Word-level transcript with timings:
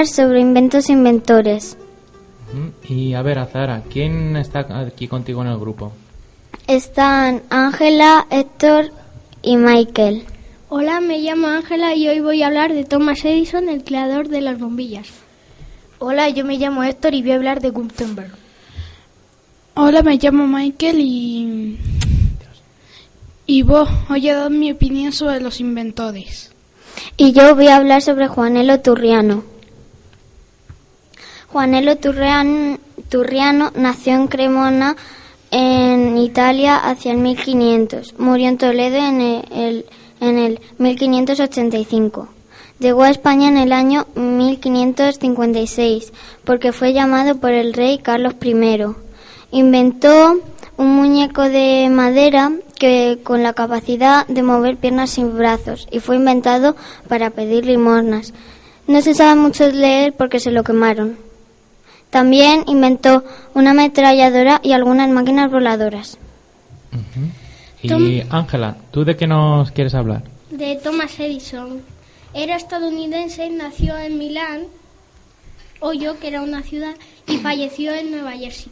hablar 0.00 0.06
sobre 0.06 0.40
inventos 0.40 0.88
e 0.88 0.92
inventores. 0.92 1.76
Y 2.88 3.12
a 3.12 3.22
ver, 3.22 3.38
Azara, 3.38 3.82
¿quién 3.90 4.34
está 4.36 4.60
aquí 4.86 5.06
contigo 5.06 5.42
en 5.42 5.48
el 5.48 5.58
grupo? 5.58 5.92
Están 6.66 7.42
Ángela, 7.50 8.26
Héctor 8.30 8.92
y 9.42 9.56
Michael. 9.56 10.24
Hola, 10.70 11.00
me 11.00 11.18
llamo 11.18 11.48
Ángela 11.48 11.94
y 11.94 12.08
hoy 12.08 12.20
voy 12.20 12.42
a 12.42 12.46
hablar 12.46 12.72
de 12.72 12.84
Thomas 12.84 13.24
Edison, 13.24 13.68
el 13.68 13.84
creador 13.84 14.28
de 14.28 14.40
las 14.40 14.58
bombillas. 14.58 15.08
Hola, 15.98 16.30
yo 16.30 16.46
me 16.46 16.56
llamo 16.56 16.82
Héctor 16.82 17.14
y 17.14 17.20
voy 17.20 17.32
a 17.32 17.36
hablar 17.36 17.60
de 17.60 17.70
Gutenberg. 17.70 18.32
Hola, 19.74 20.02
me 20.02 20.16
llamo 20.16 20.46
Michael 20.46 20.96
y... 21.00 21.78
Y 23.46 23.62
vos, 23.62 23.88
hoy 24.08 24.28
he 24.28 24.32
dado 24.32 24.48
mi 24.48 24.72
opinión 24.72 25.12
sobre 25.12 25.40
los 25.40 25.60
inventores. 25.60 26.52
Y 27.16 27.32
yo 27.32 27.54
voy 27.54 27.66
a 27.66 27.76
hablar 27.76 28.00
sobre 28.00 28.28
Juanelo 28.28 28.80
Turriano. 28.80 29.49
Juanelo 31.52 31.96
Turrian- 31.96 32.78
Turriano 33.08 33.70
nació 33.74 34.14
en 34.14 34.28
Cremona, 34.28 34.96
en 35.50 36.16
Italia, 36.16 36.76
hacia 36.76 37.10
el 37.12 37.18
1500. 37.18 38.14
Murió 38.18 38.48
en 38.48 38.56
Toledo 38.58 38.96
en 38.98 39.20
el, 39.20 39.84
en 40.20 40.38
el 40.38 40.60
1585. 40.78 42.28
Llegó 42.78 43.02
a 43.02 43.10
España 43.10 43.48
en 43.48 43.56
el 43.58 43.72
año 43.72 44.06
1556 44.14 46.12
porque 46.44 46.72
fue 46.72 46.92
llamado 46.92 47.36
por 47.36 47.50
el 47.50 47.72
rey 47.74 47.98
Carlos 47.98 48.34
I. 48.42 48.84
Inventó 49.50 50.38
un 50.76 50.94
muñeco 50.94 51.42
de 51.42 51.88
madera 51.90 52.52
que 52.78 53.18
con 53.22 53.42
la 53.42 53.52
capacidad 53.52 54.24
de 54.28 54.42
mover 54.42 54.76
piernas 54.78 55.10
sin 55.10 55.36
brazos 55.36 55.88
y 55.90 55.98
fue 56.00 56.16
inventado 56.16 56.76
para 57.08 57.30
pedir 57.30 57.66
limosnas. 57.66 58.32
No 58.86 59.02
se 59.02 59.14
sabe 59.14 59.34
mucho 59.38 59.64
de 59.66 59.72
leer 59.74 60.12
porque 60.14 60.40
se 60.40 60.50
lo 60.52 60.62
quemaron. 60.64 61.18
También 62.10 62.64
inventó 62.66 63.24
una 63.54 63.70
ametralladora 63.70 64.60
y 64.64 64.72
algunas 64.72 65.08
máquinas 65.10 65.50
voladoras. 65.50 66.18
Y 67.82 68.22
Ángela, 68.30 68.76
¿tú 68.90 69.04
de 69.04 69.16
qué 69.16 69.26
nos 69.26 69.70
quieres 69.70 69.94
hablar? 69.94 70.22
De 70.50 70.76
Thomas 70.76 71.18
Edison. 71.18 71.80
Era 72.34 72.56
estadounidense, 72.56 73.48
nació 73.50 73.96
en 73.98 74.18
Milán, 74.18 74.64
Ohio, 75.80 76.18
que 76.20 76.28
era 76.28 76.42
una 76.42 76.62
ciudad, 76.62 76.94
y 77.26 77.38
falleció 77.38 77.92
en 77.94 78.10
Nueva 78.10 78.32
Jersey. 78.32 78.70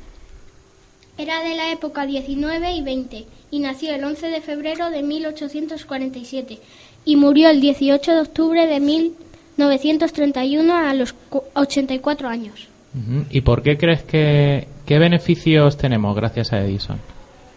Era 1.16 1.42
de 1.42 1.54
la 1.56 1.72
época 1.72 2.06
19 2.06 2.72
y 2.72 2.82
20 2.82 3.26
y 3.50 3.58
nació 3.60 3.94
el 3.94 4.04
11 4.04 4.28
de 4.28 4.40
febrero 4.40 4.90
de 4.90 5.02
1847 5.02 6.60
y 7.04 7.16
murió 7.16 7.48
el 7.50 7.60
18 7.60 8.12
de 8.14 8.20
octubre 8.20 8.66
de 8.66 8.78
1931 8.78 10.76
a 10.76 10.94
los 10.94 11.12
cu- 11.14 11.42
84 11.54 12.28
años. 12.28 12.68
¿Y 13.30 13.40
por 13.42 13.62
qué 13.62 13.76
crees 13.76 14.02
que... 14.02 14.68
¿Qué 14.86 14.98
beneficios 14.98 15.76
tenemos 15.76 16.16
gracias 16.16 16.52
a 16.52 16.60
Edison? 16.64 16.98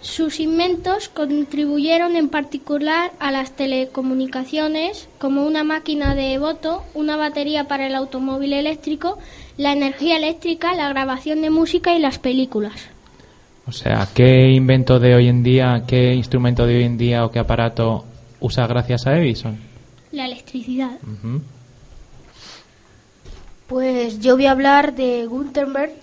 Sus 0.01 0.39
inventos 0.39 1.09
contribuyeron 1.09 2.15
en 2.15 2.27
particular 2.27 3.11
a 3.19 3.31
las 3.31 3.55
telecomunicaciones, 3.55 5.07
como 5.19 5.45
una 5.45 5.63
máquina 5.63 6.15
de 6.15 6.37
voto, 6.39 6.83
una 6.95 7.17
batería 7.17 7.65
para 7.65 7.85
el 7.87 7.95
automóvil 7.95 8.53
eléctrico, 8.53 9.19
la 9.57 9.73
energía 9.73 10.17
eléctrica, 10.17 10.73
la 10.73 10.89
grabación 10.89 11.41
de 11.41 11.51
música 11.51 11.95
y 11.95 11.99
las 11.99 12.17
películas. 12.17 12.89
O 13.67 13.71
sea, 13.71 14.07
¿qué 14.13 14.49
invento 14.49 14.99
de 14.99 15.13
hoy 15.15 15.27
en 15.27 15.43
día, 15.43 15.83
qué 15.87 16.15
instrumento 16.15 16.65
de 16.65 16.77
hoy 16.77 16.83
en 16.83 16.97
día 16.97 17.23
o 17.23 17.31
qué 17.31 17.39
aparato 17.39 18.03
usa 18.39 18.65
gracias 18.65 19.05
a 19.05 19.17
Edison? 19.17 19.57
La 20.11 20.25
electricidad. 20.25 20.97
Pues 23.71 24.19
yo 24.19 24.35
voy 24.35 24.47
a 24.47 24.51
hablar 24.51 24.95
de 24.95 25.25
Gutenberg. 25.27 25.93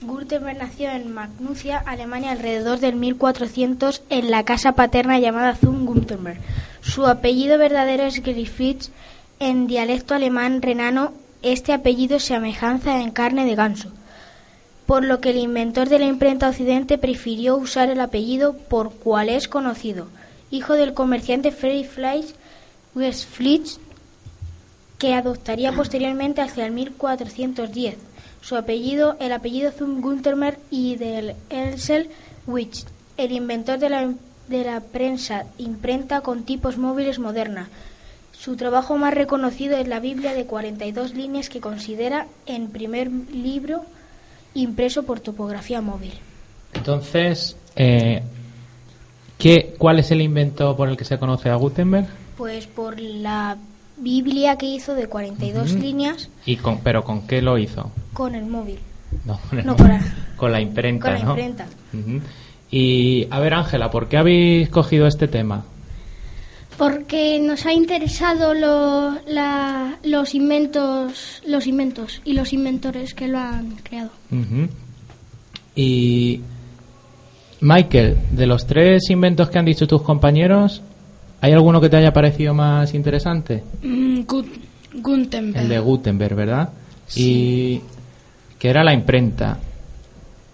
Gutenberg 0.00 0.58
nació 0.58 0.90
en 0.90 1.12
Magnusia, 1.12 1.82
Alemania, 1.84 2.30
alrededor 2.30 2.78
del 2.78 2.94
1400 2.94 4.02
en 4.10 4.30
la 4.30 4.44
casa 4.44 4.76
paterna 4.76 5.18
llamada 5.18 5.56
Zum 5.56 5.86
Gutenberg. 5.86 6.38
Su 6.82 7.08
apellido 7.08 7.58
verdadero 7.58 8.04
es 8.04 8.22
Griffiths. 8.22 8.92
En 9.40 9.66
dialecto 9.66 10.14
alemán 10.14 10.62
renano, 10.62 11.12
este 11.42 11.72
apellido 11.72 12.20
se 12.20 12.36
amejanza 12.36 13.00
en 13.00 13.10
carne 13.10 13.44
de 13.44 13.56
ganso, 13.56 13.88
por 14.86 15.04
lo 15.04 15.20
que 15.20 15.30
el 15.30 15.38
inventor 15.38 15.88
de 15.88 15.98
la 15.98 16.06
imprenta 16.06 16.48
occidente 16.48 16.96
prefirió 16.96 17.56
usar 17.56 17.90
el 17.90 17.98
apellido 17.98 18.56
por 18.56 18.92
cual 18.92 19.30
es 19.30 19.48
conocido, 19.48 20.06
hijo 20.52 20.74
del 20.74 20.94
comerciante 20.94 21.50
Freddy 21.50 21.82
Fleisch 21.82 22.36
Westflitz, 22.94 23.80
que 24.98 25.14
adoptaría 25.14 25.72
posteriormente 25.72 26.40
hacia 26.40 26.66
el 26.66 26.72
1410. 26.72 27.96
Su 28.40 28.56
apellido, 28.56 29.16
el 29.20 29.32
apellido 29.32 29.72
Zum 29.72 30.00
Gutenberg 30.00 30.58
y 30.70 30.96
del 30.96 31.34
Elsel 31.50 32.10
Witch, 32.46 32.84
el 33.16 33.32
inventor 33.32 33.78
de 33.78 33.88
la, 33.88 34.12
de 34.48 34.64
la 34.64 34.80
prensa 34.80 35.46
imprenta 35.58 36.20
con 36.20 36.44
tipos 36.44 36.76
móviles 36.76 37.18
moderna. 37.18 37.68
Su 38.32 38.56
trabajo 38.56 38.98
más 38.98 39.14
reconocido 39.14 39.76
es 39.76 39.88
la 39.88 40.00
Biblia 40.00 40.34
de 40.34 40.44
42 40.44 41.14
líneas 41.14 41.48
que 41.48 41.60
considera 41.60 42.26
en 42.46 42.68
primer 42.68 43.10
libro 43.10 43.84
impreso 44.52 45.04
por 45.04 45.20
topografía 45.20 45.80
móvil. 45.80 46.12
Entonces, 46.74 47.56
eh, 47.76 48.22
¿qué, 49.38 49.74
¿cuál 49.78 50.00
es 50.00 50.10
el 50.10 50.20
invento 50.20 50.76
por 50.76 50.88
el 50.88 50.96
que 50.96 51.04
se 51.04 51.18
conoce 51.18 51.48
a 51.48 51.54
Gutenberg? 51.54 52.06
Pues 52.36 52.66
por 52.66 53.00
la 53.00 53.56
Biblia 53.96 54.56
que 54.56 54.66
hizo 54.66 54.94
de 54.94 55.06
42 55.06 55.72
Ujú. 55.72 55.80
líneas 55.80 56.28
Y 56.46 56.56
con, 56.56 56.78
¿Pero 56.78 57.04
con 57.04 57.26
qué 57.26 57.40
lo 57.42 57.58
hizo? 57.58 57.90
con 58.12 58.34
el 58.34 58.46
móvil. 58.46 58.78
No, 59.24 59.38
con, 59.48 59.58
el 59.60 59.66
No, 59.66 59.72
móvil. 59.72 59.86
con 59.86 59.88
la- 59.92 60.14
Con 60.36 60.52
la 60.52 60.60
imprenta, 60.60 61.04
con 61.10 61.14
la 61.18 61.24
¿no? 61.24 61.30
imprenta. 61.30 61.66
Y, 62.70 63.26
a 63.30 63.38
ver, 63.40 63.54
Ángela, 63.54 63.90
¿por 63.90 64.08
qué 64.08 64.16
habéis 64.16 64.68
cogido 64.68 65.06
este 65.06 65.28
tema? 65.28 65.64
Porque 66.76 67.38
nos 67.38 67.66
ha 67.66 67.72
interesado 67.72 68.52
lo- 68.52 69.16
la- 69.28 69.96
los 70.02 70.34
inventos, 70.34 71.40
los 71.46 71.68
inventos 71.68 72.20
y 72.24 72.32
los 72.32 72.52
inventores 72.52 73.14
que 73.14 73.28
lo 73.28 73.38
han 73.38 73.76
creado. 73.84 74.10
Y, 75.76 76.40
Michael, 77.60 78.18
de 78.32 78.46
los 78.46 78.66
tres 78.66 79.08
inventos 79.10 79.50
que 79.50 79.58
han 79.58 79.64
dicho 79.64 79.86
tus 79.86 80.02
compañeros, 80.02 80.82
¿hay 81.44 81.52
alguno 81.52 81.80
que 81.80 81.88
te 81.90 81.96
haya 81.96 82.12
parecido 82.12 82.54
más 82.54 82.94
interesante? 82.94 83.62
Mm, 83.82 84.20
Gut- 84.20 84.60
Gutenberg. 84.94 85.62
El 85.64 85.68
de 85.68 85.78
Gutenberg, 85.78 86.34
¿verdad? 86.34 86.68
Y 87.16 87.80
que 88.58 88.68
era 88.70 88.82
la 88.82 88.94
imprenta. 88.94 89.58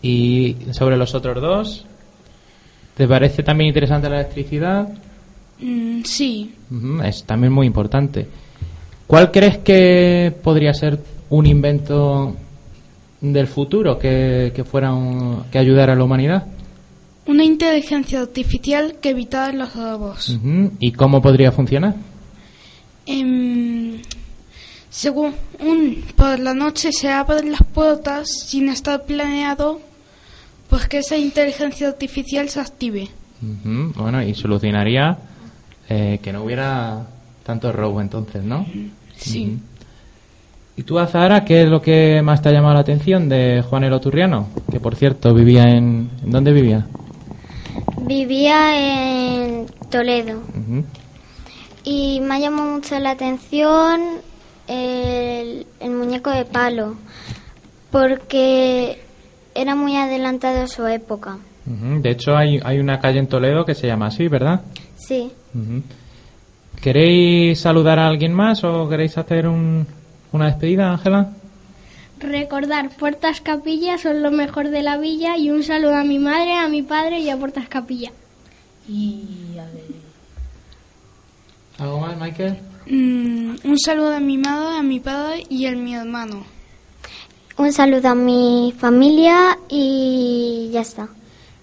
Y 0.03 0.57
sobre 0.73 0.97
los 0.97 1.15
otros 1.15 1.41
dos, 1.41 1.85
¿te 2.97 3.07
parece 3.07 3.43
también 3.43 3.69
interesante 3.69 4.09
la 4.09 4.21
electricidad? 4.21 4.89
Mm, 5.61 6.03
sí. 6.05 6.55
Es 7.05 7.23
también 7.25 7.53
muy 7.53 7.67
importante. 7.67 8.27
¿Cuál 9.07 9.31
crees 9.31 9.59
que 9.59 10.33
podría 10.43 10.73
ser 10.75 10.99
un 11.29 11.47
invento 11.47 12.35
del 13.21 13.47
futuro 13.47 13.99
que, 13.99 14.53
que 14.55 14.65
fuera 14.65 14.93
un- 14.93 15.45
que 15.53 15.59
ayudara 15.59 15.93
a 15.93 15.97
la 15.97 16.05
humanidad? 16.05 16.45
Una 17.31 17.45
inteligencia 17.45 18.23
artificial 18.23 18.97
que 19.01 19.11
evitara 19.11 19.53
los 19.53 19.77
robos. 19.77 20.37
¿Y 20.81 20.91
cómo 20.91 21.23
podría 21.23 21.53
funcionar? 21.53 21.95
Em, 23.07 24.03
según 24.91 25.35
un, 25.61 26.03
por 26.17 26.41
la 26.41 26.55
noche 26.55 26.91
se 26.91 27.09
abren 27.09 27.53
las 27.53 27.63
puertas 27.63 28.27
sin 28.47 28.69
estar 28.69 29.05
planeado, 29.05 29.81
pues 30.69 30.89
que 30.89 30.99
esa 30.99 31.17
inteligencia 31.17 31.87
artificial 31.87 32.49
se 32.49 32.59
active. 32.59 33.09
Bueno, 33.41 34.25
y 34.25 34.35
solucionaría 34.35 35.17
eh, 35.89 36.19
que 36.21 36.33
no 36.33 36.43
hubiera 36.43 37.07
tanto 37.45 37.71
robo 37.71 38.01
entonces, 38.01 38.43
¿no? 38.43 38.67
Sí. 39.17 39.45
Ujú. 39.45 39.59
¿Y 40.79 40.83
tú, 40.83 40.99
Azahara, 40.99 41.45
qué 41.45 41.63
es 41.63 41.69
lo 41.69 41.81
que 41.81 42.23
más 42.23 42.43
te 42.43 42.49
ha 42.49 42.53
llamado 42.53 42.75
la 42.75 42.81
atención 42.81 43.29
de 43.29 43.63
Juan 43.63 43.85
el 43.85 43.93
Oturriano? 43.93 44.49
Que, 44.69 44.81
por 44.81 44.97
cierto, 44.97 45.33
vivía. 45.33 45.63
¿en 45.69 46.11
dónde 46.25 46.53
vivía? 46.53 46.89
Vivía 48.03 48.77
en 49.45 49.67
Toledo 49.91 50.41
y 51.85 52.21
me 52.21 52.35
ha 52.35 52.39
llamado 52.39 52.71
mucho 52.73 52.99
la 52.99 53.11
atención 53.11 54.01
el, 54.69 55.67
el 55.81 55.91
muñeco 55.91 56.31
de 56.31 56.45
palo 56.45 56.97
porque 57.91 59.03
era 59.55 59.75
muy 59.75 59.97
adelantado 59.97 60.63
a 60.63 60.67
su 60.67 60.87
época. 60.87 61.39
Ujú. 61.67 62.01
De 62.01 62.11
hecho, 62.11 62.37
hay, 62.37 62.61
hay 62.65 62.79
una 62.79 63.01
calle 63.01 63.19
en 63.19 63.27
Toledo 63.27 63.65
que 63.65 63.75
se 63.75 63.87
llama 63.87 64.07
así, 64.07 64.29
¿verdad? 64.29 64.61
Sí. 64.97 65.31
¿Queréis 66.81 67.61
saludar 67.61 67.99
a 67.99 68.07
alguien 68.07 68.33
más 68.33 68.65
o 68.65 68.89
queréis 68.89 69.19
hacer 69.19 69.47
un- 69.47 69.87
una 70.33 70.47
despedida, 70.47 70.91
Ángela? 70.93 71.31
Recordar, 72.21 72.91
Puertas 72.91 73.41
Capilla 73.41 73.99
son 73.99 74.23
lo 74.23 74.31
mejor 74.31 74.69
de 74.69 74.83
la 74.83 74.99
villa 74.99 75.37
y 75.37 75.51
un 75.51 75.63
saludo 75.63 75.97
a 75.97 76.05
mi 76.05 76.19
madre, 76.19 76.55
a 76.55 76.69
mi 76.69 76.83
padre 76.83 77.21
y 77.21 77.31
a 77.31 77.37
Puertas 77.37 77.69
Capilla. 77.69 78.13
Y 78.89 79.57
a 79.59 79.65
ver, 79.65 80.01
¿Algo 81.81 81.99
más, 81.99 82.15
Michael? 82.21 82.59
Mm, 82.87 83.55
un 83.65 83.79
saludo 83.79 84.15
a 84.15 84.21
mi 84.21 84.37
madre, 84.37 84.79
a 84.79 84.83
mi 84.83 85.01
padre 85.01 85.45
y 85.49 85.65
a 85.65 85.73
mi 85.73 85.95
hermano. 85.95 86.45
Un 87.57 87.73
saludo 87.73 88.09
a 88.09 88.15
mi 88.15 88.75
familia 88.77 89.59
y 89.69 90.69
ya 90.73 90.83
está. 90.83 91.09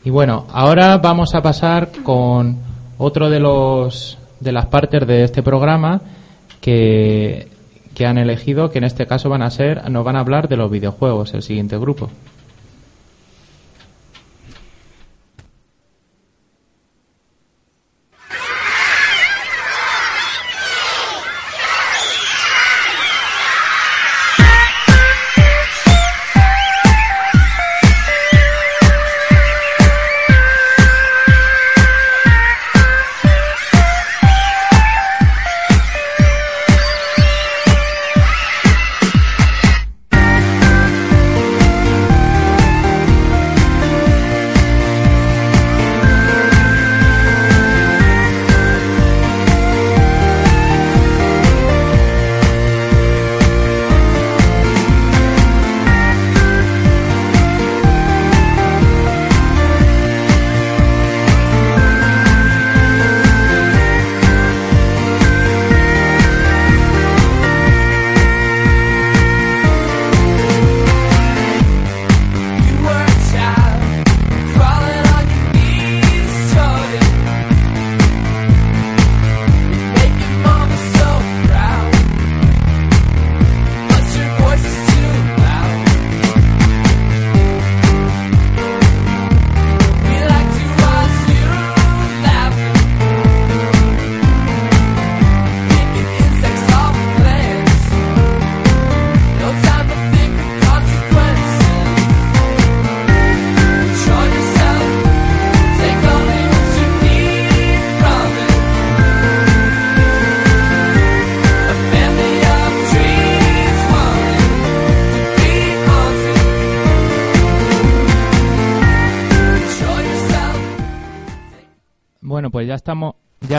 Y 0.04 0.10
bueno, 0.10 0.48
ahora 0.52 0.98
vamos 0.98 1.36
a 1.36 1.42
pasar 1.42 1.92
con 2.02 2.58
otro 2.98 3.30
de 3.30 3.40
los 3.40 4.18
de 4.40 4.52
las 4.52 4.66
partes 4.68 5.06
de 5.06 5.24
este 5.24 5.44
programa 5.44 6.02
que, 6.62 7.48
que 7.98 8.06
han 8.06 8.20
elegido, 8.20 8.70
que 8.70 8.78
en 8.78 8.84
este 8.84 9.08
caso 9.08 9.28
van 9.28 9.42
a 9.42 9.50
ser, 9.50 9.90
nos 9.90 10.06
van 10.06 10.18
a 10.18 10.20
hablar 10.20 10.48
de 10.50 10.56
los 10.56 10.70
videojuegos, 10.70 11.34
el 11.34 11.42
siguiente 11.42 11.80
grupo. 11.80 12.12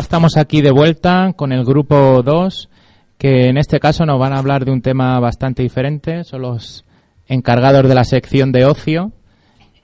Estamos 0.08 0.38
aquí 0.38 0.62
de 0.62 0.70
vuelta 0.70 1.34
con 1.36 1.52
el 1.52 1.66
grupo 1.66 2.22
2, 2.22 2.70
que 3.18 3.48
en 3.48 3.58
este 3.58 3.78
caso 3.78 4.06
nos 4.06 4.18
van 4.18 4.32
a 4.32 4.38
hablar 4.38 4.64
de 4.64 4.70
un 4.70 4.80
tema 4.80 5.20
bastante 5.20 5.62
diferente. 5.62 6.24
Son 6.24 6.40
los 6.40 6.86
encargados 7.26 7.86
de 7.86 7.94
la 7.94 8.04
sección 8.04 8.50
de 8.50 8.64
ocio 8.64 9.12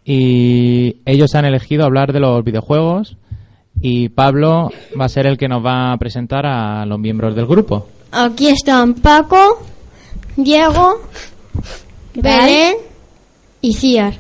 y 0.03 1.03
ellos 1.05 1.35
han 1.35 1.45
elegido 1.45 1.85
hablar 1.85 2.15
de 2.15 2.21
los 2.21 2.43
videojuegos 2.43 3.19
y 3.83 4.09
Pablo 4.09 4.71
va 4.99 5.05
a 5.05 5.11
ser 5.11 5.27
el 5.27 5.37
que 5.37 5.47
nos 5.47 5.63
va 5.63 5.93
a 5.93 5.99
presentar 5.99 6.47
a 6.47 6.87
los 6.87 6.99
miembros 6.99 7.37
del 7.37 7.45
grupo. 7.45 7.87
Aquí 8.11 8.49
están 8.49 8.95
Paco, 8.95 9.63
Diego, 10.37 11.03
Belén 12.15 12.77
y 13.61 13.75
Ciar. 13.75 14.15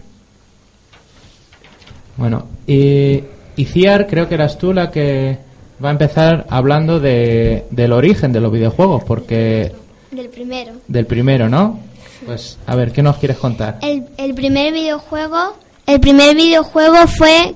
Bueno, 2.19 2.47
y, 2.67 3.25
y 3.57 3.65
Ciar, 3.65 4.07
creo 4.07 4.29
que 4.29 4.35
eras 4.35 4.59
tú 4.59 4.75
la 4.75 4.91
que 4.91 5.44
va 5.83 5.89
a 5.89 5.93
empezar 5.93 6.47
hablando 6.51 7.01
de, 7.01 7.65
del 7.71 7.93
origen 7.93 8.33
de 8.33 8.41
los 8.41 8.53
videojuegos, 8.53 9.05
porque 9.05 9.73
Del 10.11 10.29
primero. 10.29 10.73
del 10.89 11.07
primero, 11.07 11.49
¿no? 11.49 11.81
Pues 12.27 12.59
a 12.67 12.75
ver, 12.75 12.93
¿qué 12.93 13.03
nos 13.03 13.17
quieres 13.19 13.37
contar? 13.39 13.79
El, 13.83 14.05
el 14.17 14.35
primer 14.35 14.73
videojuego, 14.73 15.57
el 15.87 16.01
primer 16.01 16.35
videojuego 16.35 17.07
fue 17.07 17.55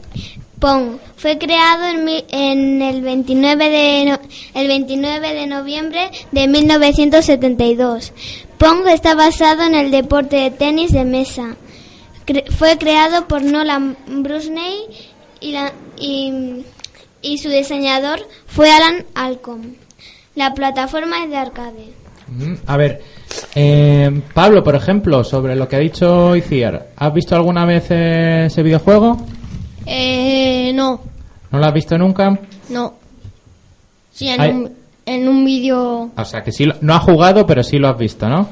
Pong. 0.58 0.98
Fue 1.16 1.36
creado 1.38 1.84
en, 1.86 2.08
en 2.30 2.82
el 2.82 3.00
29 3.02 3.68
de 3.70 4.04
no- 4.10 4.20
el 4.60 4.68
29 4.68 5.34
de 5.34 5.46
noviembre 5.46 6.10
de 6.32 6.46
1972. 6.48 8.12
Pong 8.58 8.86
está 8.88 9.14
basado 9.14 9.62
en 9.64 9.74
el 9.74 9.90
deporte 9.90 10.36
de 10.36 10.50
tenis 10.50 10.92
de 10.92 11.04
mesa. 11.04 11.56
Cre- 12.26 12.48
fue 12.50 12.76
creado 12.78 13.26
por 13.26 13.42
Nolan 13.42 13.96
Brusney 14.06 14.76
y, 15.40 15.52
la- 15.52 15.72
y, 15.98 16.62
y 17.22 17.38
su 17.38 17.48
diseñador 17.48 18.20
fue 18.46 18.70
Alan 18.70 19.04
Alcom. 19.14 19.62
La 20.34 20.54
plataforma 20.54 21.24
es 21.24 21.30
de 21.30 21.36
arcade. 21.36 21.92
Mm, 22.28 22.54
A 22.66 22.76
ver, 22.76 23.02
eh, 23.54 24.20
Pablo, 24.34 24.62
por 24.62 24.74
ejemplo, 24.76 25.24
sobre 25.24 25.56
lo 25.56 25.66
que 25.66 25.76
ha 25.76 25.80
dicho 25.80 26.36
Iciar, 26.36 26.88
¿has 26.96 27.12
visto 27.14 27.34
alguna 27.34 27.64
vez 27.64 27.86
eh, 27.90 28.44
ese 28.46 28.62
videojuego? 28.62 29.16
Eh, 29.86 30.72
no, 30.74 31.00
¿No 31.50 31.58
lo 31.58 31.64
has 31.66 31.72
visto 31.74 31.96
nunca? 31.96 32.38
no. 32.68 32.94
Sí, 34.12 34.28
en 34.28 34.40
Ay. 34.40 34.50
un, 34.50 34.72
en 35.06 35.28
un 35.28 35.44
vídeo, 35.44 36.10
O 36.16 36.24
sea, 36.24 36.42
que 36.42 36.50
sí, 36.52 36.64
lo- 36.66 36.74
no 36.80 36.94
has 36.94 37.02
jugado, 37.04 37.46
pero 37.46 37.62
sí 37.62 37.78
lo 37.78 37.88
has 37.88 37.96
visto, 37.96 38.28
¿no? 38.28 38.48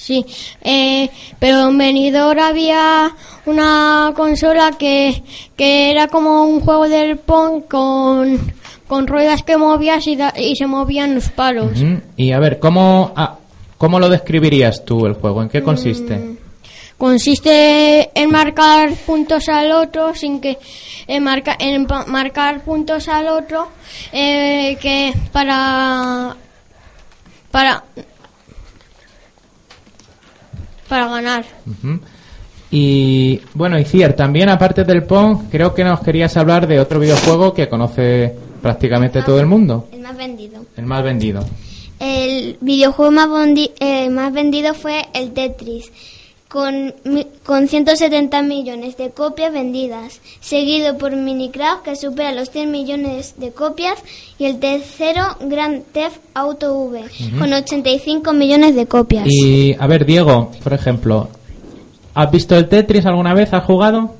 Sí. 0.00 0.24
Eh, 0.62 1.08
pero 1.38 1.68
en 1.68 1.76
venidor 1.78 2.40
había 2.40 3.14
una 3.46 4.12
consola 4.16 4.72
que, 4.78 5.22
que 5.56 5.90
era 5.90 6.08
como 6.08 6.44
un 6.44 6.60
juego 6.60 6.88
del 6.88 7.18
Pong 7.18 7.64
con, 7.68 8.52
con 8.86 9.06
ruedas 9.06 9.42
que 9.42 9.56
movías 9.56 10.06
y, 10.06 10.16
da- 10.16 10.34
y 10.36 10.56
se 10.56 10.66
movían 10.66 11.14
los 11.14 11.28
palos. 11.28 11.72
Y 12.16 12.32
a 12.32 12.38
ver, 12.38 12.58
¿cómo, 12.58 13.12
ah, 13.16 13.36
¿cómo 13.78 13.98
lo 14.00 14.08
describirías 14.08 14.84
tú 14.84 15.06
el 15.06 15.14
juego? 15.14 15.42
¿En 15.42 15.48
qué 15.48 15.62
consiste? 15.62 16.36
consiste 16.98 18.10
en 18.14 18.30
marcar 18.30 18.92
puntos 19.06 19.48
al 19.48 19.72
otro 19.72 20.14
sin 20.14 20.38
que 20.38 20.58
en, 21.06 21.22
marca- 21.24 21.56
en 21.58 21.86
marcar 22.08 22.60
puntos 22.60 23.08
al 23.08 23.28
otro 23.28 23.68
eh, 24.12 24.76
que 24.82 25.14
para 25.32 26.36
para 27.50 27.82
para 30.90 31.08
ganar 31.08 31.46
Ujú. 31.66 31.98
Y 32.70 33.40
bueno, 33.54 33.78
Iciar, 33.78 34.12
también 34.12 34.48
aparte 34.48 34.84
del 34.84 35.02
Pong, 35.04 35.44
creo 35.50 35.74
que 35.74 35.82
nos 35.82 36.00
querías 36.00 36.36
hablar 36.36 36.66
de 36.68 36.78
otro 36.78 37.00
videojuego 37.00 37.52
que 37.54 37.68
conoce 37.68 38.32
prácticamente 38.62 39.22
todo 39.22 39.40
el 39.40 39.46
mundo, 39.46 39.88
El 39.92 40.00
más 40.02 40.16
vendido. 40.16 40.64
el 40.76 40.86
más 40.86 41.02
vendido. 41.02 41.44
El 41.98 42.56
videojuego 42.60 43.10
más, 43.10 43.28
eh, 43.80 44.08
más 44.10 44.32
vendido 44.32 44.74
fue 44.74 45.06
el 45.14 45.32
Tetris, 45.32 45.90
con, 46.50 46.94
mi- 47.04 47.26
con 47.46 47.68
170 47.68 48.42
millones 48.42 48.96
de 48.96 49.10
copias 49.10 49.52
vendidas, 49.52 50.20
seguido 50.40 50.98
por 50.98 51.14
Minecraft, 51.14 51.82
que 51.84 51.94
supera 51.96 52.32
los 52.32 52.50
100 52.50 52.70
millones 52.70 53.34
de 53.38 53.52
copias, 53.52 53.94
y 54.36 54.46
el 54.46 54.58
tercero, 54.58 55.22
Grand 55.40 55.84
Theft 55.92 56.18
Auto 56.34 56.74
V, 56.74 57.02
con 57.38 57.52
85 57.52 58.32
millones 58.32 58.74
de 58.74 58.86
copias. 58.86 59.26
Y 59.28 59.74
a 59.78 59.86
ver, 59.86 60.04
Diego, 60.04 60.50
por 60.64 60.72
ejemplo, 60.72 61.28
¿has 62.14 62.30
visto 62.32 62.56
el 62.56 62.68
Tetris 62.68 63.06
alguna 63.06 63.32
vez? 63.32 63.52
¿Has 63.52 63.64
jugado? 63.64 64.14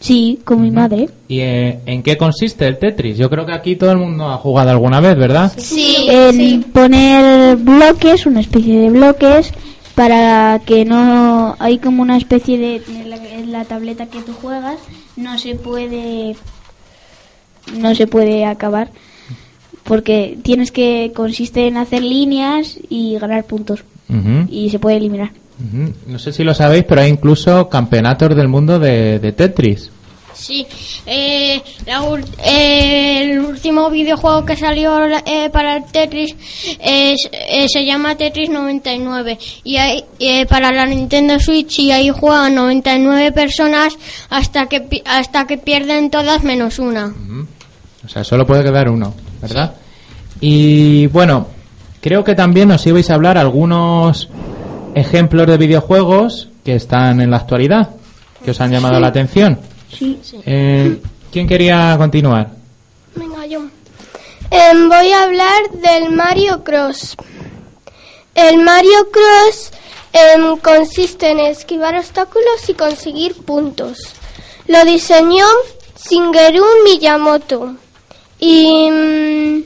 Sí, 0.00 0.38
con 0.44 0.62
mi 0.62 0.70
madre. 0.70 1.08
¿Y 1.26 1.40
eh, 1.40 1.80
en 1.84 2.02
qué 2.04 2.16
consiste 2.16 2.66
el 2.68 2.78
Tetris? 2.78 3.18
Yo 3.18 3.28
creo 3.28 3.44
que 3.44 3.52
aquí 3.52 3.74
todo 3.76 3.90
el 3.90 3.98
mundo 3.98 4.28
ha 4.28 4.36
jugado 4.38 4.70
alguna 4.70 5.00
vez, 5.00 5.16
¿verdad? 5.18 5.52
Sí, 5.56 6.06
El 6.08 6.64
poner 6.72 7.56
bloques, 7.56 8.24
una 8.24 8.40
especie 8.40 8.78
de 8.78 8.90
bloques, 8.90 9.52
para 9.98 10.60
que 10.64 10.84
no. 10.84 11.56
Hay 11.58 11.78
como 11.78 12.02
una 12.02 12.16
especie 12.16 12.56
de. 12.56 12.82
En 12.88 13.10
la, 13.10 13.16
en 13.16 13.50
la 13.50 13.64
tableta 13.64 14.06
que 14.06 14.20
tú 14.22 14.32
juegas, 14.32 14.78
no 15.16 15.36
se 15.38 15.56
puede. 15.56 16.36
No 17.76 17.94
se 17.94 18.06
puede 18.06 18.46
acabar. 18.46 18.90
porque 19.82 20.38
tienes 20.42 20.70
que 20.70 21.12
consiste 21.14 21.66
en 21.66 21.76
hacer 21.78 22.02
líneas 22.02 22.78
y 22.88 23.18
ganar 23.18 23.44
puntos 23.44 23.84
y 24.48 24.70
se 24.70 24.78
puede 24.78 24.98
eliminar. 24.98 25.32
No 26.06 26.18
sé 26.18 26.32
si 26.32 26.44
lo 26.44 26.54
sabéis, 26.54 26.84
pero 26.84 27.00
hay 27.00 27.10
incluso 27.10 27.68
campeonatos 27.68 28.36
del 28.36 28.48
mundo 28.48 28.78
de, 28.78 29.18
de 29.18 29.32
Tetris. 29.32 29.90
Sí, 30.38 30.64
eh, 31.04 31.60
la 31.84 32.00
eh, 32.44 33.22
el 33.22 33.40
último 33.40 33.90
videojuego 33.90 34.44
que 34.44 34.56
salió 34.56 34.96
eh, 35.26 35.50
para 35.50 35.78
el 35.78 35.84
Tetris 35.84 36.36
eh, 36.78 37.16
se 37.66 37.84
llama 37.84 38.14
Tetris 38.14 38.48
99 38.48 39.36
y 39.64 39.76
hay, 39.76 40.04
eh, 40.20 40.46
para 40.46 40.70
la 40.70 40.86
Nintendo 40.86 41.40
Switch 41.40 41.80
y 41.80 41.90
ahí 41.90 42.10
juegan 42.10 42.54
99 42.54 43.32
personas 43.32 43.98
hasta 44.30 44.66
que 44.66 45.02
hasta 45.06 45.46
que 45.48 45.58
pierden 45.58 46.08
todas 46.08 46.44
menos 46.44 46.78
una. 46.78 47.12
O 48.04 48.08
sea, 48.08 48.22
solo 48.22 48.46
puede 48.46 48.62
quedar 48.62 48.88
uno, 48.88 49.14
¿verdad? 49.42 49.74
Y 50.40 51.08
bueno, 51.08 51.48
creo 52.00 52.22
que 52.22 52.36
también 52.36 52.68
nos 52.68 52.86
ibais 52.86 53.10
a 53.10 53.14
hablar 53.14 53.38
algunos 53.38 54.28
ejemplos 54.94 55.48
de 55.48 55.58
videojuegos 55.58 56.48
que 56.64 56.76
están 56.76 57.20
en 57.20 57.32
la 57.32 57.38
actualidad, 57.38 57.90
que 58.44 58.52
os 58.52 58.60
han 58.60 58.70
llamado 58.70 59.00
la 59.00 59.08
atención. 59.08 59.58
Sí. 59.98 60.20
Eh, 60.46 61.02
¿Quién 61.32 61.48
quería 61.48 61.96
continuar? 61.98 62.50
Venga, 63.16 63.44
yo. 63.46 63.62
Em, 64.50 64.88
voy 64.88 65.12
a 65.12 65.22
hablar 65.24 65.70
del 65.72 66.12
Mario 66.12 66.62
Cross. 66.62 67.16
El 68.34 68.58
Mario 68.58 69.10
Cross 69.10 69.72
em, 70.12 70.56
consiste 70.58 71.30
en 71.30 71.40
esquivar 71.40 71.96
obstáculos 71.96 72.68
y 72.68 72.74
conseguir 72.74 73.34
puntos. 73.34 73.98
Lo 74.68 74.84
diseñó 74.84 75.46
Shigeru 76.08 76.64
Miyamoto 76.84 77.74
y 78.38 78.88
mm, 78.90 79.62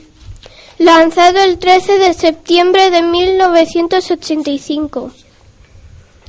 lanzado 0.79 1.43
el 1.43 1.59
13 1.59 1.99
de 1.99 2.13
septiembre 2.13 2.89
de 2.89 3.03
1985 3.03 5.11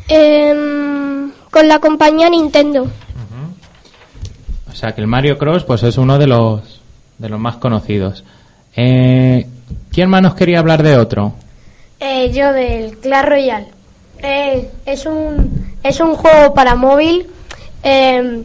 em, 0.09 1.33
con 1.51 1.69
la 1.69 1.79
compañía 1.79 2.29
Nintendo. 2.29 2.91
O 4.75 4.77
sea, 4.77 4.93
que 4.93 5.01
el 5.01 5.07
Mario 5.07 5.39
Cross 5.39 5.63
pues 5.63 5.85
es 5.85 5.97
uno 5.99 6.19
de 6.19 6.27
los 6.27 6.81
de 7.19 7.29
los 7.29 7.39
más 7.39 7.57
conocidos. 7.57 8.25
Eh, 8.75 9.47
¿Quién 9.93 10.11
más 10.11 10.21
nos 10.21 10.35
quería 10.35 10.59
hablar 10.59 10.83
de 10.83 10.97
otro? 10.97 11.33
Eh, 12.01 12.33
yo 12.33 12.53
del 12.53 12.99
Clash 12.99 13.25
Royale. 13.25 13.69
Eh, 14.19 14.69
es 14.85 15.07
un 15.07 15.77
es 15.83 16.01
un 16.01 16.17
juego 16.17 16.53
para 16.55 16.75
móvil. 16.75 17.29
eh, 17.85 18.43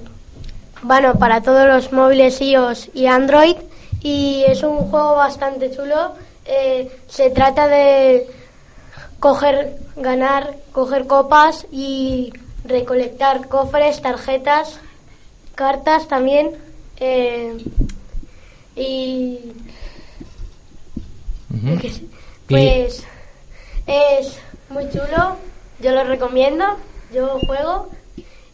bueno, 0.83 1.15
para 1.15 1.41
todos 1.41 1.67
los 1.67 1.91
móviles 1.91 2.39
iOS 2.41 2.91
y 2.93 3.07
Android. 3.07 3.55
Y 4.01 4.43
es 4.47 4.61
un 4.61 4.77
juego 4.77 5.15
bastante 5.15 5.71
chulo. 5.75 6.13
Eh, 6.45 6.89
se 7.07 7.31
trata 7.31 7.67
de 7.67 8.27
coger, 9.19 9.77
ganar, 9.95 10.55
coger 10.71 11.07
copas 11.07 11.65
y 11.71 12.31
recolectar 12.63 13.47
cofres, 13.47 14.01
tarjetas, 14.01 14.79
cartas 15.63 16.07
también. 16.07 16.51
eh, 17.01 17.53
y. 18.77 19.39
Y- 21.51 22.07
Pues 22.47 23.03
es 23.85 24.39
muy 24.69 24.85
chulo, 24.89 25.35
yo 25.81 25.91
lo 25.91 26.03
recomiendo, 26.05 26.63
yo 27.13 27.39
juego 27.45 27.89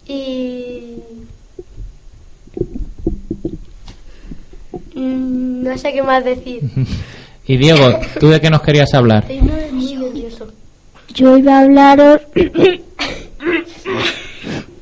y 0.08 0.98
Mm, 4.96 5.64
no 5.64 5.78
sé 5.78 5.94
qué 5.94 6.02
más 6.02 6.24
decir. 6.26 6.62
Y 7.46 7.58
Diego, 7.58 8.00
¿tú 8.20 8.30
de 8.30 8.40
qué 8.42 8.50
nos 8.50 8.62
querías 8.62 8.94
hablar? 8.94 9.24
Estoy 9.30 9.42
muy, 9.42 9.72
muy 9.72 9.96
nervioso. 9.96 10.48
Yo 11.14 11.38
iba 11.38 11.58
a 11.58 11.62
hablaros. 11.62 12.22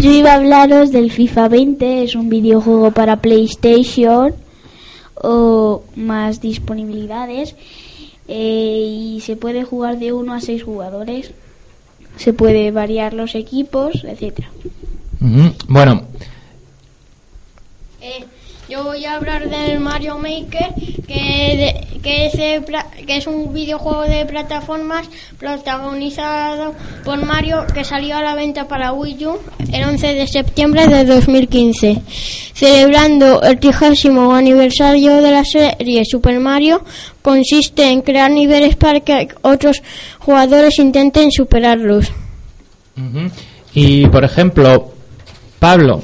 Yo 0.00 0.10
iba 0.10 0.32
a 0.32 0.36
hablaros 0.36 0.92
del 0.92 1.10
FIFA 1.10 1.48
20, 1.48 2.02
es 2.04 2.14
un 2.14 2.28
videojuego 2.28 2.90
para 2.92 3.20
PlayStation 3.20 4.34
o 5.14 5.82
más 5.96 6.40
disponibilidades 6.40 7.54
eh, 8.28 8.86
y 8.86 9.20
se 9.20 9.36
puede 9.36 9.64
jugar 9.64 9.98
de 9.98 10.12
1 10.12 10.34
a 10.34 10.40
6 10.40 10.62
jugadores. 10.62 11.32
Se 12.16 12.32
puede 12.32 12.70
variar 12.70 13.12
los 13.14 13.34
equipos, 13.34 14.04
etcétera. 14.04 14.50
Bueno, 15.68 16.02
Eh, 18.00 18.24
yo 18.68 18.82
voy 18.84 19.04
a 19.04 19.14
hablar 19.16 19.48
del 19.48 19.78
Mario 19.80 20.18
Maker, 20.18 20.74
que, 21.06 21.14
de- 21.14 22.00
que, 22.02 22.26
es 22.26 22.32
que 23.06 23.16
es 23.16 23.26
un 23.26 23.52
videojuego 23.54 24.02
de 24.02 24.26
plataformas 24.26 25.08
protagonizado 25.38 26.74
por 27.04 27.24
Mario 27.24 27.64
que 27.72 27.84
salió 27.84 28.16
a 28.16 28.22
la 28.22 28.34
venta 28.34 28.68
para 28.68 28.92
Wii 28.92 29.26
U 29.26 29.38
el 29.72 29.84
11 29.84 30.14
de 30.14 30.26
septiembre 30.26 30.86
de 30.86 31.04
2015, 31.04 32.02
celebrando 32.54 33.42
el 33.42 33.58
trigésimo 33.58 34.34
aniversario 34.34 35.16
de 35.22 35.30
la 35.30 35.44
serie 35.44 36.02
Super 36.04 36.38
Mario. 36.40 36.84
Consiste 37.22 37.88
en 37.90 38.02
crear 38.02 38.30
niveles 38.30 38.76
para 38.76 39.00
que 39.00 39.28
otros 39.42 39.82
jugadores 40.18 40.78
intenten 40.78 41.30
superarlos. 41.30 42.10
Y 43.74 44.06
por 44.08 44.24
ejemplo, 44.24 44.92
Pablo, 45.58 46.02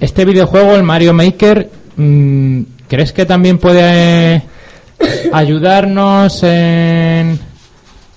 este 0.00 0.24
videojuego, 0.24 0.74
el 0.74 0.82
Mario 0.82 1.12
Maker, 1.12 1.70
mm, 1.96 2.60
¿crees 2.88 3.12
que 3.12 3.26
también 3.26 3.58
puede 3.58 4.36
eh, 4.36 4.42
ayudarnos 5.32 6.42
en 6.42 7.38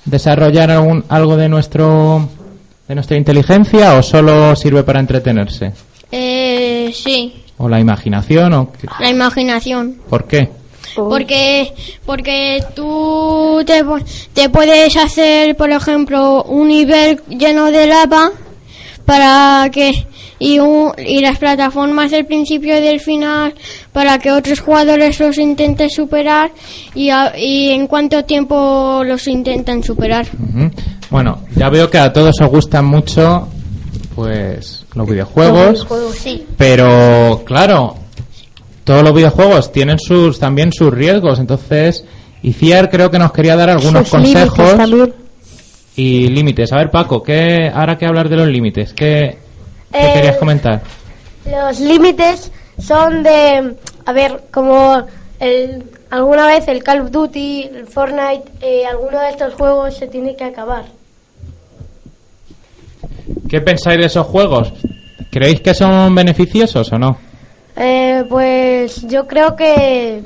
desarrollar 0.05 0.71
algún, 0.71 1.03
algo 1.09 1.37
de 1.37 1.49
nuestro 1.49 2.29
de 2.87 2.95
nuestra 2.95 3.15
inteligencia 3.15 3.93
o 3.93 4.03
solo 4.03 4.55
sirve 4.55 4.83
para 4.83 4.99
entretenerse? 4.99 5.71
Eh, 6.11 6.91
sí, 6.93 7.41
¿O 7.57 7.69
la 7.69 7.79
imaginación? 7.79 8.53
O 8.53 8.71
qué? 8.71 8.87
la 8.99 9.09
imaginación. 9.09 9.97
¿Por 10.09 10.25
qué? 10.25 10.49
Porque, 10.95 11.73
porque 12.05 12.63
tú 12.75 13.63
te, 13.65 13.83
te 14.33 14.49
puedes 14.49 14.97
hacer, 14.97 15.55
por 15.55 15.69
ejemplo, 15.69 16.43
un 16.43 16.67
nivel 16.67 17.21
lleno 17.29 17.71
de 17.71 17.87
lava 17.87 18.31
para 19.05 19.69
que 19.71 20.07
y, 20.41 20.57
un- 20.59 20.91
y 20.97 21.21
las 21.21 21.37
plataformas 21.37 22.09
del 22.09 22.25
principio 22.25 22.75
y 22.77 22.81
del 22.81 22.99
final 22.99 23.53
para 23.93 24.17
que 24.17 24.31
otros 24.31 24.59
jugadores 24.59 25.19
los 25.19 25.37
intenten 25.37 25.89
superar 25.91 26.51
y, 26.95 27.11
a- 27.11 27.31
y 27.37 27.69
en 27.69 27.85
cuánto 27.85 28.25
tiempo 28.25 29.03
los 29.05 29.27
intentan 29.27 29.83
superar. 29.83 30.25
Bueno, 31.11 31.39
ya 31.55 31.69
veo 31.69 31.89
que 31.89 31.99
a 31.99 32.11
todos 32.11 32.35
os 32.41 32.49
gustan 32.49 32.85
mucho 32.85 33.47
pues 34.15 34.85
los 34.95 35.07
videojuegos. 35.07 35.87
Sí. 36.19 36.43
Pero 36.57 37.43
claro, 37.45 37.95
todos 38.83 39.03
los 39.03 39.13
videojuegos 39.13 39.71
tienen 39.71 39.99
sus 39.99 40.39
también 40.39 40.71
sus 40.73 40.91
riesgos, 40.91 41.39
entonces 41.39 42.03
Iciar 42.43 42.89
creo 42.89 43.11
que 43.11 43.19
nos 43.19 43.31
quería 43.31 43.55
dar 43.55 43.69
algunos 43.69 44.01
Sus 44.07 44.17
consejos 44.17 44.79
y 45.95 46.27
límites. 46.29 46.71
A 46.73 46.77
ver, 46.77 46.89
Paco, 46.89 47.21
¿qué 47.21 47.69
ahora 47.71 47.97
que 47.97 48.07
hablar 48.07 48.29
de 48.29 48.37
los 48.37 48.47
límites? 48.47 48.93
¿Qué, 48.93 49.37
qué 49.91 50.09
Eh, 50.09 50.13
querías 50.13 50.37
comentar? 50.37 50.81
Los 51.49 51.79
límites 51.79 52.51
son 52.79 53.23
de, 53.23 53.75
a 54.05 54.13
ver, 54.13 54.43
como 54.51 55.03
el, 55.39 55.83
alguna 56.09 56.47
vez 56.47 56.67
el 56.67 56.83
Call 56.83 57.01
of 57.01 57.11
Duty, 57.11 57.63
el 57.63 57.87
Fortnite, 57.87 58.43
eh, 58.61 58.85
alguno 58.85 59.19
de 59.19 59.29
estos 59.29 59.53
juegos 59.55 59.95
se 59.97 60.07
tiene 60.07 60.35
que 60.35 60.43
acabar. 60.43 60.85
¿Qué 63.49 63.61
pensáis 63.61 63.99
de 63.99 64.05
esos 64.05 64.25
juegos? 64.27 64.73
¿Creéis 65.31 65.61
que 65.61 65.73
son 65.73 66.13
beneficiosos 66.13 66.91
o 66.91 66.97
no? 66.97 67.17
Eh, 67.75 68.23
pues 68.29 69.07
yo 69.07 69.27
creo 69.27 69.55
que 69.55 70.21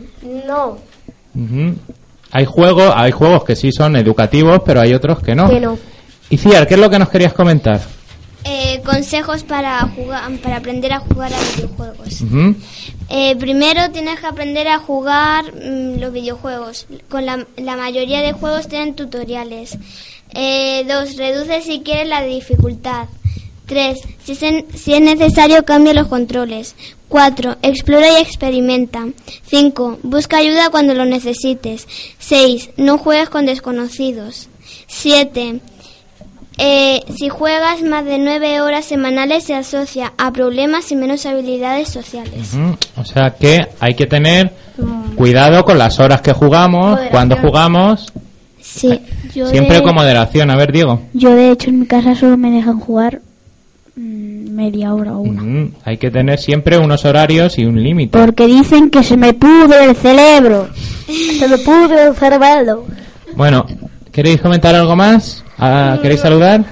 no, 0.48 0.77
Ujú. 1.36 1.75
Hay 2.31 2.45
juegos, 2.45 2.91
hay 2.95 3.12
juegos 3.12 3.43
que 3.43 3.55
sí 3.55 3.72
son 3.72 3.95
educativos, 3.95 4.62
pero 4.65 4.81
hay 4.81 4.93
otros 4.93 5.22
que 5.22 5.36
no. 5.36 5.50
que 5.50 5.60
no. 5.60 5.77
Iciar, 6.29 6.67
¿qué 6.67 6.74
es 6.74 6.79
lo 6.79 6.89
que 6.89 7.00
nos 7.00 7.10
querías 7.10 7.34
comentar? 7.34 7.79
Eh, 8.48 8.82
consejos 8.86 9.44
para 9.44 9.80
jugar, 9.88 10.32
para 10.38 10.58
aprender 10.58 10.94
a 10.94 11.00
jugar 11.00 11.34
a 11.34 11.40
videojuegos. 11.56 12.22
Eh, 13.10 13.36
primero 13.38 13.90
tienes 13.92 14.20
que 14.20 14.28
aprender 14.28 14.68
a 14.68 14.78
jugar 14.78 15.46
mm, 15.56 16.00
los 16.00 16.14
videojuegos. 16.14 16.86
Con 17.10 17.25
la, 17.25 17.46
la 17.58 17.75
mayoría 17.75 18.22
de 18.22 18.34
juegos 18.34 18.68
tienen 18.68 18.94
tutoriales. 18.96 19.78
Eh, 20.34 20.86
dos, 20.88 21.16
reduce 21.18 21.62
si 21.64 21.80
quieres 21.80 22.08
la 22.08 22.22
dificultad. 22.22 23.08
Tres, 23.66 24.02
si 24.24 24.34
es, 24.34 24.44
en- 24.44 24.66
si 24.75 24.94
es 24.94 25.02
necesario 25.02 25.66
cambia 25.66 25.94
los 25.96 26.08
controles. 26.08 26.75
Cuatro, 27.10 27.56
explora 27.64 28.12
y 28.20 28.22
experimenta. 28.22 29.08
Cinco, 29.48 29.98
busca 30.04 30.38
ayuda 30.38 30.70
cuando 30.70 30.94
lo 30.94 31.06
necesites. 31.06 31.88
Seis, 32.20 32.70
no 32.78 33.00
juegues 33.00 33.30
con 33.30 33.48
desconocidos. 33.48 34.50
Siete, 34.86 35.62
eh, 36.57 37.03
si 37.15 37.29
juegas 37.29 37.81
más 37.83 38.05
de 38.05 38.17
nueve 38.17 38.62
horas 38.62 38.85
semanales 38.85 39.43
se 39.43 39.55
asocia 39.55 40.13
a 40.17 40.31
problemas 40.31 40.91
y 40.91 40.95
menos 40.95 41.25
habilidades 41.25 41.89
sociales. 41.89 42.53
Ujú. 42.53 42.77
O 42.97 43.05
sea 43.05 43.31
que 43.31 43.67
hay 43.79 43.93
que 43.95 44.05
tener 44.05 44.51
Cuidado 45.15 45.63
con 45.63 45.77
las 45.77 46.00
horas 46.00 46.21
que 46.21 46.33
jugamos, 46.33 47.00
cuando 47.09 47.38
jugamos, 47.38 48.12
Sí, 48.59 49.00
yo 49.33 49.47
siempre 49.47 49.77
de, 49.77 49.83
con 49.83 49.95
moderación. 49.95 50.50
A 50.50 50.57
ver, 50.57 50.71
Diego. 50.71 51.01
yo 51.13 51.35
de 51.35 51.51
hecho 51.51 51.69
en 51.69 51.81
mi 51.81 51.85
casa 51.85 52.15
solo 52.15 52.35
me 52.35 52.51
dejan 52.51 52.79
jugar 52.79 53.21
mm, 53.95 54.50
media 54.51 54.93
hora 54.93 55.15
o 55.15 55.21
una. 55.21 55.69
Hay 55.85 55.97
que 55.97 56.12
tener 56.12 56.39
siempre 56.39 56.77
unos 56.77 57.05
horarios 57.05 57.57
y 57.57 57.65
un 57.65 57.81
límite. 57.81 58.17
Porque 58.17 58.47
dicen 58.47 58.89
que 58.89 59.03
se 59.03 59.15
me 59.15 59.33
pudre 59.33 59.85
el 59.85 59.95
cerebro. 59.95 60.67
Se 61.39 61.47
me 61.47 61.59
pudre 61.59 62.07
el 62.07 62.15
cerebelo. 62.15 62.85
Bueno, 63.35 63.63
¿queréis 64.12 64.41
comentar 64.41 64.74
algo 64.74 64.95
más? 64.95 65.45
Ah, 65.57 65.97
¿Queréis 66.01 66.21
saludar? 66.21 66.63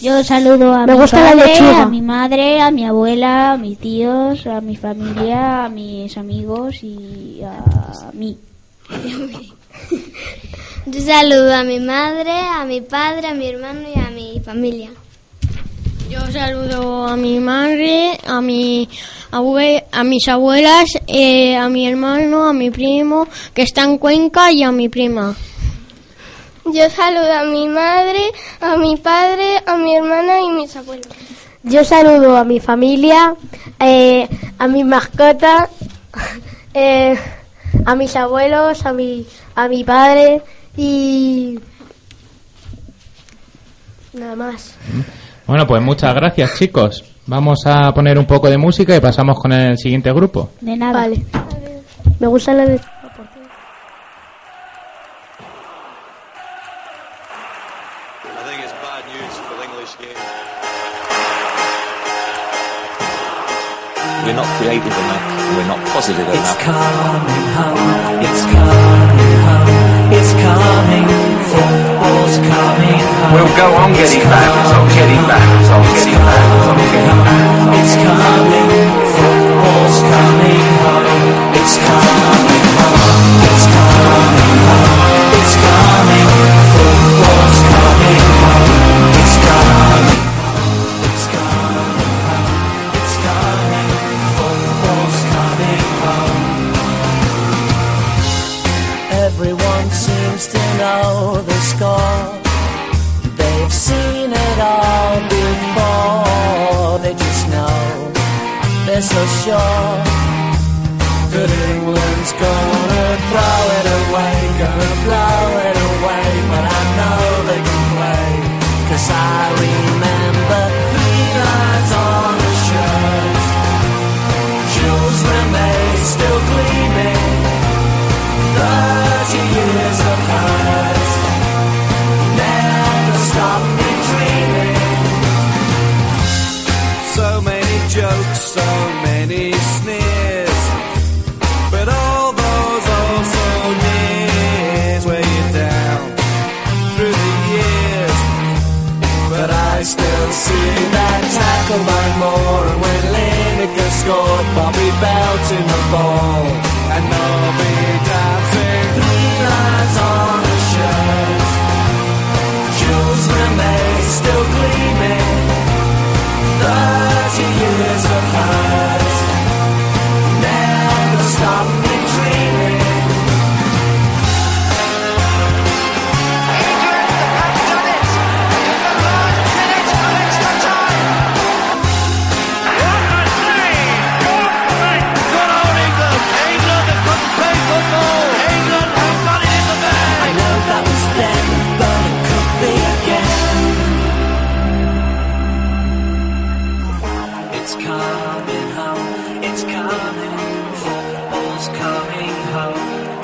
Yo 0.00 0.22
saludo 0.24 0.72
a 0.74 0.86
Me 0.86 0.94
mi 0.94 0.98
gusta 1.00 1.20
la 1.20 1.30
padre, 1.30 1.46
lechuga. 1.46 1.82
a 1.82 1.86
mi 1.86 2.02
madre, 2.02 2.60
a 2.60 2.70
mi 2.70 2.84
abuela, 2.84 3.52
a 3.52 3.56
mis 3.56 3.78
tíos, 3.78 4.46
a 4.46 4.60
mi 4.60 4.76
familia, 4.76 5.64
a 5.64 5.68
mis 5.68 6.16
amigos 6.16 6.82
y 6.82 7.40
a 7.44 8.10
mí. 8.12 8.36
Yo 10.86 11.00
saludo 11.00 11.54
a 11.54 11.62
mi 11.62 11.78
madre, 11.78 12.32
a 12.32 12.64
mi 12.64 12.80
padre, 12.80 13.28
a 13.28 13.34
mi 13.34 13.46
hermano 13.46 13.80
y 13.94 13.98
a 13.98 14.10
mi 14.10 14.40
familia. 14.44 14.90
Yo 16.10 16.20
saludo 16.32 17.06
a 17.06 17.16
mi 17.16 17.38
madre, 17.38 18.18
a 18.26 18.40
mi 18.40 18.88
abue- 19.30 19.84
a 19.92 20.04
mis 20.04 20.28
abuelas, 20.28 20.90
eh, 21.06 21.56
a 21.56 21.68
mi 21.68 21.86
hermano, 21.86 22.48
a 22.48 22.52
mi 22.52 22.70
primo 22.70 23.26
que 23.54 23.62
está 23.62 23.84
en 23.84 23.98
Cuenca 23.98 24.50
y 24.52 24.62
a 24.64 24.72
mi 24.72 24.88
prima. 24.88 25.34
Yo 26.64 26.88
saludo 26.90 27.32
a 27.32 27.44
mi 27.44 27.68
madre, 27.68 28.32
a 28.60 28.76
mi 28.76 28.96
padre, 28.96 29.58
a 29.66 29.76
mi 29.76 29.96
hermana 29.96 30.40
y 30.40 30.50
mis 30.50 30.76
abuelos. 30.76 31.06
Yo 31.64 31.84
saludo 31.84 32.36
a 32.36 32.44
mi 32.44 32.60
familia, 32.60 33.34
eh, 33.80 34.28
a 34.58 34.68
mi 34.68 34.84
mascota, 34.84 35.68
eh, 36.74 37.16
a 37.84 37.94
mis 37.94 38.14
abuelos, 38.16 38.84
a 38.86 38.92
mi, 38.92 39.26
a 39.54 39.68
mi 39.68 39.84
padre 39.84 40.42
y 40.76 41.58
nada 44.12 44.36
más. 44.36 44.74
Bueno, 45.46 45.66
pues 45.66 45.82
muchas 45.82 46.14
gracias, 46.14 46.58
chicos. 46.58 47.04
Vamos 47.26 47.60
a 47.66 47.92
poner 47.92 48.18
un 48.18 48.26
poco 48.26 48.50
de 48.50 48.58
música 48.58 48.96
y 48.96 49.00
pasamos 49.00 49.38
con 49.38 49.52
el 49.52 49.78
siguiente 49.78 50.12
grupo. 50.12 50.50
De 50.60 50.76
nada. 50.76 50.92
Vale. 50.92 51.24
Me 52.18 52.26
gusta 52.26 52.52
la 52.54 52.66
de... 52.66 52.80
We're 64.22 64.38
not 64.38 64.46
creative 64.58 64.86
enough. 64.86 65.24
We're 65.56 65.66
not 65.66 65.80
positive 65.92 66.26
It's 66.30 66.38
enough. 66.38 66.58
coming 66.62 67.46
home, 67.58 68.22
it's 68.22 68.42
coming 68.46 69.34
home, 69.42 70.12
it's 70.14 70.32
coming, 70.38 71.06
football's 71.50 72.36
coming 72.38 73.02
home. 73.02 73.32
We'll 73.34 73.54
go 73.58 73.66
on 73.82 73.90
getting 73.92 74.22
back, 74.30 74.50
on 74.78 74.86
getting 74.94 75.22
back, 75.26 75.42
on 75.74 75.82
getting 75.90 76.22
back, 76.22 76.46
on 76.70 76.78
getting 76.94 77.20
back. 77.26 77.76
It's 77.82 77.94
coming, 77.98 78.68
football's 79.10 79.98
coming 80.06 80.62
home, 80.86 81.54
it's 81.58 81.76
coming 81.82 82.01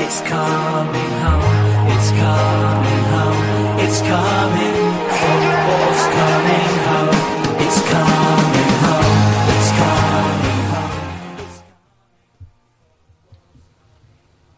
It's 0.08 0.22
coming 0.22 1.12
home, 1.20 1.88
it's 1.92 2.10
coming 2.12 3.04
home, 3.12 3.78
it's 3.78 4.00
coming, 4.00 4.76
football's 5.20 6.02
coming 6.16 6.72
home. 6.88 7.16
It's 7.60 7.80
coming 7.92 8.72
home, 8.84 9.18
it's 9.52 9.70
coming 9.80 10.62
home. 10.72 10.96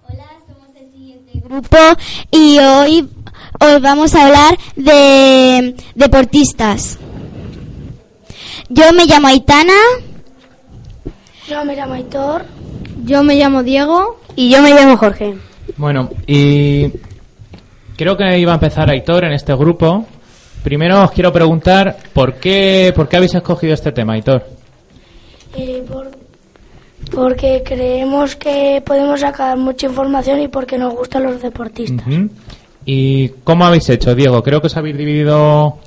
Hola, 0.06 0.28
somos 0.46 0.70
el 0.76 0.86
siguiente 0.92 1.40
grupo 1.40 1.78
y 2.30 2.58
hoy 2.60 3.08
os 3.58 3.82
vamos 3.82 4.14
a 4.14 4.26
hablar 4.26 4.56
de 4.76 5.74
deportistas. 5.96 6.96
Yo 8.68 8.92
me 8.92 9.04
llamo 9.06 9.26
Aitana. 9.26 9.74
Yo 11.48 11.64
me 11.64 11.74
llamo 11.74 11.94
Aitor. 11.94 12.59
Yo 13.10 13.24
me 13.24 13.34
llamo 13.34 13.64
Diego. 13.64 14.20
Y 14.36 14.50
yo 14.50 14.62
me 14.62 14.70
llamo 14.72 14.96
Jorge. 14.96 15.34
Bueno, 15.76 16.10
y 16.28 16.86
creo 17.96 18.16
que 18.16 18.38
iba 18.38 18.52
a 18.52 18.54
empezar 18.54 18.88
Aitor 18.88 19.24
en 19.24 19.32
este 19.32 19.52
grupo. 19.56 20.06
Primero 20.62 21.02
os 21.02 21.10
quiero 21.10 21.32
preguntar 21.32 21.96
por 22.12 22.34
qué, 22.34 22.92
por 22.94 23.08
qué 23.08 23.16
habéis 23.16 23.34
escogido 23.34 23.74
este 23.74 23.90
tema, 23.90 24.12
Aitor. 24.12 24.46
Eh, 25.56 25.82
por- 25.90 26.12
porque 27.12 27.64
creemos 27.64 28.36
que 28.36 28.80
podemos 28.86 29.18
sacar 29.18 29.56
mucha 29.56 29.88
información 29.88 30.40
y 30.42 30.46
porque 30.46 30.78
nos 30.78 30.94
gustan 30.94 31.24
los 31.24 31.42
deportistas. 31.42 32.06
¿Y 32.84 33.30
cómo 33.42 33.64
habéis 33.64 33.88
hecho, 33.88 34.14
Diego? 34.14 34.40
Creo 34.44 34.60
que 34.60 34.68
os 34.68 34.76
habéis 34.76 34.96
dividido 34.96 35.78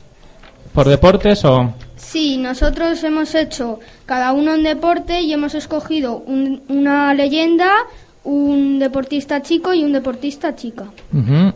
por 0.74 0.90
deportes 0.90 1.46
o... 1.46 1.74
Sí, 2.14 2.38
nosotros 2.38 3.04
hemos 3.04 3.34
hecho 3.34 3.80
cada 4.06 4.34
uno 4.34 4.54
un 4.54 4.62
deporte 4.62 5.20
y 5.22 5.34
hemos 5.34 5.56
escogido 5.56 6.18
un- 6.28 6.62
una 6.70 7.12
leyenda, 7.16 7.72
un 8.24 8.78
deportista 8.78 9.42
chico 9.42 9.74
y 9.74 9.84
un 9.84 9.94
deportista 9.94 10.56
chica. 10.56 10.86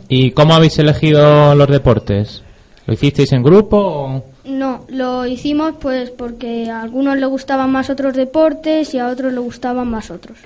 ¿Y 0.10 0.32
cómo 0.32 0.56
habéis 0.56 0.80
elegido 0.80 1.54
los 1.54 1.68
deportes? 1.68 2.42
¿Lo 2.88 2.94
hicisteis 2.96 3.32
en 3.34 3.44
grupo 3.44 3.78
o...? 3.78 4.24
No, 4.46 4.86
lo 4.90 5.28
hicimos 5.28 5.74
pues 5.80 6.10
porque 6.10 6.72
a 6.72 6.82
algunos 6.82 7.18
les 7.18 7.30
gustaban 7.30 7.70
más 7.72 7.92
otros 7.92 8.16
deportes 8.16 8.96
y 8.96 8.98
a 8.98 9.10
otros 9.10 9.32
les 9.34 9.44
gustaban 9.44 9.88
más 9.92 10.10
otros. 10.10 10.40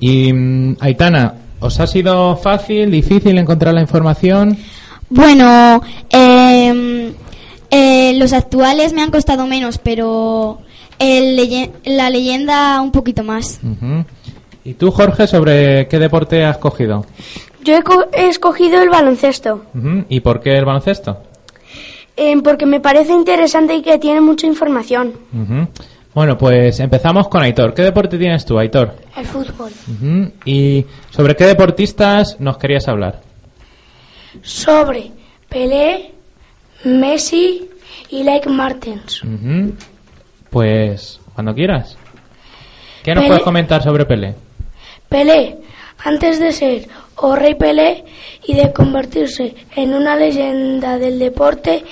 Y 0.00 0.30
mm, 0.30 0.76
Aitana, 0.80 1.34
¿os 1.60 1.80
ha 1.80 1.86
sido 1.86 2.36
fácil, 2.36 2.90
difícil 2.90 3.38
encontrar 3.38 3.72
la 3.72 3.80
información? 3.80 4.58
Bueno, 5.10 5.80
eh, 6.10 7.12
eh, 7.70 8.14
los 8.18 8.32
actuales 8.32 8.92
me 8.92 9.02
han 9.02 9.10
costado 9.10 9.46
menos, 9.46 9.78
pero 9.78 10.58
el 10.98 11.36
leye- 11.36 11.70
la 11.84 12.10
leyenda 12.10 12.80
un 12.80 12.90
poquito 12.92 13.22
más. 13.24 13.60
¿Y 14.64 14.74
tú, 14.74 14.90
Jorge, 14.90 15.26
sobre 15.26 15.86
qué 15.88 15.98
deporte 15.98 16.44
has 16.44 16.58
cogido? 16.58 17.04
Yo 17.64 17.76
he, 17.76 17.82
co- 17.82 18.06
he 18.12 18.28
escogido 18.28 18.80
el 18.82 18.88
baloncesto. 18.88 19.64
¿Y 20.08 20.20
por 20.20 20.40
qué 20.40 20.56
el 20.56 20.64
baloncesto? 20.64 21.22
eh, 22.16 22.36
porque 22.42 22.66
me 22.66 22.80
parece 22.80 23.12
interesante 23.12 23.74
y 23.76 23.82
que 23.82 23.96
tiene 23.98 24.20
mucha 24.20 24.46
información. 24.46 25.12
Bueno, 26.14 26.36
pues 26.36 26.80
empezamos 26.80 27.28
con 27.28 27.42
Aitor. 27.42 27.74
¿Qué 27.74 27.82
deporte 27.82 28.18
tienes 28.18 28.44
tú, 28.44 28.58
Aitor? 28.58 28.96
El 29.16 29.24
fútbol. 29.24 29.70
¿Y 30.44 30.84
sobre 31.10 31.36
qué 31.36 31.44
deportistas 31.46 32.40
nos 32.40 32.58
querías 32.58 32.88
hablar? 32.88 33.20
Sobre 34.42 35.12
Pelé, 35.48 36.12
Messi 36.84 37.68
y 38.10 38.22
Like 38.22 38.48
Martens. 38.48 39.22
Pues 40.50 41.20
cuando 41.34 41.54
quieras. 41.54 41.96
¿Qué 43.02 43.14
nos 43.14 43.24
Pelé- 43.24 43.28
puedes 43.28 43.42
comentar 43.42 43.82
sobre 43.82 44.04
Pelé? 44.06 44.34
Pelé, 45.08 45.58
antes 46.04 46.38
de 46.40 46.52
ser 46.52 46.88
o 47.16 47.34
rey 47.34 47.54
Pelé 47.54 48.04
y 48.46 48.54
de 48.54 48.72
convertirse 48.72 49.54
en 49.76 49.94
una 49.94 50.16
leyenda 50.16 50.98
del 50.98 51.18
deporte, 51.18 51.84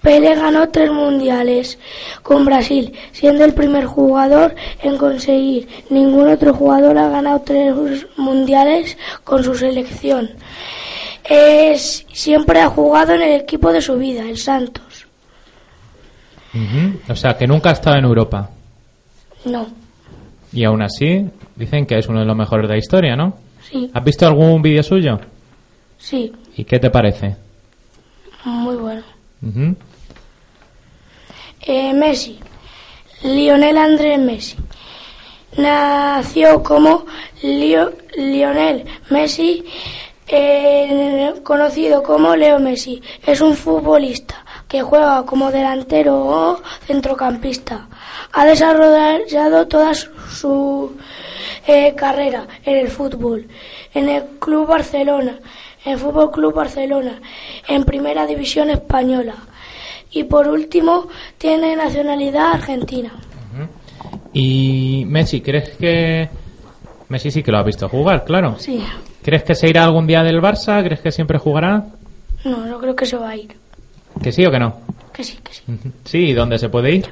Pelé 0.00 0.34
ganó 0.34 0.68
tres 0.68 0.90
mundiales 0.90 1.78
con 2.22 2.44
Brasil, 2.44 2.92
siendo 3.12 3.44
el 3.44 3.54
primer 3.54 3.86
jugador 3.86 4.54
en 4.82 4.96
conseguir. 4.98 5.68
Ningún 5.90 6.28
otro 6.28 6.54
jugador 6.54 6.96
ha 6.98 7.08
ganado 7.08 7.40
tres 7.44 7.74
mundiales 8.16 8.96
con 9.24 9.42
su 9.42 9.54
selección. 9.54 10.30
Es, 11.28 12.06
siempre 12.12 12.60
ha 12.60 12.68
jugado 12.68 13.14
en 13.14 13.22
el 13.22 13.40
equipo 13.40 13.72
de 13.72 13.80
su 13.80 13.96
vida, 13.96 14.22
el 14.22 14.38
Santos. 14.38 15.06
O 17.08 17.14
sea, 17.16 17.36
que 17.36 17.46
nunca 17.46 17.70
ha 17.70 17.72
estado 17.72 17.96
en 17.98 18.04
Europa. 18.04 18.48
No, 19.44 19.66
Y 20.52 20.64
aún 20.64 20.82
así, 20.82 21.26
dicen 21.54 21.84
que 21.86 21.98
es 21.98 22.08
uno 22.08 22.20
de 22.20 22.24
los 22.26 22.36
mejores 22.36 22.66
de 22.68 22.74
la 22.74 22.78
historia, 22.78 23.14
¿no? 23.16 23.36
sí, 23.70 23.90
¿Has 23.92 24.02
visto 24.04 24.26
algún 24.26 24.62
vídeo 24.62 24.82
suyo? 24.82 25.18
sí, 25.98 26.32
¿Y 26.56 26.64
qué 26.64 26.78
te 26.78 26.90
parece? 26.90 27.36
muy 28.44 28.76
bueno. 28.76 29.02
Eh, 31.62 31.92
Messi, 31.92 32.38
Lionel 33.24 33.76
Andrés 33.76 34.18
Messi. 34.20 34.56
Nació 35.58 36.62
como 36.62 37.06
Lio- 37.42 37.92
Lionel 38.16 38.84
Messi, 39.10 39.64
eh, 40.28 41.34
conocido 41.42 42.02
como 42.02 42.34
Leo 42.34 42.58
Messi. 42.58 43.00
Es 43.24 43.40
un 43.40 43.54
futbolista 43.54 44.44
que 44.68 44.82
juega 44.82 45.24
como 45.24 45.50
delantero 45.50 46.16
o 46.16 46.62
centrocampista. 46.86 47.88
Ha 48.32 48.44
desarrollado 48.44 49.66
toda 49.68 49.94
su, 49.94 50.10
su, 50.30 50.96
eh, 51.66 51.94
carrera 51.94 52.46
en 52.64 52.76
el 52.76 52.88
fútbol, 52.88 53.46
en 53.94 54.08
el 54.08 54.24
Club 54.38 54.66
Barcelona, 54.66 55.38
en 55.84 55.92
el 55.92 55.98
Fútbol 55.98 56.30
Club 56.30 56.54
Barcelona, 56.54 57.20
en 57.68 57.84
Primera 57.84 58.26
División 58.26 58.70
Española. 58.70 59.34
Y 60.10 60.24
por 60.24 60.48
último, 60.48 61.08
tiene 61.38 61.76
nacionalidad 61.76 62.52
argentina. 62.52 63.12
Y 64.32 65.04
Messi, 65.06 65.40
¿crees 65.40 65.70
que... 65.70 66.28
Messi 67.08 67.30
sí 67.30 67.42
que 67.42 67.52
lo 67.52 67.58
ha 67.58 67.62
visto 67.62 67.88
jugar, 67.88 68.24
claro. 68.24 68.56
Sí. 68.58 68.82
¿Crees 69.26 69.42
que 69.42 69.56
se 69.56 69.68
irá 69.68 69.82
algún 69.82 70.06
día 70.06 70.22
del 70.22 70.40
Barça? 70.40 70.84
¿Crees 70.84 71.00
que 71.00 71.10
siempre 71.10 71.36
jugará? 71.36 71.84
No, 72.44 72.64
no 72.64 72.78
creo 72.78 72.94
que 72.94 73.06
se 73.06 73.16
va 73.16 73.30
a 73.30 73.36
ir. 73.36 73.56
¿Que 74.22 74.30
sí 74.30 74.46
o 74.46 74.52
que 74.52 74.60
no? 74.60 74.76
Que 75.12 75.24
sí, 75.24 75.36
que 75.42 75.52
sí. 75.52 75.64
Sí, 76.04 76.18
¿y 76.28 76.32
dónde 76.32 76.60
se 76.60 76.68
puede 76.68 76.94
ir? 76.94 77.06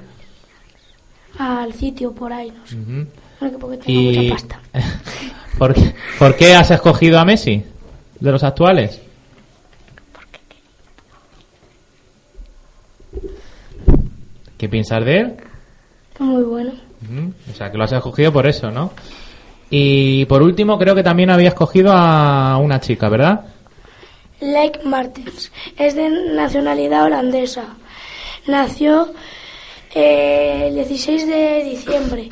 Al 1.37 1.73
sitio 1.75 2.13
por 2.13 2.33
ahí, 2.33 2.53
no 2.53 2.65
sé. 2.69 2.77
Ujú. 2.77 3.07
Bueno, 3.41 3.55
que 3.57 3.59
porque 3.59 3.77
tengo 3.79 4.01
Y... 4.01 4.17
mucha 4.31 4.31
pasta. 4.35 4.61
¿Por, 5.59 5.75
qué, 5.75 5.95
por 6.21 6.37
qué 6.37 6.55
has 6.55 6.71
escogido 6.71 7.19
a 7.19 7.25
Messi? 7.25 7.65
¿De 8.21 8.31
los 8.31 8.45
actuales? 8.45 9.01
¿Qué 14.57 14.69
piensas 14.69 15.05
de 15.05 15.19
él? 15.19 15.35
Muy 16.21 16.45
bueno. 16.45 16.71
Ujú. 17.03 17.33
O 17.51 17.55
sea, 17.57 17.73
que 17.73 17.77
lo 17.77 17.83
has 17.83 17.93
escogido 17.93 18.33
por 18.33 18.47
eso, 18.47 18.71
¿no? 18.71 18.93
Y 19.77 20.25
por 20.27 20.41
último, 20.41 20.79
creo 20.79 20.95
que 20.95 21.03
también 21.03 21.31
habías 21.31 21.55
escogido 21.55 21.91
a 21.93 22.59
una 22.59 22.79
chica, 22.79 23.09
¿verdad? 23.09 23.47
Lake 24.39 24.79
Martens 24.85 25.51
es 25.77 25.97
de 25.97 26.09
nacionalidad 26.33 27.07
holandesa. 27.07 27.75
Nació 28.47 29.13
eh, 29.93 30.67
el 30.69 30.77
16 30.77 31.27
de 31.27 31.65
diciembre 31.65 32.29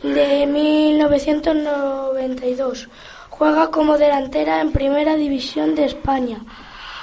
de 0.00 0.46
1992. 0.46 2.88
Juega 3.30 3.68
como 3.72 3.98
delantera 3.98 4.60
en 4.60 4.70
Primera 4.70 5.16
División 5.16 5.74
de 5.74 5.86
España. 5.86 6.38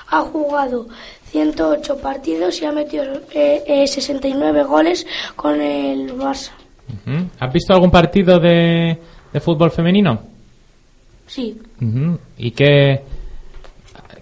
Ha 0.08 0.22
jugado 0.22 0.88
108 1.32 1.98
partidos 1.98 2.62
y 2.62 2.66
ha 2.66 2.72
metido 2.72 3.04
eh, 3.34 3.66
eh, 3.68 3.86
69 3.86 4.64
goles 4.64 5.06
con 5.36 5.60
el 5.60 6.18
Barça. 6.18 6.52
¿Has 7.38 7.52
visto 7.52 7.74
algún 7.74 7.92
partido 7.92 8.40
de, 8.40 8.98
de 9.34 9.40
fútbol 9.40 9.72
femenino? 9.72 10.22
Sí. 11.28 11.58
¿Y 12.38 12.52
qué, 12.52 13.02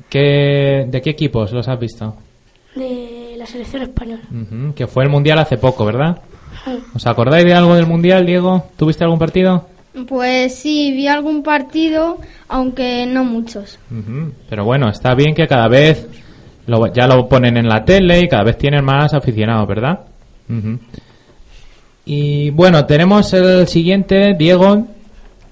qué, 0.10 0.86
de 0.90 1.02
qué 1.02 1.10
equipos 1.12 1.52
los 1.52 1.68
has 1.68 1.80
visto? 1.80 2.16
de 2.76 3.36
la 3.38 3.46
selección 3.46 3.82
española. 3.82 4.22
Que 4.76 4.88
fue 4.88 5.04
el 5.04 5.10
Mundial 5.10 5.40
hace 5.40 5.58
poco, 5.58 5.84
¿verdad? 5.84 6.22
¿Os 6.96 7.06
acordáis 7.06 7.44
de 7.44 7.54
algo 7.54 7.76
del 7.76 7.86
Mundial, 7.86 8.26
Diego? 8.26 8.68
¿Tuviste 8.78 9.04
algún 9.04 9.20
partido? 9.20 9.68
Pues 10.08 10.56
sí, 10.56 10.94
vi 10.94 11.08
algún 11.08 11.44
partido, 11.44 12.18
aunque 12.48 13.06
no 13.08 13.26
muchos. 13.26 13.78
Pero 14.50 14.64
bueno, 14.64 14.90
está 14.90 15.14
bien 15.16 15.36
que 15.36 15.48
cada 15.50 15.68
vez 15.68 16.08
lo- 16.68 16.88
ya 16.94 17.08
lo 17.08 17.28
ponen 17.28 17.58
en 17.58 17.68
la 17.68 17.84
tele 17.84 18.22
y 18.22 18.30
cada 18.30 18.44
vez 18.44 18.58
tienen 18.58 18.86
más 18.86 19.14
aficionados, 19.14 19.68
¿verdad? 19.68 20.00
Y 22.06 22.50
bueno, 22.52 22.86
tenemos 22.86 23.34
el 23.34 23.68
siguiente, 23.68 24.34
Diego. 24.38 24.88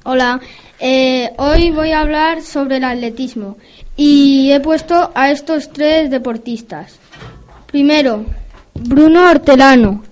Hola, 0.05 0.39
eh, 0.79 1.33
hoy 1.38 1.71
voy 1.71 1.91
a 1.91 1.99
hablar 1.99 2.41
sobre 2.41 2.77
el 2.77 2.85
atletismo 2.85 3.57
y 3.97 4.49
he 4.53 4.62
puesto 4.62 5.12
a 5.13 5.29
estos 5.29 5.73
tres 5.73 6.09
deportistas. 6.09 6.97
Primero, 7.65 8.23
Bruno 8.75 9.29
Hortelano. 9.29 10.03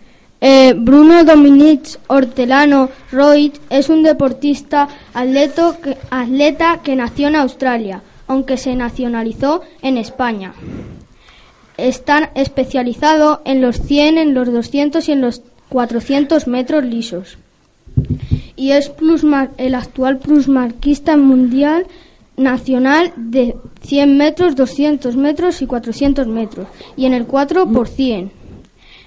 Eh, 0.42 0.74
Bruno 0.78 1.24
Dominic 1.24 2.00
Hortelano 2.08 2.90
Roig 3.14 3.54
es 3.70 3.88
un 3.88 4.04
deportista 4.04 4.90
atleto 5.14 5.78
atleta 6.10 6.82
que 6.84 6.98
nació 6.98 7.30
en 7.30 7.38
Australia, 7.38 8.02
aunque 8.28 8.58
se 8.58 8.76
nacionalizó 8.76 9.62
en 9.82 9.98
España. 9.98 10.54
Está 11.78 12.32
especializado 12.36 13.42
en 13.46 13.62
los 13.62 13.80
100, 13.82 14.18
en 14.18 14.34
los 14.34 14.52
200 14.52 15.08
y 15.08 15.12
en 15.14 15.22
los 15.22 15.42
400 15.70 16.46
metros 16.48 16.84
lisos 16.84 17.38
y 18.58 18.72
es 18.72 18.90
plusmar- 18.94 19.52
el 19.58 19.74
actual 19.76 20.18
plusmarquista 20.18 21.16
mundial 21.16 21.86
nacional 22.36 23.14
de 23.16 23.56
100 23.82 24.18
metros, 24.18 24.56
200 24.56 25.16
metros 25.16 25.62
y 25.62 25.68
400 25.68 26.28
metros, 26.28 26.68
y 26.98 27.06
en 27.06 27.14
el 27.14 27.26
4 27.26 27.68
por 27.72 27.88
100. 27.88 28.32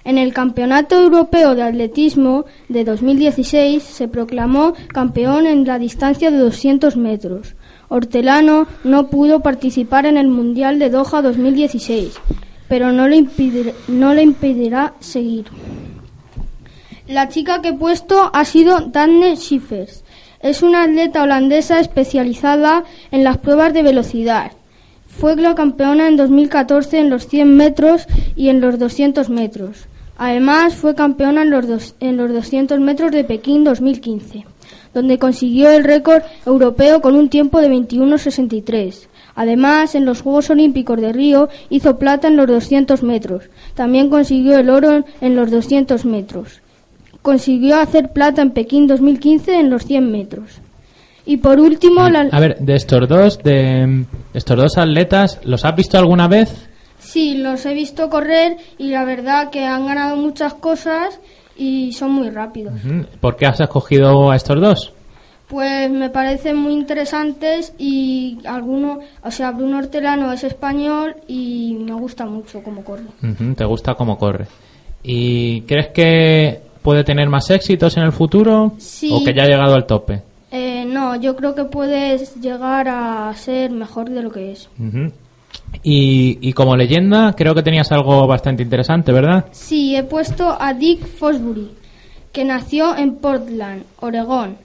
En 0.03 0.17
el 0.17 0.33
Campeonato 0.33 0.99
Europeo 0.99 1.55
de 1.55 1.63
Atletismo 1.63 2.47
de 2.71 2.85
2016 2.85 3.83
se 3.83 4.09
proclamó 4.09 4.73
campeón 4.89 5.47
en 5.47 5.67
la 5.67 5.79
distancia 5.79 6.31
de 6.31 6.39
200 6.39 6.97
metros. 6.97 7.55
Hortelano 7.89 8.67
no 8.83 9.09
pudo 9.09 9.41
participar 9.41 10.07
en 10.07 10.17
el 10.17 10.29
Mundial 10.29 10.79
de 10.79 10.89
Doha 10.89 11.21
2016, 11.21 12.15
pero 12.69 12.93
no 12.93 13.09
le, 13.09 13.17
impedir- 13.17 13.75
no 13.89 14.15
le 14.15 14.23
impedirá 14.23 14.95
seguir. 15.01 15.45
La 17.11 17.29
chica 17.29 17.61
que 17.61 17.71
he 17.71 17.73
puesto 17.73 18.31
ha 18.33 18.45
sido 18.45 18.83
Danne 18.83 19.35
Schiffers. 19.37 20.05
Es 20.43 20.63
una 20.63 20.85
atleta 20.85 21.25
holandesa 21.25 21.81
especializada 21.81 22.85
en 23.11 23.25
las 23.25 23.39
pruebas 23.39 23.75
de 23.75 23.83
velocidad. 23.83 24.53
Fue 25.09 25.35
campeona 25.57 26.07
en 26.07 26.17
2014 26.17 27.01
en 27.01 27.11
los 27.11 27.27
100 27.27 27.57
metros 27.57 28.07
y 28.37 28.49
en 28.49 28.61
los 28.61 28.79
200 28.79 29.29
metros. 29.29 29.89
Además, 30.19 30.77
fue 30.77 30.95
campeona 30.95 31.43
en 31.43 31.51
los, 31.51 31.67
dos- 31.67 31.97
en 31.99 32.17
los 32.17 32.33
200 32.33 32.79
metros 32.79 33.11
de 33.11 33.25
Pekín 33.25 33.65
2015, 33.65 34.47
donde 34.95 35.19
consiguió 35.19 35.69
el 35.73 35.83
récord 35.83 36.23
europeo 36.47 37.01
con 37.01 37.17
un 37.17 37.29
tiempo 37.29 37.61
de 37.61 37.71
21.63. 37.71 39.09
Además, 39.35 39.97
en 39.97 40.05
los 40.05 40.23
Juegos 40.23 40.49
Olímpicos 40.51 41.01
de 41.01 41.13
Río 41.13 41.49
hizo 41.71 41.99
plata 41.99 42.29
en 42.29 42.37
los 42.37 42.47
200 42.47 43.03
metros. 43.03 43.51
También 43.75 44.11
consiguió 44.11 44.57
el 44.61 44.71
oro 44.71 45.05
en 45.21 45.35
los 45.35 45.51
200 45.51 46.05
metros 46.05 46.61
consiguió 47.23 47.79
hacer 47.81 48.13
plata 48.13 48.43
en 48.43 48.51
Pekín 48.51 48.87
2015 48.87 49.59
en 49.61 49.71
los 49.71 49.85
100 49.85 50.11
metros. 50.11 50.61
Y 51.27 51.37
por 51.37 51.61
último, 51.61 52.09
la... 52.09 52.29
A 52.33 52.41
ver, 52.41 52.59
de 52.59 52.75
estos 52.75 53.09
dos, 53.09 53.39
de 53.43 54.05
estos 54.35 54.57
dos 54.57 54.79
atletas, 54.79 55.39
¿los 55.45 55.65
has 55.65 55.77
visto 55.77 55.99
alguna 55.99 56.29
vez? 56.29 56.69
Sí, 56.99 57.37
los 57.37 57.65
he 57.67 57.75
visto 57.75 58.11
correr 58.11 58.57
y 58.79 58.91
la 58.91 59.05
verdad 59.05 59.51
que 59.51 59.65
han 59.65 59.87
ganado 59.87 60.17
muchas 60.17 60.55
cosas 60.55 61.21
y 61.57 61.93
son 61.93 62.13
muy 62.13 62.31
rápidos. 62.31 62.75
¿Por 63.21 63.37
qué 63.37 63.47
has 63.47 63.61
escogido 63.61 64.31
a 64.31 64.37
estos 64.37 64.61
dos? 64.61 64.93
Pues 65.49 65.91
me 65.91 66.11
parecen 66.11 66.57
muy 66.57 66.73
interesantes 66.73 67.75
y 67.77 68.39
alguno, 68.45 69.01
o 69.23 69.31
sea, 69.31 69.51
Bruno 69.51 69.79
Hortelano 69.79 70.33
es 70.33 70.45
español 70.45 71.17
y 71.27 71.77
me 71.81 71.95
gusta 71.95 72.25
mucho 72.25 72.63
cómo 72.63 72.85
corre. 72.85 73.07
¿Te 73.57 73.65
gusta 73.65 73.95
cómo 73.95 74.17
corre? 74.17 74.47
¿Y 75.03 75.63
crees 75.63 75.89
que 75.89 76.70
puede 76.83 77.05
tener 77.05 77.29
más 77.29 77.51
éxitos 77.51 77.97
en 77.97 78.03
el 78.05 78.13
futuro? 78.13 78.73
Sí. 78.79 79.11
¿O 79.13 79.23
que 79.25 79.35
ya 79.35 79.43
ha 79.45 79.47
llegado 79.47 79.75
al 79.75 79.87
tope? 79.87 80.23
Eh, 80.53 80.85
no, 80.87 81.15
yo 81.17 81.37
creo 81.37 81.55
que 81.55 81.65
puedes 81.65 82.35
llegar 82.41 82.89
a 82.89 83.33
ser 83.37 83.71
mejor 83.71 84.11
de 84.11 84.23
lo 84.23 84.31
que 84.31 84.53
es. 84.53 84.69
Ujú. 84.79 85.13
y, 85.83 86.39
y 86.41 86.53
como 86.53 86.77
leyenda, 86.77 87.35
creo 87.37 87.55
que 87.55 87.63
tenías 87.63 87.91
algo 87.93 88.27
bastante 88.27 88.63
interesante, 88.63 89.13
¿verdad? 89.13 89.45
Sí, 89.53 89.95
he 89.97 90.03
puesto 90.03 90.57
a 90.61 90.75
Dick 90.75 91.07
Fosbury, 91.07 91.71
que 92.33 92.45
nació 92.45 92.97
en 92.97 93.15
Portland, 93.17 93.85
Oregón. 94.01 94.57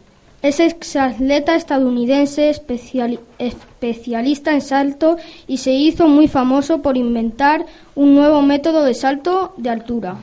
Es 0.41 0.60
exatleta 0.60 1.56
estadounidense 1.56 2.51
especiali- 2.51 3.19
especialista 3.39 4.51
en 4.54 4.62
salto 4.62 5.17
y 5.47 5.58
se 5.58 5.71
hizo 5.71 6.08
muy 6.08 6.28
famoso 6.28 6.82
por 6.84 6.97
inventar 6.97 7.65
un 7.95 8.13
nuevo 8.13 8.41
método 8.43 8.84
de 8.84 8.93
salto 8.93 9.54
de 9.58 9.69
altura. 9.69 10.17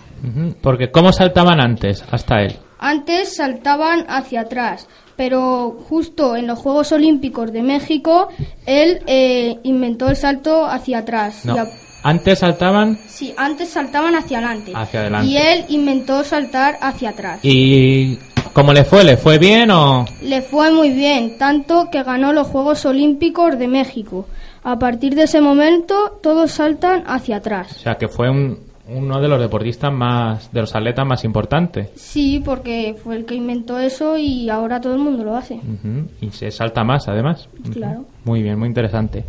Porque 0.60 0.90
¿cómo 0.90 1.12
saltaban 1.12 1.60
antes 1.60 2.04
hasta 2.10 2.42
él? 2.42 2.56
Antes 2.78 3.36
saltaban 3.36 4.04
hacia 4.08 4.42
atrás, 4.42 4.88
pero 5.16 5.76
justo 5.88 6.36
en 6.36 6.46
los 6.46 6.58
Juegos 6.58 6.92
Olímpicos 6.92 7.52
de 7.52 7.62
México 7.62 8.28
él 8.66 9.00
eh, 9.06 9.58
inventó 9.62 10.08
el 10.08 10.16
salto 10.16 10.66
hacia 10.66 10.98
atrás. 10.98 11.44
No. 11.44 11.54
A- 11.58 11.66
Antes 12.04 12.40
saltaban 12.40 12.98
sí, 13.06 13.32
antes 13.36 13.68
saltaban 13.68 14.14
hacia 14.16 14.38
adelante. 14.38 14.72
Hacia 14.74 15.00
adelante. 15.00 15.28
Y 15.28 15.36
él 15.36 15.64
inventó 15.68 16.24
saltar 16.24 16.76
hacia 16.80 17.10
atrás. 17.10 17.38
y 17.44 18.18
¿cómo 18.52 18.72
le 18.72 18.84
fue? 18.84 19.04
¿Le 19.04 19.16
fue 19.16 19.38
bien 19.38 19.70
o...? 19.70 20.04
Le 20.20 20.42
fue 20.42 20.72
muy 20.72 20.90
bien, 20.90 21.38
tanto 21.38 21.88
que 21.92 22.02
ganó 22.02 22.32
los 22.32 22.48
Juegos 22.48 22.84
Olímpicos 22.84 23.56
de 23.58 23.68
México. 23.68 24.26
A 24.64 24.78
partir 24.78 25.14
de 25.14 25.22
ese 25.24 25.40
momento, 25.40 26.18
todos 26.22 26.50
saltan 26.52 27.04
hacia 27.06 27.36
atrás. 27.36 27.72
O 27.76 27.78
sea, 27.78 27.94
que 27.94 28.08
fue 28.08 28.28
un- 28.28 28.71
uno 28.94 29.20
de 29.20 29.28
los 29.28 29.40
deportistas 29.40 29.92
más, 29.92 30.52
de 30.52 30.60
los 30.60 30.74
atletas 30.74 31.06
más 31.06 31.24
importantes. 31.24 31.88
Sí, 31.96 32.40
porque 32.44 32.94
fue 33.02 33.16
el 33.16 33.24
que 33.24 33.34
inventó 33.34 33.78
eso 33.78 34.16
y 34.16 34.48
ahora 34.50 34.80
todo 34.80 34.94
el 34.94 35.00
mundo 35.00 35.24
lo 35.24 35.36
hace. 35.36 35.54
Ujú. 35.54 36.08
Y 36.20 36.30
se 36.30 36.50
salta 36.50 36.84
más, 36.84 37.08
además. 37.08 37.48
Claro. 37.72 38.04
Muy 38.24 38.42
bien, 38.42 38.58
muy 38.58 38.68
interesante. 38.68 39.24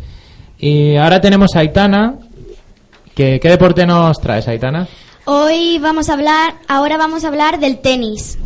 Y 0.58 0.96
ahora 0.96 1.20
tenemos 1.20 1.54
a 1.56 1.60
Aitana. 1.60 2.14
que 3.14 3.38
¿Qué 3.40 3.48
deporte 3.48 3.86
nos 3.86 4.18
traes, 4.20 4.46
Aitana? 4.48 4.86
Hoy 5.26 5.78
vamos 5.78 6.08
a 6.10 6.14
hablar, 6.14 6.54
ahora 6.68 6.96
vamos 6.96 7.24
a 7.24 7.28
hablar 7.28 7.58
del 7.58 7.78
tenis. 7.78 8.38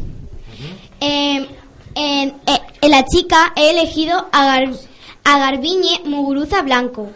Eh, 1.00 1.46
en, 1.94 2.28
eh, 2.46 2.60
en 2.80 2.90
la 2.90 3.04
chica 3.04 3.52
he 3.56 3.70
elegido 3.70 4.26
a, 4.32 4.46
Gar- 4.46 4.76
a 5.24 5.38
Garbiñe 5.38 6.00
Muguruza 6.04 6.62
Blanco. 6.62 7.08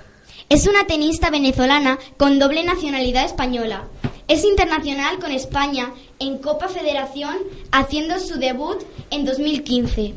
Es 0.52 0.66
una 0.66 0.86
tenista 0.86 1.30
venezolana 1.30 1.98
con 2.18 2.38
doble 2.38 2.62
nacionalidad 2.62 3.24
española. 3.24 3.88
Es 4.28 4.44
internacional 4.44 5.18
con 5.18 5.32
España 5.32 5.94
en 6.18 6.36
Copa 6.36 6.68
Federación, 6.68 7.38
haciendo 7.70 8.20
su 8.20 8.38
debut 8.38 8.76
en 9.10 9.24
2015. 9.24 10.12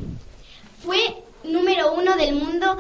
Fue 0.84 0.98
número 1.46 1.94
uno 1.94 2.18
del 2.18 2.36
mundo 2.36 2.76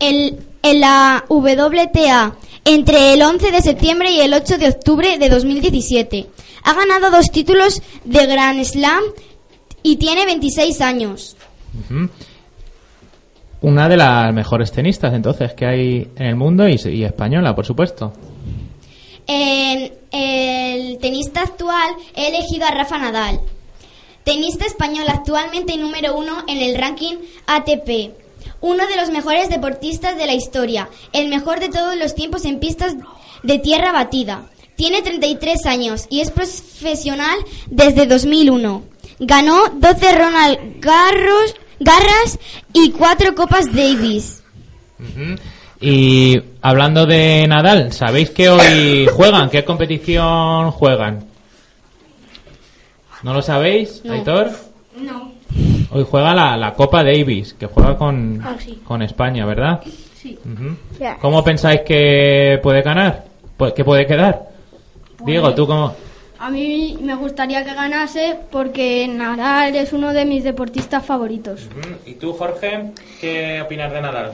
en 0.00 0.80
la 0.80 1.24
WTA 1.28 2.34
entre 2.64 3.12
el 3.14 3.22
11 3.22 3.52
de 3.52 3.60
septiembre 3.60 4.10
y 4.10 4.20
el 4.20 4.34
8 4.34 4.58
de 4.58 4.70
octubre 4.70 5.18
de 5.18 5.28
2017. 5.28 6.26
Ha 6.64 6.74
ganado 6.74 7.12
dos 7.12 7.30
títulos 7.30 7.80
de 8.02 8.26
Grand 8.26 8.60
Slam 8.64 9.04
y 9.84 9.98
tiene 9.98 10.26
26 10.26 10.80
años. 10.80 11.36
Una 13.62 13.88
de 13.88 13.96
las 13.96 14.34
mejores 14.34 14.72
tenistas, 14.72 15.14
entonces, 15.14 15.54
que 15.54 15.66
hay 15.66 16.08
en 16.16 16.26
el 16.26 16.34
mundo 16.34 16.68
y, 16.68 17.04
española, 17.04 17.54
por 17.54 17.64
supuesto. 17.64 18.12
En 19.26 19.92
el 20.10 20.98
tenista 20.98 21.42
actual 21.42 21.94
he 22.16 22.28
elegido 22.28 22.66
a 22.66 22.72
Rafa 22.72 22.98
Nadal. 22.98 23.40
Tenista 24.24 24.66
español 24.66 25.04
actualmente 25.08 25.76
número 25.76 26.16
uno 26.16 26.42
en 26.48 26.58
el 26.58 26.76
ranking 26.76 27.14
ATP. 27.46 28.12
Uno 28.60 28.86
de 28.86 28.96
los 28.96 29.10
mejores 29.10 29.48
deportistas 29.48 30.16
de 30.16 30.26
la 30.26 30.34
historia. 30.34 30.88
El 31.12 31.28
mejor 31.28 31.60
de 31.60 31.68
todos 31.68 31.96
los 31.96 32.16
tiempos 32.16 32.44
en 32.44 32.58
pistas 32.58 32.96
de 33.44 33.58
tierra 33.60 33.92
batida. 33.92 34.50
Tiene 34.74 35.02
33 35.02 35.66
años 35.66 36.06
y 36.10 36.20
es 36.20 36.32
profesional 36.32 37.38
desde 37.68 38.06
2001. 38.06 38.82
Ganó 39.20 39.68
12 39.68 40.18
Ronald 40.18 40.58
Garros, 40.80 41.54
Garras 41.84 42.38
y 42.72 42.90
4 42.92 43.34
Copas 43.34 43.66
Davis. 43.74 44.42
Y 45.80 46.40
hablando 46.60 47.06
de 47.06 47.46
Nadal, 47.48 47.92
¿sabéis 47.92 48.30
que 48.30 48.48
hoy 48.48 49.06
juegan? 49.12 49.50
¿Qué 49.50 49.64
competición 49.64 50.70
juegan? 50.70 51.24
¿No 53.22 53.34
lo 53.34 53.42
sabéis, 53.42 54.00
No. 54.04 54.12
Aitor? 54.14 54.50
No. 54.96 55.32
Hoy 55.90 56.06
juega 56.08 56.34
la, 56.34 56.56
la 56.56 56.72
Copa 56.74 57.02
Davis, 57.04 57.54
que 57.54 57.66
juega 57.66 57.96
con, 57.96 58.40
Ah, 58.44 58.56
sí. 58.58 58.80
con 58.84 59.02
España, 59.02 59.44
¿verdad? 59.44 59.80
Sí. 60.20 60.38
¿Cómo 61.20 61.42
pensáis 61.44 61.80
que 61.82 62.58
puede 62.62 62.82
ganar? 62.82 63.24
Pu- 63.58 63.74
¿Qué 63.74 63.84
puede 63.84 64.06
quedar? 64.06 64.40
Diego, 65.24 65.52
¿tú 65.54 65.66
cómo...? 65.66 65.94
A 66.44 66.50
mí 66.50 66.98
me 67.00 67.14
gustaría 67.14 67.64
que 67.64 67.72
ganase 67.72 68.36
porque 68.50 69.06
Nadal 69.06 69.76
es 69.76 69.92
uno 69.92 70.12
de 70.12 70.24
mis 70.24 70.42
deportistas 70.42 71.06
favoritos. 71.06 71.68
¿Y 72.04 72.14
tú, 72.14 72.32
Jorge? 72.32 72.90
¿Qué 73.20 73.62
opinas 73.64 73.92
de 73.92 74.00
Nadal? 74.00 74.32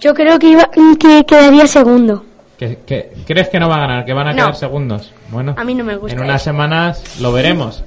Yo 0.00 0.12
creo 0.12 0.40
que, 0.40 0.48
iba, 0.48 0.68
que 0.98 1.24
quedaría 1.24 1.68
segundo. 1.68 2.24
¿Que, 2.58 2.78
que- 2.84 3.12
crees 3.24 3.48
que 3.48 3.60
no 3.60 3.68
va 3.68 3.76
a 3.76 3.80
ganar? 3.80 4.04
¿Que 4.04 4.12
van 4.12 4.26
a 4.26 4.30
No. 4.32 4.36
quedar 4.38 4.56
segundos? 4.56 5.12
Bueno, 5.30 5.54
A 5.56 5.62
mí 5.62 5.72
no 5.72 5.84
me 5.84 5.94
gusta 5.94 6.16
en 6.16 6.24
unas 6.24 6.42
eso. 6.42 6.50
semanas 6.50 7.20
lo 7.20 7.30
veremos. 7.30 7.84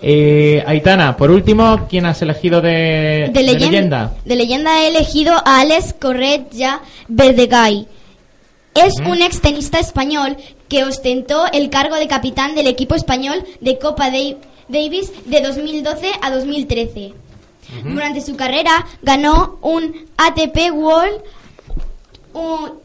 Eh, 0.00 0.64
Aitana, 0.66 1.18
por 1.18 1.30
último, 1.30 1.86
¿quién 1.86 2.06
has 2.06 2.22
elegido 2.22 2.62
de, 2.62 2.70
de, 2.70 3.30
de 3.30 3.40
leyen- 3.42 3.58
leyenda? 3.70 4.14
de 4.24 4.36
leyenda 4.36 4.80
he 4.80 4.88
elegido 4.88 5.34
a 5.44 5.60
Alex 5.60 5.94
Corretja 6.00 6.80
Verdegay. 7.08 7.86
Es 8.74 8.94
un 9.06 9.20
extenista 9.22 9.78
español 9.78 10.36
que 10.68 10.84
ostentó 10.84 11.46
el 11.52 11.70
cargo 11.70 11.96
de 11.96 12.08
capitán 12.08 12.54
del 12.54 12.66
equipo 12.66 12.94
español 12.94 13.44
de 13.60 13.78
Copa 13.78 14.10
Davis 14.68 15.10
de 15.26 15.40
2012 15.42 16.10
a 16.20 16.30
2013. 16.30 17.12
Durante 17.84 18.20
su 18.20 18.36
carrera 18.36 18.86
ganó 19.02 19.58
un 19.62 20.06
ATP 20.16 20.72
World 20.72 21.20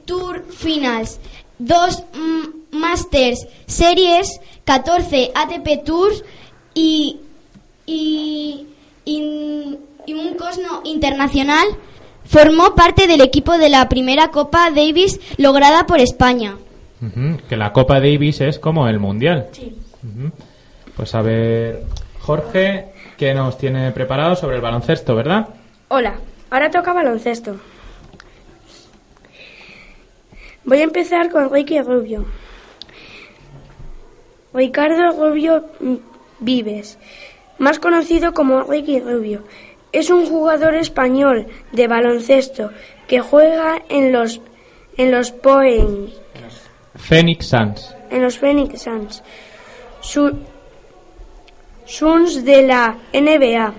Tour 0.05 0.45
Finals, 0.49 1.19
dos 1.59 2.03
mm, 2.13 2.77
Masters 2.77 3.47
Series, 3.67 4.39
14 4.63 5.31
ATP 5.35 5.83
Tours 5.83 6.23
y, 6.73 7.17
y, 7.85 8.65
y- 9.05 9.77
y 10.07 10.13
un 10.13 10.33
Cosno 10.35 10.81
Internacional. 10.83 11.67
Formó 12.25 12.75
parte 12.75 13.07
del 13.07 13.21
equipo 13.21 13.57
de 13.57 13.69
la 13.69 13.89
primera 13.89 14.29
Copa 14.29 14.71
Davis 14.71 15.19
lograda 15.37 15.85
por 15.85 15.99
España. 15.99 16.57
Que 17.49 17.57
la 17.57 17.73
Copa 17.73 17.95
Davis 17.95 18.41
es 18.41 18.59
como 18.59 18.87
el 18.87 18.99
Mundial. 18.99 19.49
Ujú. 20.03 20.31
Pues 20.95 21.15
a 21.15 21.21
ver, 21.21 21.83
Jorge, 22.19 22.93
¿qué 23.17 23.33
nos 23.33 23.57
tiene 23.57 23.91
preparado 23.91 24.35
sobre 24.35 24.57
el 24.57 24.61
baloncesto, 24.61 25.15
verdad? 25.15 25.49
Hola, 25.87 26.15
ahora 26.51 26.69
toca 26.69 26.93
baloncesto. 26.93 27.55
Voy 30.63 30.79
a 30.79 30.83
empezar 30.83 31.31
con 31.31 31.51
Ricky 31.51 31.81
Rubio. 31.81 32.25
Ricardo 34.53 35.11
Rubio 35.11 35.65
Vives, 36.39 36.99
más 37.57 37.79
conocido 37.79 38.33
como 38.33 38.63
Ricky 38.63 38.99
Rubio, 38.99 39.43
es 39.91 40.09
un 40.09 40.25
jugador 40.25 40.75
español 40.75 41.47
de 41.71 41.87
baloncesto 41.87 42.71
que 43.07 43.21
juega 43.21 43.81
en 43.89 44.11
los 44.11 44.41
en 44.97 45.11
los 45.11 45.31
Poen, 45.31 46.09
Phoenix 46.95 47.47
Suns. 47.47 47.95
en 48.09 48.21
los 48.21 48.37
Phoenix 48.37 48.81
Suns. 48.81 49.23
Su- 50.01 50.37
Suns 51.85 52.43
de 52.45 52.61
la 52.67 52.95
NBA. 53.13 53.73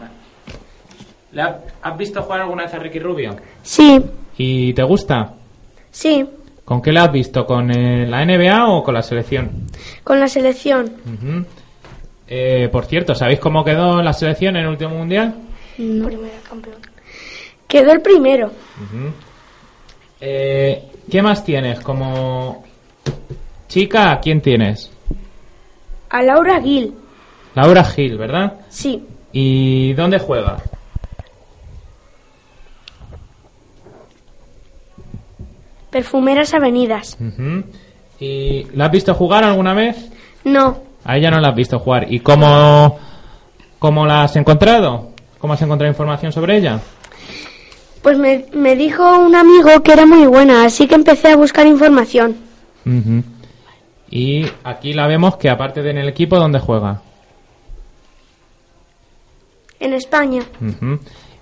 ¿Le 1.32 1.42
ha- 1.42 1.60
¿Has 1.82 1.96
visto 1.96 2.22
jugar 2.22 2.40
alguna 2.42 2.64
vez 2.64 2.74
a 2.74 2.78
Ricky 2.78 2.98
Rubio? 2.98 3.36
Sí, 3.62 4.02
¿Y 4.36 4.72
te 4.74 4.82
gusta? 4.82 5.34
sí, 5.90 6.26
¿Con 6.64 6.80
qué 6.80 6.92
le 6.92 7.00
has 7.00 7.12
visto? 7.12 7.44
¿Con 7.44 7.70
eh, 7.70 8.06
la 8.06 8.22
NBA 8.24 8.68
o 8.68 8.82
con 8.84 8.94
la 8.94 9.02
selección? 9.02 9.50
con 10.04 10.20
la 10.20 10.28
selección. 10.28 10.92
Eh, 12.28 12.68
por 12.72 12.86
cierto, 12.86 13.14
¿sabéis 13.14 13.40
cómo 13.40 13.64
quedó 13.64 14.00
la 14.00 14.12
selección 14.12 14.56
en 14.56 14.62
el 14.62 14.68
último 14.68 14.94
mundial? 14.94 15.34
Primera 15.76 16.38
campeón. 16.48 16.76
Quedó 17.66 17.92
el 17.92 18.00
primero. 18.00 18.50
Eh, 20.20 20.84
¿Qué 21.10 21.20
más 21.22 21.44
tienes? 21.44 21.80
Como 21.80 22.64
chica, 23.68 24.12
¿a 24.12 24.20
quién 24.20 24.40
tienes? 24.40 24.90
A 26.10 26.22
Laura 26.22 26.60
Gil. 26.60 26.94
Laura 27.54 27.84
Gil, 27.84 28.18
¿verdad? 28.18 28.54
Sí. 28.68 29.02
¿Y 29.32 29.94
dónde 29.94 30.18
juega? 30.18 30.58
Perfumeras 35.90 36.54
Avenidas. 36.54 37.18
¿Y 38.18 38.66
la 38.74 38.86
has 38.86 38.90
visto 38.92 39.14
jugar 39.14 39.44
alguna 39.44 39.74
vez? 39.74 40.10
No. 40.44 40.78
A 41.04 41.16
ella 41.16 41.30
no 41.30 41.40
la 41.40 41.48
has 41.48 41.54
visto 41.56 41.78
jugar. 41.78 42.10
¿Y 42.12 42.20
cómo, 42.20 42.98
cómo 43.78 44.06
la 44.06 44.24
has 44.24 44.36
encontrado? 44.36 45.10
¿Cómo 45.38 45.54
has 45.54 45.62
encontrado 45.62 45.90
información 45.90 46.32
sobre 46.32 46.56
ella? 46.58 46.80
Pues 48.00 48.18
me, 48.18 48.46
me 48.52 48.74
dijo 48.76 49.18
un 49.18 49.34
amigo 49.34 49.82
que 49.82 49.92
era 49.92 50.06
muy 50.06 50.26
buena, 50.26 50.64
así 50.64 50.86
que 50.86 50.94
empecé 50.94 51.28
a 51.28 51.36
buscar 51.36 51.66
información. 51.66 52.36
Y 54.10 54.44
aquí 54.64 54.92
la 54.92 55.06
vemos 55.06 55.36
que 55.36 55.48
aparte 55.48 55.82
de 55.82 55.90
en 55.90 55.98
el 55.98 56.08
equipo, 56.08 56.36
¿dónde 56.36 56.58
juega? 56.58 57.00
En 59.80 59.94
España. 59.94 60.42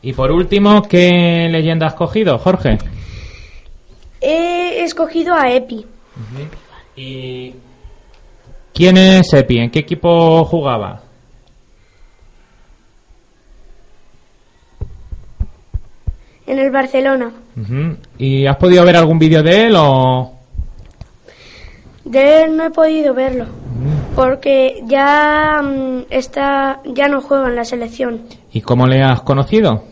Y 0.03 0.13
por 0.13 0.31
último, 0.31 0.83
¿qué 0.83 1.49
leyenda 1.51 1.89
has 1.89 1.95
cogido, 1.95 2.39
Jorge? 2.39 2.79
He 4.21 4.83
escogido 4.83 5.35
a 5.35 5.51
Epi. 5.53 5.85
¿Y 6.97 7.55
quién 8.73 8.97
es 8.97 9.33
Epi? 9.33 9.59
¿En 9.59 9.71
qué 9.71 9.81
equipo 9.81 10.45
jugaba? 10.45 11.03
En 16.47 16.59
el 16.59 16.71
Barcelona. 16.71 17.33
¿Y 18.19 18.47
has 18.47 18.57
podido 18.57 18.85
ver 18.85 18.97
algún 18.97 19.19
vídeo 19.19 19.43
de 19.43 19.67
él 19.67 19.75
o...? 19.77 20.40
De 22.11 22.43
él 22.45 22.57
no 22.57 22.65
he 22.65 22.71
podido 22.71 23.15
verlo. 23.15 23.47
Porque 24.15 24.83
ya 24.87 25.63
mm, 25.63 26.07
está, 26.11 26.81
ya 26.85 27.09
no 27.09 27.21
juega 27.21 27.49
en 27.49 27.57
la 27.57 27.65
selección. 27.65 28.23
¿Y 28.53 28.61
cómo 28.61 28.87
le 28.87 29.03
has 29.03 29.21
conocido? 29.23 29.85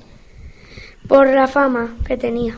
Por 1.06 1.28
la 1.32 1.46
fama 1.46 1.94
que 2.06 2.16
tenía. 2.16 2.54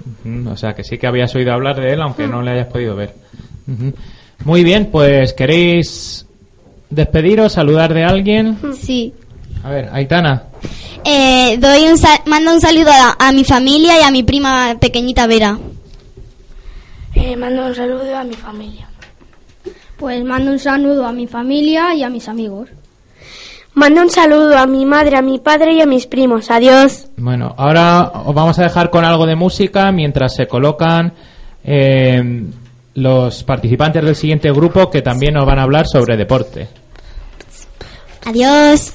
O 0.50 0.56
sea, 0.56 0.74
que 0.74 0.82
sí 0.82 0.98
que 0.98 1.06
habías 1.06 1.32
oído 1.34 1.52
hablar 1.52 1.78
de 1.80 1.92
él, 1.92 2.02
aunque 2.02 2.26
no 2.26 2.42
le 2.42 2.50
hayas 2.52 2.66
podido 2.66 2.96
ver. 2.96 3.14
Muy 4.44 4.64
bien, 4.64 4.88
pues 4.90 5.32
¿queréis 5.34 6.26
despediros, 6.88 7.52
saludar 7.52 7.94
de 7.94 8.02
alguien? 8.04 8.58
Sí. 8.80 9.14
A 9.62 9.70
ver, 9.70 9.88
Aitana. 9.92 10.44
Eh, 11.04 11.58
doy 11.58 11.86
un 11.86 11.96
sal- 11.98 12.22
mando 12.26 12.52
un 12.52 12.60
saludo 12.60 12.90
a, 12.90 13.16
a 13.28 13.30
mi 13.32 13.44
familia 13.44 14.00
y 14.00 14.02
a 14.02 14.10
mi 14.10 14.22
prima 14.24 14.74
pequeñita 14.80 15.26
Vera. 15.28 15.56
Eh, 17.14 17.36
mando 17.36 17.66
un 17.66 17.74
saludo 17.74 18.16
a 18.16 18.24
mi 18.24 18.34
familia. 18.34 18.88
Pues 20.00 20.24
mando 20.24 20.50
un 20.50 20.58
saludo 20.58 21.04
a 21.04 21.12
mi 21.12 21.26
familia 21.26 21.94
y 21.94 22.02
a 22.02 22.08
mis 22.08 22.26
amigos. 22.26 22.70
Mando 23.74 24.00
un 24.00 24.08
saludo 24.08 24.56
a 24.56 24.66
mi 24.66 24.86
madre, 24.86 25.18
a 25.18 25.20
mi 25.20 25.38
padre 25.38 25.74
y 25.74 25.82
a 25.82 25.86
mis 25.86 26.06
primos. 26.06 26.50
Adiós. 26.50 27.08
Bueno, 27.18 27.54
ahora 27.58 28.10
os 28.24 28.34
vamos 28.34 28.58
a 28.58 28.62
dejar 28.62 28.88
con 28.88 29.04
algo 29.04 29.26
de 29.26 29.36
música 29.36 29.92
mientras 29.92 30.34
se 30.34 30.46
colocan 30.46 31.12
eh, 31.62 32.44
los 32.94 33.44
participantes 33.44 34.02
del 34.02 34.16
siguiente 34.16 34.50
grupo 34.50 34.88
que 34.88 35.02
también 35.02 35.34
nos 35.34 35.44
van 35.44 35.58
a 35.58 35.64
hablar 35.64 35.86
sobre 35.86 36.16
deporte. 36.16 36.66
Adiós. 38.24 38.94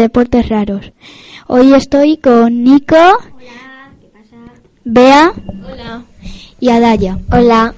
Deportes 0.00 0.48
raros. 0.48 0.92
Hoy 1.46 1.74
estoy 1.74 2.16
con 2.16 2.62
Nico, 2.64 2.96
Bea 4.84 5.32
Hola. 5.64 6.02
y 6.58 6.70
Adaya. 6.70 7.18
Hola. 7.30 7.74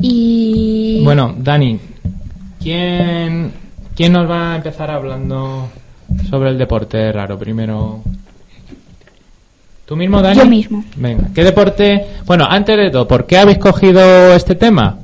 Y 0.00 1.02
Bueno, 1.04 1.34
Dani, 1.38 1.78
¿quién, 2.62 3.52
¿quién 3.96 4.12
nos 4.12 4.28
va 4.30 4.52
a 4.52 4.56
empezar 4.56 4.90
hablando 4.90 5.68
sobre 6.28 6.50
el 6.50 6.58
deporte 6.58 7.10
raro? 7.12 7.38
Primero. 7.38 8.02
¿Tú 9.86 9.96
mismo, 9.96 10.20
Dani? 10.22 10.36
Yo 10.38 10.46
mismo. 10.46 10.84
Venga, 10.96 11.28
¿qué 11.34 11.44
deporte? 11.44 12.06
Bueno, 12.26 12.46
antes 12.48 12.76
de 12.76 12.90
todo, 12.90 13.06
¿por 13.08 13.26
qué 13.26 13.38
habéis 13.38 13.58
cogido 13.58 14.34
este 14.34 14.54
tema? 14.54 14.98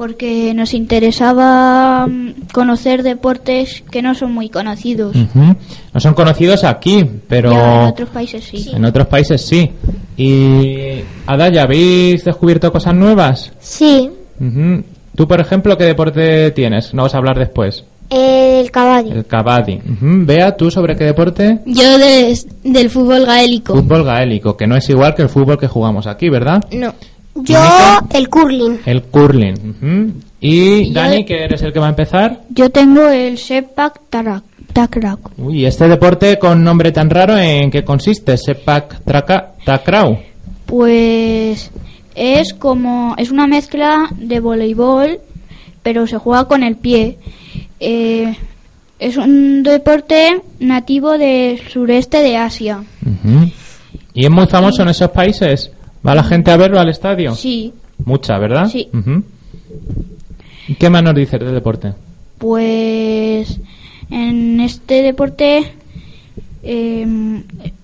Porque 0.00 0.54
nos 0.54 0.72
interesaba 0.72 2.06
mm, 2.06 2.48
conocer 2.54 3.02
deportes 3.02 3.82
que 3.90 4.00
no 4.00 4.14
son 4.14 4.32
muy 4.32 4.48
conocidos. 4.48 5.14
No 5.34 6.00
son 6.00 6.14
conocidos 6.14 6.64
aquí, 6.64 7.04
pero 7.28 7.50
Ya 7.50 7.82
en 7.82 7.88
otros 7.90 8.08
países 8.08 8.42
sí. 8.44 8.70
en 8.72 8.82
otros 8.86 9.06
países 9.08 9.42
sí. 9.44 9.70
Y 10.16 11.02
Adaya, 11.26 11.64
¿habéis 11.64 12.24
descubierto 12.24 12.72
cosas 12.72 12.94
nuevas? 12.94 13.52
Sí, 13.60 14.08
Ujú. 14.40 14.82
Tú, 15.14 15.28
por 15.28 15.38
ejemplo, 15.38 15.76
¿qué 15.76 15.84
deporte 15.84 16.50
tienes? 16.52 16.94
No 16.94 17.02
vas 17.02 17.14
a 17.14 17.18
hablar 17.18 17.38
después. 17.38 17.84
el 18.08 18.70
caballo. 18.70 19.12
El 19.12 19.26
kabaddi. 19.26 19.74
Ujú. 19.74 20.24
Bea, 20.24 20.56
¿tú 20.56 20.70
sobre 20.70 20.96
qué 20.96 21.04
deporte? 21.04 21.58
Yo 21.66 21.98
de- 21.98 22.38
del 22.64 22.88
fútbol 22.88 23.26
gaélico. 23.26 23.74
Fútbol 23.74 24.04
gaélico, 24.04 24.56
que 24.56 24.66
no 24.66 24.76
es 24.76 24.88
igual 24.88 25.14
que 25.14 25.20
el 25.20 25.28
fútbol 25.28 25.58
que 25.58 25.68
jugamos 25.68 26.06
aquí, 26.06 26.30
¿verdad? 26.30 26.64
No. 26.72 26.94
Yo, 27.44 27.58
el 28.12 28.28
curling. 28.28 28.78
El 28.86 29.02
curling. 29.02 30.14
Y 30.40 30.92
Dani, 30.92 31.24
que 31.24 31.44
eres 31.44 31.62
el 31.62 31.72
que 31.72 31.78
va 31.78 31.86
a 31.86 31.90
empezar. 31.90 32.42
Yo 32.50 32.70
tengo 32.70 33.08
el 33.08 33.38
Sepak 33.38 34.00
Tarak. 34.08 34.44
Takraw. 34.72 35.18
Uy, 35.38 35.66
este 35.66 35.88
deporte 35.88 36.38
con 36.38 36.62
nombre 36.62 36.92
tan 36.92 37.10
raro, 37.10 37.36
¿en 37.36 37.70
qué 37.70 37.84
consiste? 37.84 38.36
Sepak 38.36 39.00
takraw. 39.64 40.18
Pues 40.66 41.70
es 42.14 42.54
como 42.54 43.14
es 43.18 43.30
una 43.30 43.46
mezcla 43.46 44.08
de 44.16 44.40
voleibol, 44.40 45.20
pero 45.82 46.06
se 46.06 46.18
juega 46.18 46.46
con 46.46 46.62
el 46.62 46.76
pie. 46.76 47.18
Eh, 47.80 48.34
es 48.98 49.16
un 49.16 49.62
deporte 49.62 50.42
nativo 50.60 51.18
del 51.18 51.58
sureste 51.68 52.18
de 52.18 52.36
Asia. 52.36 52.84
¿Y 54.14 54.24
es 54.24 54.30
muy 54.30 54.46
famoso 54.46 54.82
en 54.82 54.88
esos 54.88 55.10
países? 55.10 55.72
¿Va 56.06 56.14
la 56.14 56.24
gente 56.24 56.50
a 56.50 56.56
verlo 56.56 56.78
al 56.80 56.88
estadio? 56.88 57.34
Sí, 57.34 57.72
Mucha, 58.04 58.38
¿verdad? 58.38 58.68
Sí. 58.68 58.88
¿Y 60.68 60.74
¿Qué 60.74 60.88
más 60.90 61.02
nos 61.02 61.14
dices 61.14 61.38
del 61.40 61.54
deporte? 61.54 61.92
pues 62.38 63.60
en 64.10 64.60
este 64.60 65.02
deporte 65.02 65.72
eh, 66.62 67.42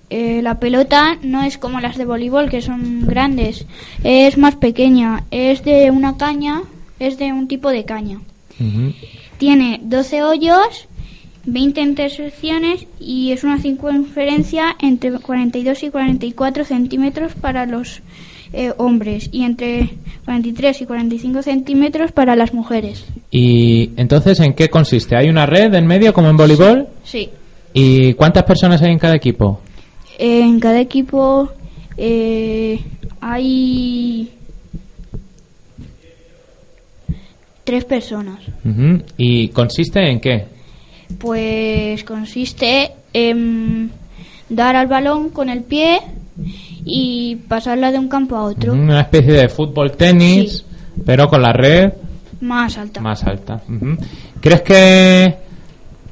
eh, 0.09 0.41
la 0.41 0.59
pelota 0.59 1.17
no 1.21 1.43
es 1.43 1.59
como 1.59 1.79
las 1.79 1.95
de 1.97 2.05
voleibol 2.05 2.49
que 2.49 2.61
son 2.63 3.05
grandes, 3.05 3.65
es 4.03 4.37
más 4.39 4.55
pequeña, 4.55 5.25
es 5.29 5.63
de 5.63 5.91
una 5.91 6.17
caña, 6.17 6.63
es 6.99 7.19
de 7.19 7.33
un 7.33 7.47
tipo 7.47 7.69
de 7.69 7.85
caña. 7.85 8.19
Tiene 9.37 9.79
12 9.83 10.23
hoyos, 10.23 10.87
20 11.47 11.81
intersecciones 11.81 12.85
y 12.99 13.31
es 13.31 13.43
una 13.45 13.57
circunferencia 13.59 14.75
entre 14.81 15.11
42 15.11 15.81
y 15.83 15.89
44 15.89 16.65
centímetros 16.65 17.33
para 17.35 17.65
los 17.65 18.01
eh, 18.51 18.73
hombres 18.77 19.29
y 19.31 19.43
entre 19.43 19.91
43 20.25 20.81
y 20.81 20.85
45 20.85 21.41
centímetros 21.41 22.11
para 22.11 22.35
las 22.35 22.53
mujeres. 22.53 23.05
¿Y 23.31 23.91
entonces 23.95 24.41
en 24.41 24.53
qué 24.53 24.69
consiste? 24.69 25.15
¿Hay 25.15 25.29
una 25.29 25.45
red 25.45 25.73
en 25.73 25.87
medio 25.87 26.13
como 26.13 26.29
en 26.29 26.35
voleibol? 26.35 26.87
Sí. 27.05 27.29
¿Y 27.73 28.13
cuántas 28.13 28.43
personas 28.43 28.81
hay 28.81 28.91
en 28.91 28.99
cada 28.99 29.15
equipo? 29.15 29.61
En 30.19 30.59
cada 30.59 30.81
equipo 30.81 31.49
eh, 31.95 32.79
hay 33.21 34.31
tres 37.63 37.85
personas. 37.85 38.39
¿Y 39.17 39.47
consiste 39.49 40.11
en 40.11 40.19
qué? 40.19 40.56
Pues 41.19 42.03
consiste 42.03 42.91
en 43.13 43.91
dar 44.49 44.75
al 44.75 44.87
balón 44.87 45.29
con 45.29 45.49
el 45.49 45.63
pie 45.63 45.99
y 46.85 47.35
pasarla 47.47 47.91
de 47.91 47.99
un 47.99 48.07
campo 48.09 48.35
a 48.35 48.43
otro. 48.43 48.73
Una 48.73 49.01
especie 49.01 49.33
de 49.33 49.49
fútbol 49.49 49.91
tenis, 49.93 50.63
pero 51.05 51.27
con 51.27 51.41
la 51.41 51.53
red 51.53 51.91
Más 52.41 52.77
alta. 52.77 53.01
más 53.01 53.23
alta. 53.23 53.61
Ujú. 53.67 53.97
¿Crees 54.39 54.61
que 54.61 55.35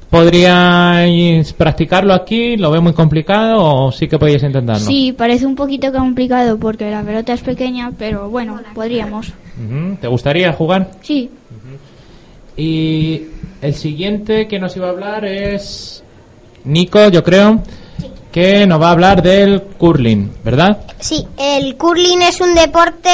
podríais 0.09 1.53
practicarlo 1.53 2.13
aquí? 2.13 2.57
¿Lo 2.57 2.71
veo 2.71 2.81
muy 2.81 2.93
complicado 2.93 3.57
o 3.61 3.91
sí 3.91 4.07
que 4.07 4.17
podéis 4.17 4.43
intentarlo? 4.43 4.85
Sí, 4.85 5.13
parece 5.15 5.45
un 5.45 5.55
poquito 5.55 5.91
complicado 5.91 6.57
porque 6.57 6.89
la 6.89 7.03
pelota 7.03 7.33
es 7.33 7.41
pequeña, 7.41 7.91
pero 7.97 8.29
bueno, 8.29 8.59
podríamos. 8.73 9.27
Ujú. 9.29 9.97
¿Te 10.01 10.07
gustaría 10.07 10.51
jugar? 10.53 10.89
Sí. 11.01 11.29
Y 12.57 13.21
el 13.65 13.75
siguiente 13.75 14.47
que 14.47 14.59
nos 14.59 14.75
iba 14.75 14.87
a 14.87 14.91
hablar 14.91 15.25
es 15.25 16.03
Nico, 16.63 17.09
yo 17.09 17.23
creo, 17.23 17.63
que 18.31 18.67
nos 18.67 18.81
va 18.81 18.89
a 18.89 18.91
hablar 18.91 19.21
del 19.21 19.61
curling, 19.61 20.31
¿verdad? 20.43 20.85
Sí, 20.99 21.27
el 21.37 21.75
curling 21.75 22.21
es 22.21 22.41
un 22.41 22.53
deporte, 22.53 23.09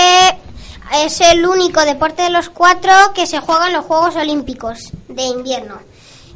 es 1.05 1.21
el 1.21 1.45
único 1.45 1.85
deporte 1.85 2.23
de 2.23 2.31
los 2.31 2.49
cuatro 2.49 2.91
que 3.15 3.25
se 3.27 3.39
juega 3.39 3.67
en 3.67 3.73
los 3.73 3.85
Juegos 3.85 4.15
Olímpicos 4.15 4.91
de 5.07 5.23
invierno. 5.23 5.79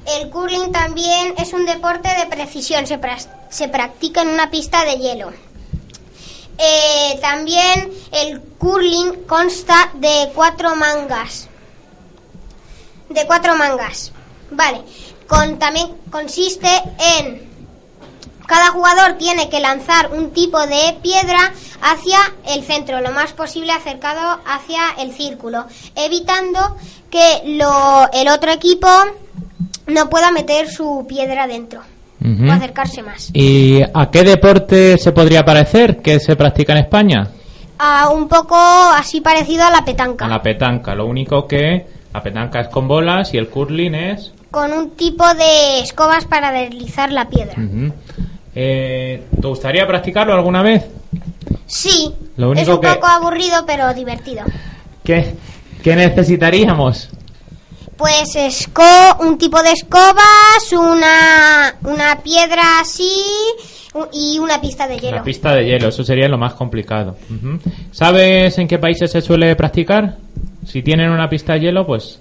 El 0.06 0.30
curling 0.30 0.72
también 0.72 1.34
es 1.38 1.52
un 1.52 1.66
deporte 1.66 2.10
de 2.10 2.28
precisión, 2.28 2.86
se, 2.86 3.68
practica 3.68 4.22
en 4.22 4.30
una 4.30 4.50
pista 4.50 4.86
de 4.86 4.98
hielo. 4.98 5.32
Eh, 6.58 7.20
también 7.20 7.92
el 8.12 8.40
curling 8.40 9.24
consta 9.28 9.92
de 9.96 10.30
cuatro 10.34 10.76
mangas. 10.76 11.50
De 13.10 13.26
cuatro 13.26 13.56
mangas. 13.56 14.12
Vale. 14.52 14.82
Con, 15.28 15.58
también 15.58 15.88
consiste 16.10 16.68
en 17.20 17.46
cada 18.48 18.68
jugador 18.70 19.14
tiene 19.18 19.50
que 19.50 19.60
lanzar 19.60 20.12
un 20.14 20.30
tipo 20.32 20.60
de 20.68 20.96
piedra 21.02 21.52
hacia 21.82 22.20
el 22.54 22.64
centro, 22.64 23.02
lo 23.02 23.10
más 23.12 23.34
posible 23.34 23.72
acercado 23.72 24.40
hacia 24.46 24.82
el 25.00 25.12
círculo, 25.14 25.66
evitando 25.96 26.60
que 27.10 27.42
lo- 27.58 28.08
el 28.14 28.28
otro 28.28 28.52
equipo 28.52 28.88
no 29.88 30.10
pueda 30.12 30.30
meter 30.32 30.70
su 30.70 31.06
piedra 31.10 31.48
dentro 31.48 31.82
o 32.24 32.52
acercarse 32.52 33.02
más. 33.04 33.30
¿Y 33.34 33.82
a 33.82 34.10
qué 34.12 34.24
deporte 34.24 34.98
se 35.00 35.12
podría 35.12 35.44
parecer 35.44 36.02
que 36.02 36.20
se 36.20 36.36
practica 36.36 36.74
en 36.74 36.80
España? 36.80 37.28
A 37.80 38.10
un 38.10 38.28
poco 38.28 38.56
así 38.58 39.22
parecido 39.22 39.64
a 39.66 39.70
la 39.72 39.84
petanca, 39.84 40.26
A 40.26 40.30
la 40.30 40.42
petanca. 40.42 40.94
Lo 40.96 41.06
único 41.08 41.48
que 41.48 41.86
la 42.16 42.24
petanca 42.24 42.62
es 42.62 42.68
con 42.70 42.88
bolas 42.88 43.34
y 43.34 43.38
el 43.38 43.50
curling 43.50 43.94
es... 43.94 44.32
con 44.52 44.72
un 44.72 44.92
tipo 44.92 45.26
de 45.34 45.82
escobas 45.82 46.26
para 46.26 46.52
deslizar 46.52 47.12
la 47.12 47.28
piedra. 47.28 47.56
Eh, 48.56 49.24
¿Te 49.42 49.48
gustaría 49.48 49.86
practicarlo 49.86 50.34
alguna 50.34 50.62
vez? 50.64 50.86
Sí, 51.68 52.14
Lo 52.38 52.54
es 52.54 52.68
un 52.68 52.80
que- 52.80 52.88
poco 52.88 53.08
aburrido 53.08 53.66
pero 53.66 53.94
divertido. 53.94 54.44
¿Qué, 55.04 55.36
qué 55.84 55.96
necesitaríamos? 55.96 57.10
Pues 57.98 58.36
esco, 58.36 58.84
un 59.20 59.38
tipo 59.38 59.62
de 59.62 59.72
escobas, 59.74 60.72
una, 60.72 61.76
una 61.84 62.20
piedra 62.24 62.80
así 62.82 63.12
y 64.14 64.40
una 64.40 64.60
pista 64.62 64.88
de 64.88 64.98
hielo. 65.00 65.18
La 65.18 65.24
pista 65.24 65.54
de 65.54 65.66
hielo, 65.66 65.90
eso 65.90 66.04
sería 66.04 66.28
lo 66.30 66.38
más 66.38 66.54
complicado. 66.54 67.16
¿Sabes 67.92 68.58
en 68.58 68.68
qué 68.68 68.78
países 68.80 69.12
se 69.12 69.22
suele 69.22 69.56
practicar? 69.56 70.18
Si 70.66 70.82
tienen 70.84 71.10
una 71.12 71.30
pista 71.30 71.54
de 71.54 71.60
hielo, 71.62 71.86
pues 71.86 72.20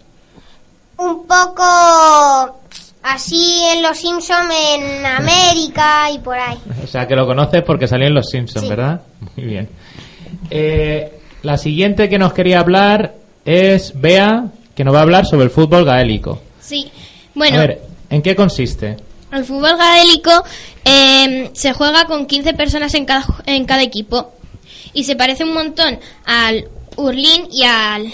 Un 0.98 1.26
poco 1.26 2.60
así 3.02 3.62
en 3.72 3.82
los 3.82 3.98
Simpson 3.98 4.46
en 4.50 5.04
América 5.06 6.10
y 6.12 6.18
por 6.18 6.38
ahí. 6.38 6.58
O 6.84 6.86
sea, 6.86 7.06
que 7.08 7.16
lo 7.16 7.26
conoces 7.26 7.62
porque 7.62 7.88
salió 7.88 8.06
en 8.06 8.14
Los 8.14 8.28
Simpsons, 8.30 8.64
Sí. 8.64 8.68
¿verdad? 8.70 9.00
Muy 9.36 9.46
bien. 9.46 9.68
Eh, 10.50 11.18
la 11.42 11.56
siguiente 11.58 12.08
que 12.08 12.18
nos 12.18 12.32
quería 12.32 12.60
hablar 12.60 13.14
es 13.44 13.92
Bea, 14.00 14.46
que 14.74 14.84
nos 14.84 14.94
va 14.94 15.00
a 15.00 15.02
hablar 15.02 15.26
sobre 15.26 15.44
el 15.44 15.50
fútbol 15.50 15.84
gaélico. 15.84 16.40
Sí. 16.60 16.90
Bueno, 17.34 17.56
A 17.58 17.60
ver, 17.60 17.82
¿en 18.10 18.22
qué 18.22 18.34
consiste? 18.36 18.96
el 19.32 19.44
fútbol 19.44 19.76
gaélico 19.76 20.30
eh, 20.84 21.50
se 21.54 21.72
juega 21.72 22.04
con 22.06 22.26
15 22.26 22.54
personas 22.54 22.94
en 22.94 23.04
cada, 23.04 23.26
en 23.46 23.64
cada 23.64 23.82
equipo 23.82 24.32
y 24.92 25.02
se 25.02 25.16
parece 25.16 25.42
un 25.42 25.52
montón 25.52 25.98
al 26.24 26.68
hurling 26.96 27.48
y 27.50 27.64
al, 27.64 28.12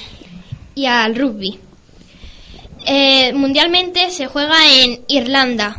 y 0.80 0.86
al 0.86 1.14
rugby. 1.14 1.58
Eh, 2.86 3.32
mundialmente 3.34 4.10
se 4.10 4.26
juega 4.26 4.56
en 4.82 5.00
Irlanda 5.08 5.76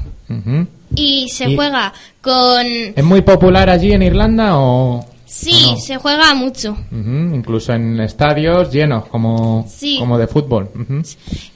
y 0.95 1.27
se 1.29 1.49
Y- 1.49 1.55
juega 1.55 1.93
con... 2.21 2.65
¿Es 2.67 3.03
muy 3.03 3.21
popular 3.21 3.69
allí 3.69 3.91
en 3.91 4.03
Irlanda 4.03 4.57
o...? 4.59 5.05
Sí, 5.25 5.63
o 5.69 5.71
no? 5.71 5.77
se 5.79 5.97
juega 5.97 6.33
mucho. 6.35 6.77
Incluso 6.91 7.73
en 7.73 7.99
estadios 8.01 8.71
llenos, 8.71 9.05
como, 9.07 9.65
Sí. 9.67 9.97
como 9.97 10.17
de 10.17 10.27
fútbol. 10.27 10.69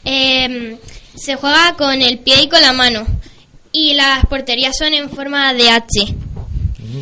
Eh, 0.05 0.77
se 1.13 1.35
juega 1.35 1.75
con 1.77 2.01
el 2.01 2.19
pie 2.19 2.43
y 2.43 2.47
con 2.49 2.61
la 2.61 2.71
mano. 2.73 3.05
Y 3.73 3.93
las 3.93 4.25
porterías 4.27 4.75
son 4.77 4.93
en 4.93 5.09
forma 5.09 5.53
de 5.53 5.69
H. 5.69 6.15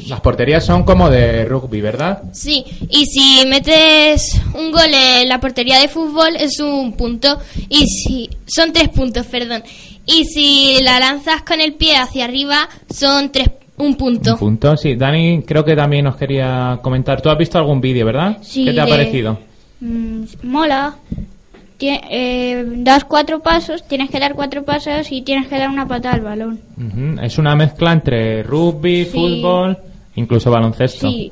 Las 0.07 0.21
porterías 0.21 0.65
son 0.65 0.83
como 0.83 1.09
de 1.09 1.45
rugby, 1.45 1.81
¿verdad? 1.81 2.23
Sí, 2.33 2.63
y 2.89 3.05
si 3.05 3.45
metes 3.47 4.41
un 4.53 4.71
gol 4.71 4.91
en 4.93 5.29
la 5.29 5.39
portería 5.39 5.79
de 5.79 5.87
fútbol 5.87 6.35
es 6.37 6.59
un 6.59 6.93
punto. 6.93 7.39
Y 7.69 7.85
si 7.87 8.29
son 8.45 8.73
tres 8.73 8.89
puntos, 8.89 9.25
perdón. 9.27 9.63
Y 10.05 10.25
si 10.25 10.81
la 10.83 10.99
lanzas 10.99 11.43
con 11.43 11.61
el 11.61 11.73
pie 11.73 11.95
hacia 11.97 12.25
arriba 12.25 12.67
son 12.89 13.31
tres, 13.31 13.49
un 13.77 13.95
punto. 13.95 14.33
Un 14.33 14.39
punto, 14.39 14.77
sí. 14.77 14.95
Dani 14.95 15.43
creo 15.43 15.63
que 15.63 15.75
también 15.75 16.05
nos 16.05 16.15
quería 16.15 16.79
comentar. 16.81 17.21
¿Tú 17.21 17.29
has 17.29 17.37
visto 17.37 17.57
algún 17.57 17.81
vídeo, 17.81 18.05
verdad? 18.05 18.37
Sí, 18.41 18.65
¿Qué 18.65 18.73
te 18.73 18.81
ha 18.81 18.87
parecido? 18.87 19.39
Mm, 19.79 20.23
mola. 20.43 20.95
Eh, 21.89 22.63
das 22.77 23.03
cuatro 23.05 23.39
pasos, 23.41 23.83
tienes 23.87 24.09
que 24.09 24.19
dar 24.19 24.33
cuatro 24.35 24.63
pasos 24.63 25.11
y 25.11 25.21
tienes 25.21 25.47
que 25.47 25.57
dar 25.57 25.69
una 25.69 25.87
patada 25.87 26.15
al 26.15 26.21
balón. 26.21 26.59
Es 27.21 27.37
una 27.37 27.55
mezcla 27.55 27.91
entre 27.93 28.43
rugby, 28.43 29.05
Sí. 29.05 29.11
fútbol, 29.11 29.77
incluso 30.15 30.51
baloncesto. 30.51 31.07
Sí. 31.09 31.31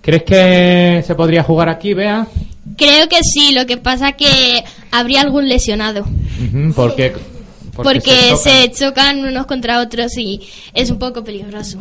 ¿Crees 0.00 0.22
que 0.24 1.02
se 1.06 1.14
podría 1.14 1.42
jugar 1.42 1.68
aquí, 1.68 1.94
Bea? 1.94 2.26
Creo 2.76 3.08
que 3.08 3.20
sí, 3.22 3.52
lo 3.54 3.66
que 3.66 3.76
pasa 3.76 4.12
que 4.12 4.64
habría 4.90 5.20
algún 5.20 5.48
lesionado. 5.48 6.04
Porque, 6.74 7.12
Porque, 7.74 8.36
se 8.36 8.66
se, 8.66 8.70
chocan 8.72 9.24
unos 9.24 9.46
contra 9.46 9.80
otros 9.80 10.16
y 10.18 10.40
es 10.74 10.90
un 10.90 10.98
poco 10.98 11.22
peligroso. 11.24 11.78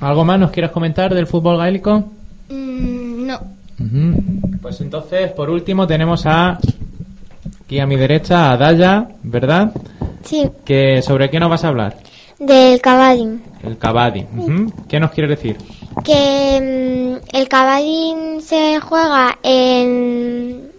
¿Algo 0.00 0.24
más 0.24 0.38
nos 0.38 0.50
quieres 0.50 0.70
comentar 0.70 1.14
del 1.14 1.26
fútbol 1.26 1.58
gaélico? 1.58 2.10
Mm, 2.48 3.26
no. 3.26 3.40
Pues 4.62 4.80
entonces, 4.80 5.30
por 5.32 5.50
último, 5.50 5.86
tenemos 5.86 6.24
a 6.26 6.58
aquí 7.68 7.80
a 7.80 7.86
mi 7.86 7.96
derecha 7.96 8.50
a 8.50 8.56
Daya, 8.56 9.08
¿verdad? 9.22 9.70
Sí, 10.24 10.50
Que 10.64 11.02
¿Sobre 11.02 11.28
qué 11.28 11.38
nos 11.38 11.50
vas 11.50 11.64
a 11.64 11.68
hablar? 11.68 11.96
del 12.38 12.80
cabadín. 12.80 13.42
El 13.62 13.76
Kabaddi. 13.76 14.24
Ujú. 14.34 14.72
¿Qué 14.88 14.98
nos 15.00 15.10
quieres 15.10 15.36
decir? 15.36 15.58
Que 16.04 17.18
mm, 17.20 17.36
el 17.36 17.48
cabadín 17.48 18.40
se 18.40 18.80
juega 18.80 19.38
en... 19.42 20.70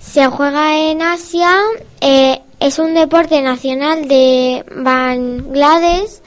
Se 0.00 0.26
juega 0.26 0.78
en 0.78 1.00
Asia, 1.02 1.54
eh, 2.00 2.40
es 2.58 2.78
un 2.80 2.94
deporte 2.94 3.40
nacional 3.40 4.08
de 4.08 4.64
Bangladesh 4.74 6.22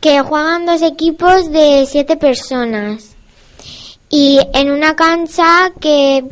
que 0.00 0.20
juegan 0.20 0.66
dos 0.66 0.82
equipos 0.82 1.50
de 1.50 1.86
siete 1.88 2.16
personas 2.16 3.16
y 4.08 4.38
en 4.52 4.70
una 4.70 4.94
cancha 4.94 5.72
que, 5.80 6.24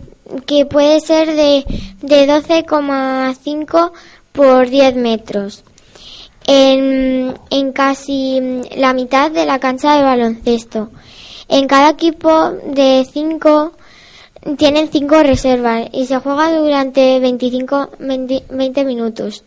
que 0.47 0.67
puede 0.67 1.01
ser 1.01 1.35
de, 1.35 1.65
de 2.03 2.29
12,5 2.29 3.93
por 4.33 4.69
10 4.69 4.97
metros 4.97 5.65
en, 6.47 7.35
en 7.51 7.73
casi 7.73 8.41
la 8.77 8.93
mitad 8.93 9.31
de 9.31 9.47
la 9.47 9.59
cancha 9.59 9.97
de 9.97 10.03
baloncesto. 10.03 10.91
En 11.49 11.67
cada 11.67 11.91
equipo 11.91 12.51
de 12.67 13.07
cinco 13.13 13.73
tienen 14.57 14.89
cinco 14.91 15.23
reservas 15.23 15.89
y 15.93 16.07
se 16.07 16.19
juega 16.19 16.57
durante 16.57 17.21
25 17.21 17.91
20, 17.99 18.45
20 18.51 18.85
minutos. 18.85 19.45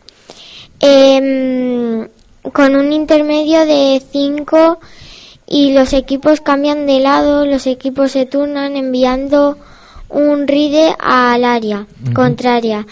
Em, 0.80 2.08
con 2.52 2.76
un 2.76 2.92
intermedio 2.92 3.64
de 3.64 4.02
5 4.12 4.78
y 5.46 5.72
los 5.72 5.92
equipos 5.92 6.40
cambian 6.40 6.86
de 6.86 7.00
lado, 7.00 7.46
los 7.46 7.66
equipos 7.66 8.12
se 8.12 8.26
turnan 8.26 8.76
enviando 8.76 9.56
un 10.14 10.46
ride 10.46 10.94
al 10.98 11.44
área 11.44 11.86
contraria 12.14 12.86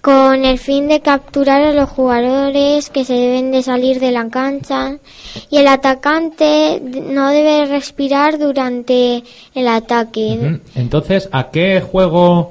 con 0.00 0.46
el 0.46 0.58
fin 0.58 0.88
de 0.88 1.00
capturar 1.00 1.62
a 1.62 1.72
los 1.72 1.90
jugadores 1.90 2.88
que 2.88 3.04
se 3.04 3.12
deben 3.12 3.50
de 3.50 3.62
salir 3.62 4.00
de 4.00 4.12
la 4.12 4.28
cancha 4.30 4.96
y 5.50 5.58
el 5.58 5.68
atacante 5.68 6.80
no 6.80 7.28
debe 7.28 7.66
respirar 7.66 8.38
durante 8.38 9.22
el 9.54 9.68
ataque. 9.68 10.60
Entonces, 10.74 11.28
¿a 11.32 11.50
qué 11.50 11.82
juego 11.82 12.50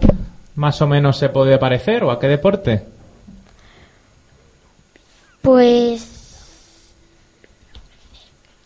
más 0.55 0.81
o 0.81 0.87
menos 0.87 1.17
se 1.17 1.29
puede 1.29 1.57
parecer 1.57 2.03
o 2.03 2.11
a 2.11 2.19
qué 2.19 2.27
deporte? 2.27 2.83
Pues 5.41 6.18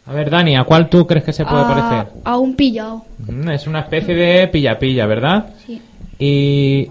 A 0.06 0.14
ver, 0.14 0.30
Dani, 0.30 0.56
¿a 0.58 0.64
cuál 0.66 0.90
tú 0.90 1.08
crees 1.08 1.24
que 1.24 1.32
se 1.34 1.46
puede 1.46 1.62
a, 1.64 1.68
parecer? 1.68 2.14
a 2.26 2.38
un 2.38 2.56
pillado. 2.56 3.06
Ujú, 3.28 3.50
Es 3.52 3.68
una 3.68 3.82
especie 3.82 4.14
de 4.14 4.48
pilla-pilla, 4.50 5.06
¿verdad? 5.06 5.54
Sí. 5.66 5.82
¿Y 6.20 6.88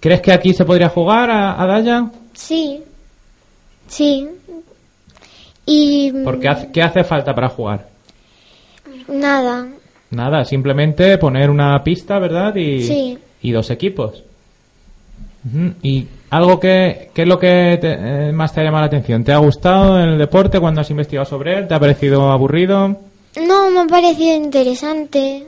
crees 0.00 0.20
que 0.22 0.32
aquí 0.32 0.54
se 0.54 0.64
podría 0.64 0.88
jugar 0.88 1.30
a, 1.30 1.60
a 1.62 1.66
Daya? 1.66 2.10
sí, 2.32 2.82
sí. 3.86 4.28
Y 5.66 6.12
Porque 6.24 6.48
hace- 6.48 6.70
¿qué 6.72 6.80
hace 6.82 7.04
falta 7.04 7.34
para 7.34 7.48
jugar? 7.48 7.88
nada, 9.08 9.66
Nada, 10.10 10.44
simplemente 10.44 11.18
poner 11.18 11.50
una 11.50 11.82
pista, 11.82 12.18
¿verdad? 12.20 12.54
Y, 12.54 12.82
Sí. 12.82 13.18
y 13.42 13.50
dos 13.50 13.70
equipos. 13.70 14.22
¿Y 15.82 16.06
algo 16.30 16.58
que, 16.58 17.10
qué 17.14 17.22
es 17.22 17.28
lo 17.28 17.38
que 17.38 17.78
te- 17.80 18.28
eh, 18.28 18.32
más 18.32 18.52
te 18.52 18.60
ha 18.60 18.64
llamado 18.64 18.82
la 18.82 18.86
atención? 18.88 19.22
¿Te 19.22 19.32
ha 19.32 19.38
gustado 19.38 19.98
el 19.98 20.18
deporte 20.18 20.58
cuando 20.58 20.80
has 20.80 20.90
investigado 20.90 21.24
sobre 21.24 21.56
él? 21.58 21.68
¿Te 21.68 21.74
ha 21.74 21.80
parecido 21.80 22.30
aburrido? 22.30 22.96
no 23.46 23.70
me 23.70 23.80
ha 23.80 23.86
parecido 23.86 24.34
interesante. 24.34 25.46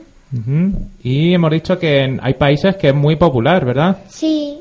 Y 1.03 1.33
hemos 1.33 1.51
dicho 1.51 1.79
que 1.79 2.17
hay 2.21 2.33
países 2.35 2.75
que 2.75 2.89
es 2.89 2.95
muy 2.95 3.15
popular, 3.15 3.65
¿verdad? 3.65 3.97
Sí, 4.09 4.59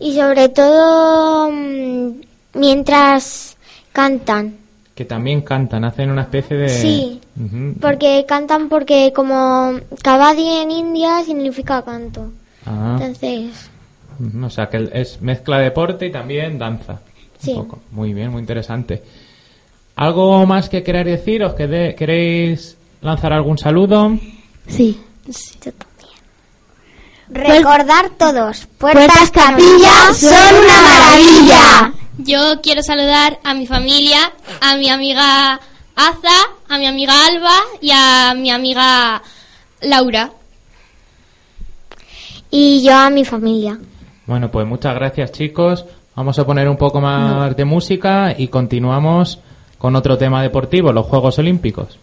y 0.00 0.14
sobre 0.14 0.48
todo 0.48 1.50
mm, 1.52 2.10
mientras 2.54 3.56
cantan. 3.92 4.54
Que 4.94 5.04
también 5.04 5.42
cantan, 5.42 5.84
hacen 5.84 6.10
una 6.10 6.22
especie 6.22 6.56
de... 6.56 6.68
Sí. 6.68 7.20
Porque 7.80 8.24
cantan 8.26 8.68
porque 8.68 9.12
como 9.14 9.72
Kabaddi 10.02 10.48
en 10.62 10.70
India 10.70 11.22
significa 11.24 11.82
canto. 11.82 12.30
Ah. 12.64 12.96
Entonces, 13.00 13.70
O 14.42 14.50
sea, 14.50 14.68
que 14.68 14.88
es 14.92 15.20
mezcla 15.20 15.58
de 15.58 15.64
deporte 15.64 16.06
y 16.06 16.12
también 16.12 16.58
danza. 16.58 17.00
Sí. 17.38 17.50
Un 17.52 17.62
poco. 17.64 17.80
Muy 17.90 18.12
bien, 18.14 18.30
muy 18.30 18.40
interesante. 18.40 19.02
¿Algo 19.96 20.44
más 20.46 20.68
que 20.68 20.82
queráis 20.82 21.06
decir? 21.06 21.44
¿Os 21.44 21.54
quede- 21.54 21.94
queréis 21.94 22.76
lanzar 23.02 23.32
algún 23.32 23.58
saludo? 23.58 24.16
sí. 24.66 25.00
Recordar 27.30 28.10
todos, 28.18 28.66
Puertas 28.78 29.06
Puertas 29.06 29.30
Capilla 29.30 29.88
Capilla 30.08 30.14
son 30.14 30.54
una 30.64 30.82
maravilla. 30.82 31.92
Yo 32.18 32.60
quiero 32.62 32.82
saludar 32.82 33.38
a 33.42 33.54
mi 33.54 33.66
familia, 33.66 34.32
a 34.60 34.76
mi 34.76 34.90
amiga 34.90 35.54
Aza, 35.96 36.48
a 36.68 36.78
mi 36.78 36.86
amiga 36.86 37.14
Alba 37.26 37.56
y 37.80 37.90
a 37.92 38.34
mi 38.36 38.50
amiga 38.50 39.22
Laura. 39.80 40.30
Y 42.50 42.84
yo 42.84 42.94
a 42.94 43.10
mi 43.10 43.24
familia. 43.24 43.78
Bueno, 44.26 44.50
pues 44.50 44.66
muchas 44.66 44.94
gracias 44.94 45.32
chicos. 45.32 45.84
Vamos 46.16 46.38
a 46.38 46.46
poner 46.46 46.68
un 46.68 46.76
poco 46.76 47.00
más 47.00 47.56
de 47.56 47.64
música 47.64 48.34
y 48.36 48.48
continuamos 48.48 49.40
con 49.78 49.96
otro 49.96 50.16
tema 50.16 50.42
deportivo, 50.42 50.92
los 50.92 51.06
Juegos 51.06 51.38
Olímpicos. 51.38 51.98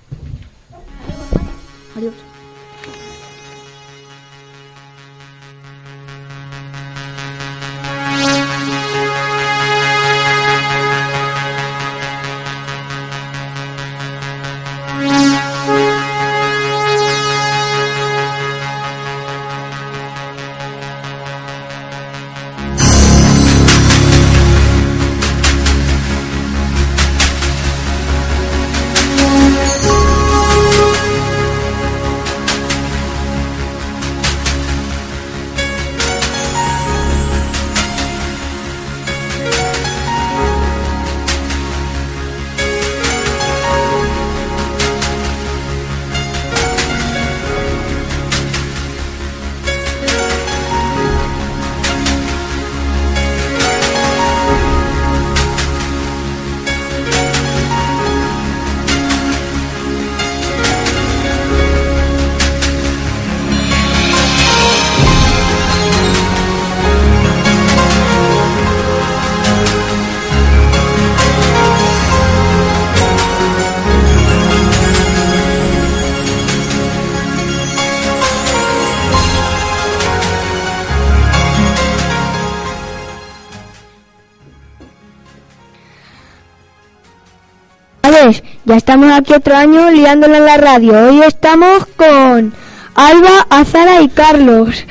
Ya 88.65 88.75
estamos 88.75 89.11
aquí 89.11 89.33
otro 89.33 89.55
año 89.55 89.89
liándola 89.89 90.37
en 90.37 90.45
la 90.45 90.57
radio. 90.57 91.07
Hoy 91.07 91.21
estamos 91.21 91.85
con 91.95 92.53
Alba, 92.95 93.47
Azara 93.49 94.01
y 94.01 94.09
Carlos. 94.09 94.85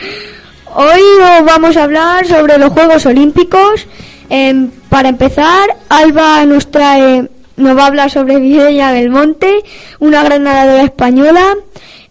Hoy 0.74 1.00
os 1.38 1.44
vamos 1.44 1.76
a 1.76 1.84
hablar 1.84 2.26
sobre 2.26 2.58
los 2.58 2.72
Juegos 2.72 3.06
Olímpicos. 3.06 3.86
Em, 4.28 4.70
para 4.88 5.08
empezar, 5.08 5.76
Alba 5.88 6.44
nos 6.46 6.70
trae, 6.70 7.28
nos 7.56 7.76
va 7.76 7.84
a 7.84 7.86
hablar 7.86 8.10
sobre 8.10 8.38
Mireia 8.38 8.92
Belmonte, 8.92 9.62
una 9.98 10.22
gran 10.24 10.44
nadadora 10.44 10.82
española. 10.82 11.44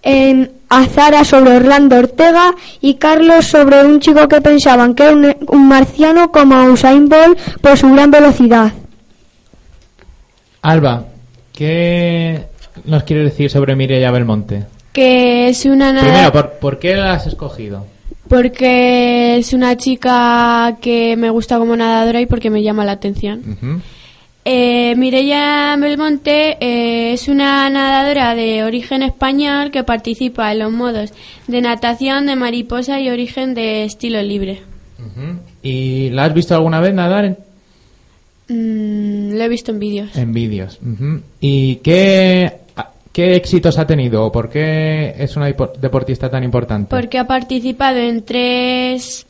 Em, 0.01 0.49
Azara 0.69 1.25
sobre 1.25 1.57
Orlando 1.57 1.97
Ortega 1.97 2.53
y 2.79 2.95
Carlos 2.95 3.47
sobre 3.47 3.83
un 3.83 3.99
chico 3.99 4.27
que 4.27 4.39
pensaban 4.39 4.93
que 4.93 5.03
era 5.03 5.13
un, 5.13 5.35
un 5.47 5.67
marciano 5.67 6.31
como 6.31 6.63
Usain 6.65 7.09
Bolt 7.09 7.39
por 7.59 7.75
su 7.75 7.91
gran 7.91 8.11
velocidad. 8.11 8.71
Alba, 10.61 11.05
¿qué 11.59 12.45
nos 12.85 13.03
quiere 13.03 13.25
decir 13.25 13.51
sobre 13.51 13.75
Mireia 13.75 14.11
Belmonte? 14.11 14.63
Que 14.93 15.49
es 15.49 15.65
una 15.65 15.91
Primero, 15.99 16.31
¿por, 16.31 16.51
por 16.53 16.79
qué 16.79 16.95
la 16.95 17.13
has 17.13 17.27
escogido? 17.27 17.85
Porque 18.29 19.37
es 19.37 19.51
una 19.51 19.75
chica 19.75 20.77
que 20.81 21.17
me 21.17 21.29
gusta 21.29 21.57
como 21.57 21.75
nadadora 21.75 22.21
y 22.21 22.27
porque 22.27 22.49
me 22.49 22.63
llama 22.63 22.85
la 22.85 22.93
atención. 22.93 23.41
Ujú. 23.57 23.81
Eh, 24.45 24.95
Mireia 24.95 25.75
Belmonte 25.77 26.57
eh, 26.61 27.11
es 27.11 27.27
una 27.27 27.69
nadadora 27.69 28.35
de 28.35 28.63
origen 28.63 29.03
español 29.03 29.69
que 29.69 29.83
participa 29.83 30.53
en 30.53 30.59
los 30.59 30.71
modos 30.71 31.11
de 31.47 31.61
natación 31.61 32.25
de 32.25 32.37
mariposa 32.37 33.01
y 33.01 33.09
origen 33.09 33.53
de 33.53 33.83
estilo 33.83 34.21
libre. 34.21 34.61
¿Y 35.61 36.09
la 36.11 36.25
has 36.25 36.33
visto 36.33 36.55
alguna 36.55 36.79
vez 36.79 36.93
nadar 36.93 37.25
en, 37.25 37.37
Mm, 38.49 39.33
lo 39.37 39.43
he 39.43 39.47
visto 39.49 39.71
en 39.71 39.79
vídeos. 39.79 40.15
en 40.17 40.33
vídeos? 40.33 40.79
Ujú. 40.81 41.21
¿Y 41.39 41.75
qué, 41.77 42.51
qué 43.13 43.35
éxitos 43.35 43.77
ha 43.77 43.85
tenido? 43.87 44.25
¿O 44.25 44.31
¿Por 44.31 44.49
qué 44.49 45.13
es 45.17 45.35
una 45.37 45.47
depo- 45.49 45.71
deportista 45.77 46.29
tan 46.29 46.43
importante? 46.43 46.89
Porque 46.95 47.17
ha 47.19 47.27
participado 47.27 47.97
en 47.99 48.23
tres 48.23 49.25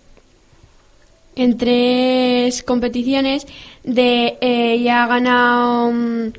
en 1.36 1.58
tres 1.58 2.64
competiciones 2.64 3.46
de 3.84 4.38
eh, 4.42 4.76
y 4.78 4.88
ha 4.90 5.06
ganado 5.08 5.92
mm, 5.92 6.32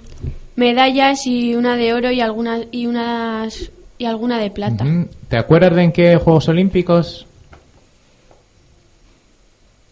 medallas 0.56 1.26
y 1.26 1.54
una 1.54 1.76
de 1.76 1.94
oro 1.94 2.10
y 2.10 2.20
algunas 2.20 2.62
y 2.70 2.86
unas 2.86 3.70
y 3.98 4.04
alguna 4.06 4.38
de 4.38 4.50
plata. 4.50 4.84
¿Te 5.28 5.36
acuerdas 5.36 5.74
de 5.76 5.82
en 5.84 5.92
qué 5.92 6.16
Juegos 6.16 6.48
Olímpicos? 6.48 7.26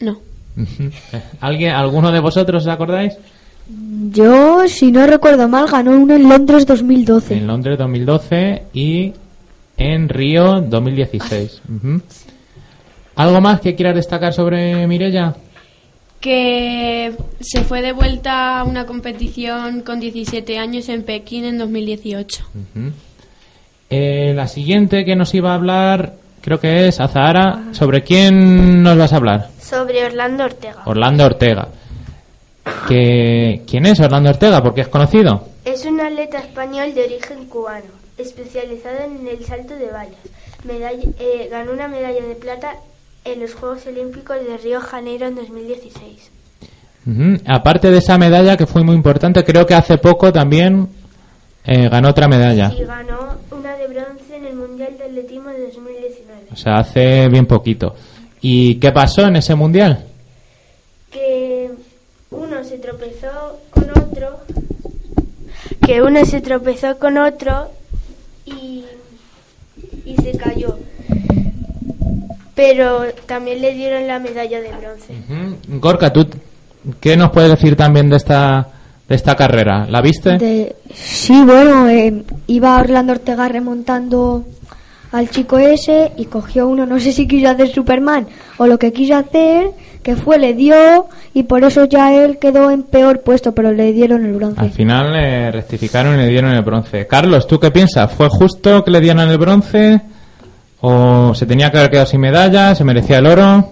No. 0.00 0.20
¿Alguien, 1.40 1.72
¿Alguno 1.72 2.10
de 2.10 2.20
vosotros 2.20 2.62
os 2.64 2.68
acordáis? 2.68 3.14
Yo, 4.10 4.66
si 4.68 4.90
no 4.90 5.06
recuerdo 5.06 5.48
mal, 5.48 5.66
ganó 5.66 5.90
uno 5.92 6.14
en 6.14 6.28
Londres 6.28 6.66
2012. 6.66 7.36
En 7.36 7.46
Londres 7.46 7.76
2012 7.78 8.62
y 8.72 9.12
en 9.76 10.08
Río 10.08 10.60
2016. 10.62 11.62
Ujú. 11.76 12.00
¿Algo 13.16 13.40
más 13.40 13.60
que 13.60 13.74
quieras 13.74 13.96
destacar 13.96 14.32
sobre 14.32 14.86
Mirella? 14.86 15.34
Que 16.20 17.14
se 17.40 17.62
fue 17.62 17.82
de 17.82 17.92
vuelta 17.92 18.60
a 18.60 18.64
una 18.64 18.86
competición 18.86 19.82
con 19.82 20.00
17 20.00 20.58
años 20.58 20.88
en 20.88 21.02
Pekín 21.02 21.44
en 21.44 21.58
2018. 21.58 22.44
Ujú. 22.54 22.92
Eh, 23.90 24.32
la 24.34 24.46
siguiente 24.48 25.04
que 25.04 25.16
nos 25.16 25.34
iba 25.34 25.52
a 25.52 25.54
hablar, 25.54 26.14
creo 26.40 26.60
que 26.60 26.88
es 26.88 27.00
Azahara. 27.00 27.64
¿Sobre 27.72 28.02
quién 28.02 28.82
nos 28.82 28.96
vas 28.96 29.12
a 29.12 29.16
hablar? 29.16 29.48
Sobre 29.68 30.04
Orlando 30.06 30.44
Ortega. 30.44 30.82
Orlando 30.86 31.24
Ortega. 31.26 31.68
¿Quién 32.86 33.86
es 33.86 34.00
Orlando 34.00 34.30
Ortega? 34.30 34.62
Porque 34.62 34.82
es 34.82 34.88
conocido. 34.88 35.44
Es 35.64 35.84
un 35.84 36.00
atleta 36.00 36.38
español 36.38 36.94
de 36.94 37.04
origen 37.04 37.46
cubano, 37.46 37.86
especializado 38.16 38.98
en 39.04 39.26
el 39.26 39.44
salto 39.44 39.74
de 39.74 39.90
vallas. 39.90 40.14
Medalla- 40.64 41.08
eh, 41.18 41.48
ganó 41.50 41.72
una 41.72 41.88
medalla 41.88 42.22
de 42.24 42.34
plata 42.34 42.72
en 43.24 43.40
los 43.40 43.54
Juegos 43.54 43.86
Olímpicos 43.86 44.36
de 44.46 44.56
Río 44.58 44.80
de 44.80 44.86
Janeiro 44.86 45.26
en 45.26 45.34
2016. 45.36 46.30
Ujú. 47.06 47.42
Aparte 47.46 47.90
de 47.90 47.98
esa 47.98 48.18
medalla 48.18 48.56
que 48.56 48.66
fue 48.66 48.82
muy 48.82 48.94
importante, 48.94 49.44
creo 49.44 49.66
que 49.66 49.74
hace 49.74 49.98
poco 49.98 50.32
también 50.32 50.88
eh, 51.64 51.88
ganó 51.88 52.08
otra 52.10 52.28
medalla. 52.28 52.72
Y 52.76 52.84
ganó 52.84 53.36
una 53.50 53.76
de 53.76 53.86
bronce 53.88 54.36
en 54.36 54.46
el 54.46 54.54
Mundial 54.56 54.96
de 54.98 55.04
Atletismo 55.04 55.50
de 55.50 55.66
2019. 55.66 56.40
O 56.52 56.56
sea, 56.56 56.74
hace 56.78 57.28
bien 57.28 57.46
poquito. 57.46 57.94
¿Y 58.40 58.76
qué 58.76 58.92
pasó 58.92 59.22
en 59.22 59.36
ese 59.36 59.54
mundial? 59.54 60.04
Que 61.10 61.70
uno 62.30 62.62
se 62.64 62.78
tropezó 62.78 63.58
con 63.70 63.90
otro. 63.90 64.40
Que 65.84 66.02
uno 66.02 66.24
se 66.24 66.40
tropezó 66.40 66.98
con 66.98 67.18
otro 67.18 67.70
y, 68.46 68.84
y 70.04 70.16
se 70.16 70.32
cayó. 70.36 70.78
Pero 72.54 73.02
también 73.26 73.60
le 73.62 73.74
dieron 73.74 74.06
la 74.06 74.18
medalla 74.18 74.60
de 74.60 74.68
bronce. 74.72 75.14
Gorka, 75.78 76.12
¿tú 76.12 76.26
qué 77.00 77.16
nos 77.16 77.30
puedes 77.30 77.50
decir 77.50 77.76
también 77.76 78.10
de 78.10 78.16
esta, 78.16 78.66
de 79.08 79.14
esta 79.14 79.36
carrera? 79.36 79.86
¿La 79.88 80.00
viste? 80.00 80.38
De- 80.38 80.76
Sí, 80.94 81.42
bueno, 81.44 81.88
eh, 81.88 82.24
iba 82.48 82.78
Orlando 82.80 83.12
Ortega 83.12 83.46
remontando 83.48 84.44
al 85.12 85.30
chico 85.30 85.58
ese 85.58 86.12
y 86.16 86.26
cogió 86.26 86.68
uno, 86.68 86.86
no 86.86 86.98
sé 87.00 87.12
si 87.12 87.26
quiso 87.26 87.48
hacer 87.48 87.68
Superman 87.68 88.26
o 88.58 88.66
lo 88.66 88.78
que 88.78 88.92
quiso 88.92 89.16
hacer, 89.16 89.70
que 90.02 90.16
fue, 90.16 90.38
le 90.38 90.54
dio 90.54 91.06
y 91.34 91.44
por 91.44 91.64
eso 91.64 91.84
ya 91.84 92.14
él 92.14 92.38
quedó 92.38 92.70
en 92.70 92.82
peor 92.82 93.20
puesto, 93.20 93.54
pero 93.54 93.72
le 93.72 93.92
dieron 93.92 94.24
el 94.24 94.32
bronce. 94.34 94.60
Al 94.60 94.70
final 94.70 95.12
le 95.12 95.50
rectificaron 95.50 96.14
y 96.14 96.18
le 96.18 96.28
dieron 96.28 96.52
el 96.52 96.62
bronce. 96.62 97.06
Carlos, 97.06 97.46
¿tú 97.46 97.58
qué 97.58 97.70
piensas? 97.70 98.12
¿Fue 98.12 98.28
justo 98.28 98.84
que 98.84 98.90
le 98.90 99.00
dieran 99.00 99.28
el 99.28 99.38
bronce? 99.38 100.00
¿O 100.80 101.34
se 101.34 101.46
tenía 101.46 101.70
que 101.70 101.78
haber 101.78 101.90
quedado 101.90 102.06
sin 102.06 102.20
medalla? 102.20 102.74
¿Se 102.74 102.84
merecía 102.84 103.18
el 103.18 103.26
oro 103.26 103.68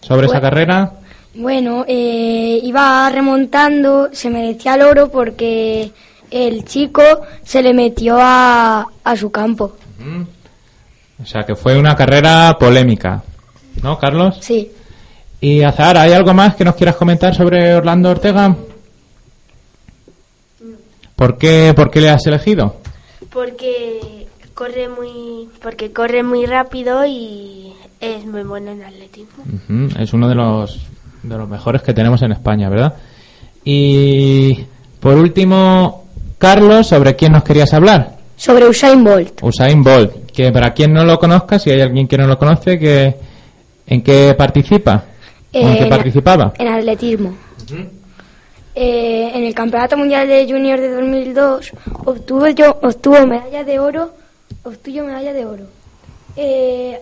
sobre 0.00 0.26
esa 0.26 0.40
carrera? 0.40 0.92
Bueno, 1.34 1.84
eh, 1.88 2.60
iba 2.62 3.08
remontando, 3.10 4.10
se 4.12 4.30
merecía 4.30 4.74
el 4.74 4.82
oro 4.82 5.10
porque 5.10 5.90
el 6.30 6.64
chico 6.64 7.02
se 7.42 7.62
le 7.62 7.72
metió 7.74 8.16
a, 8.18 8.86
a 9.04 9.16
su 9.16 9.30
campo. 9.30 9.76
O 11.22 11.26
sea, 11.26 11.44
que 11.44 11.54
fue 11.54 11.78
una 11.78 11.94
carrera 11.94 12.56
polémica. 12.58 13.22
¿No, 13.82 13.98
Carlos? 13.98 14.38
Sí. 14.40 14.70
Y 15.40 15.62
Azahara, 15.62 16.02
¿hay 16.02 16.12
algo 16.12 16.34
más 16.34 16.54
que 16.54 16.64
nos 16.64 16.74
quieras 16.74 16.96
comentar 16.96 17.34
sobre 17.34 17.74
Orlando 17.74 18.10
Ortega? 18.10 18.54
¿Por 21.16 21.38
qué, 21.38 21.72
por 21.74 21.90
qué 21.90 22.00
le 22.00 22.10
has 22.10 22.26
elegido? 22.26 22.76
Porque 23.30 24.26
corre 24.54 24.88
muy, 24.88 25.48
porque 25.62 25.92
corre 25.92 26.22
muy 26.22 26.46
rápido 26.46 27.04
y 27.06 27.72
es 28.00 28.26
muy 28.26 28.42
bueno 28.42 28.72
en 28.72 28.82
atletismo. 28.82 29.44
Es 29.98 30.12
uno 30.12 30.28
de 30.28 30.34
los, 30.34 30.80
de 31.22 31.36
los 31.36 31.48
mejores 31.48 31.82
que 31.82 31.94
tenemos 31.94 32.22
en 32.22 32.32
España, 32.32 32.68
¿verdad? 32.68 32.94
Y 33.64 34.64
por 35.00 35.16
último, 35.16 36.04
Carlos, 36.38 36.88
¿sobre 36.88 37.14
quién 37.14 37.32
nos 37.32 37.44
querías 37.44 37.72
hablar? 37.72 38.21
Sobre 38.42 38.66
Usain 38.68 39.04
Bolt. 39.04 39.40
Usain 39.40 39.84
Bolt, 39.84 40.32
que 40.32 40.50
para 40.50 40.74
quien 40.74 40.92
no 40.92 41.04
lo 41.04 41.16
conozca, 41.16 41.60
si 41.60 41.70
hay 41.70 41.80
alguien 41.80 42.08
que 42.08 42.18
no 42.18 42.26
lo 42.26 42.36
conoce, 42.36 42.76
que 42.76 43.14
¿en 43.86 44.02
qué 44.02 44.34
participa? 44.36 45.04
¿O 45.54 45.56
¿En 45.56 45.68
Eh, 45.68 45.78
qué 45.78 45.86
participaba? 45.86 46.52
En 46.58 46.66
atletismo. 46.66 47.36
Eh, 48.74 49.30
en 49.32 49.44
el 49.44 49.54
Campeonato 49.54 49.96
Mundial 49.96 50.26
de 50.26 50.44
Junior 50.50 50.80
de 50.80 50.90
2002 50.90 51.70
obtuvo 52.04 52.48
yo 52.48 52.76
obtuvo 52.82 53.24
medalla 53.28 53.62
de 53.62 53.78
oro, 53.78 54.10
obtuvo 54.64 55.04
medalla 55.04 55.32
de 55.32 55.44
oro. 55.46 55.64
Eh, 56.34 56.98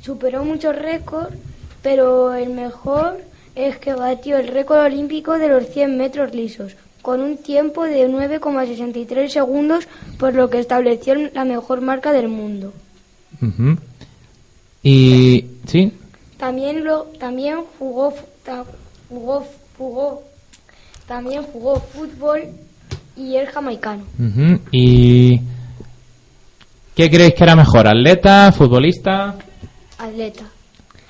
superó 0.00 0.42
muchos 0.42 0.74
récords, 0.74 1.36
pero 1.82 2.32
el 2.32 2.48
mejor 2.48 3.18
es 3.54 3.76
que 3.76 3.92
batió 3.92 4.38
el 4.38 4.48
récord 4.48 4.78
olímpico 4.86 5.36
de 5.36 5.48
los 5.48 5.66
100 5.66 5.98
metros 5.98 6.34
lisos 6.34 6.76
con 7.02 7.20
un 7.20 7.36
tiempo 7.38 7.84
de 7.84 8.08
9,63 8.08 9.28
segundos, 9.28 9.86
por 10.18 10.34
lo 10.34 10.50
que 10.50 10.58
estableció 10.58 11.14
la 11.32 11.44
mejor 11.44 11.80
marca 11.80 12.12
del 12.12 12.28
mundo. 12.28 12.72
Y 14.82 15.44
sí, 15.66 15.92
También 16.36 16.84
lo 16.84 17.04
también 17.18 17.58
jugó 17.78 18.14
jugó 19.08 19.46
jugó 19.76 20.22
también 21.06 21.42
jugó 21.42 21.80
fútbol 21.80 22.42
y 23.16 23.36
es 23.36 23.48
jamaicano. 23.50 24.04
y 24.70 25.40
¿qué 26.94 27.10
creéis 27.10 27.34
que 27.34 27.44
era 27.44 27.56
mejor, 27.56 27.86
atleta, 27.88 28.52
futbolista? 28.52 29.34
Atleta. 29.98 30.44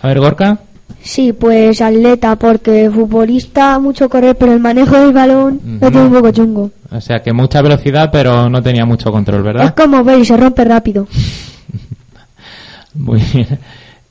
A 0.00 0.08
ver, 0.08 0.20
Gorka. 0.20 0.58
Sí, 1.02 1.32
pues 1.32 1.80
atleta, 1.80 2.36
porque 2.36 2.90
futbolista, 2.90 3.78
mucho 3.78 4.08
correr, 4.08 4.36
pero 4.36 4.52
el 4.52 4.60
manejo 4.60 4.96
del 4.98 5.12
balón 5.12 5.60
lo 5.80 5.90
tiene 5.90 6.06
un 6.06 6.12
poco 6.12 6.30
chungo. 6.32 6.70
O 6.90 7.00
sea, 7.00 7.20
que 7.22 7.32
mucha 7.32 7.62
velocidad, 7.62 8.10
pero 8.12 8.48
no 8.50 8.62
tenía 8.62 8.84
mucho 8.84 9.10
control, 9.12 9.38
Es 9.40 9.44
¿verdad? 9.44 9.74
como 9.74 10.02
ver 10.04 10.18
y 10.20 10.24
se 10.24 10.36
rompe 10.36 10.64
rápido. 10.64 11.06
Muy 12.94 13.20
bien. 13.32 13.58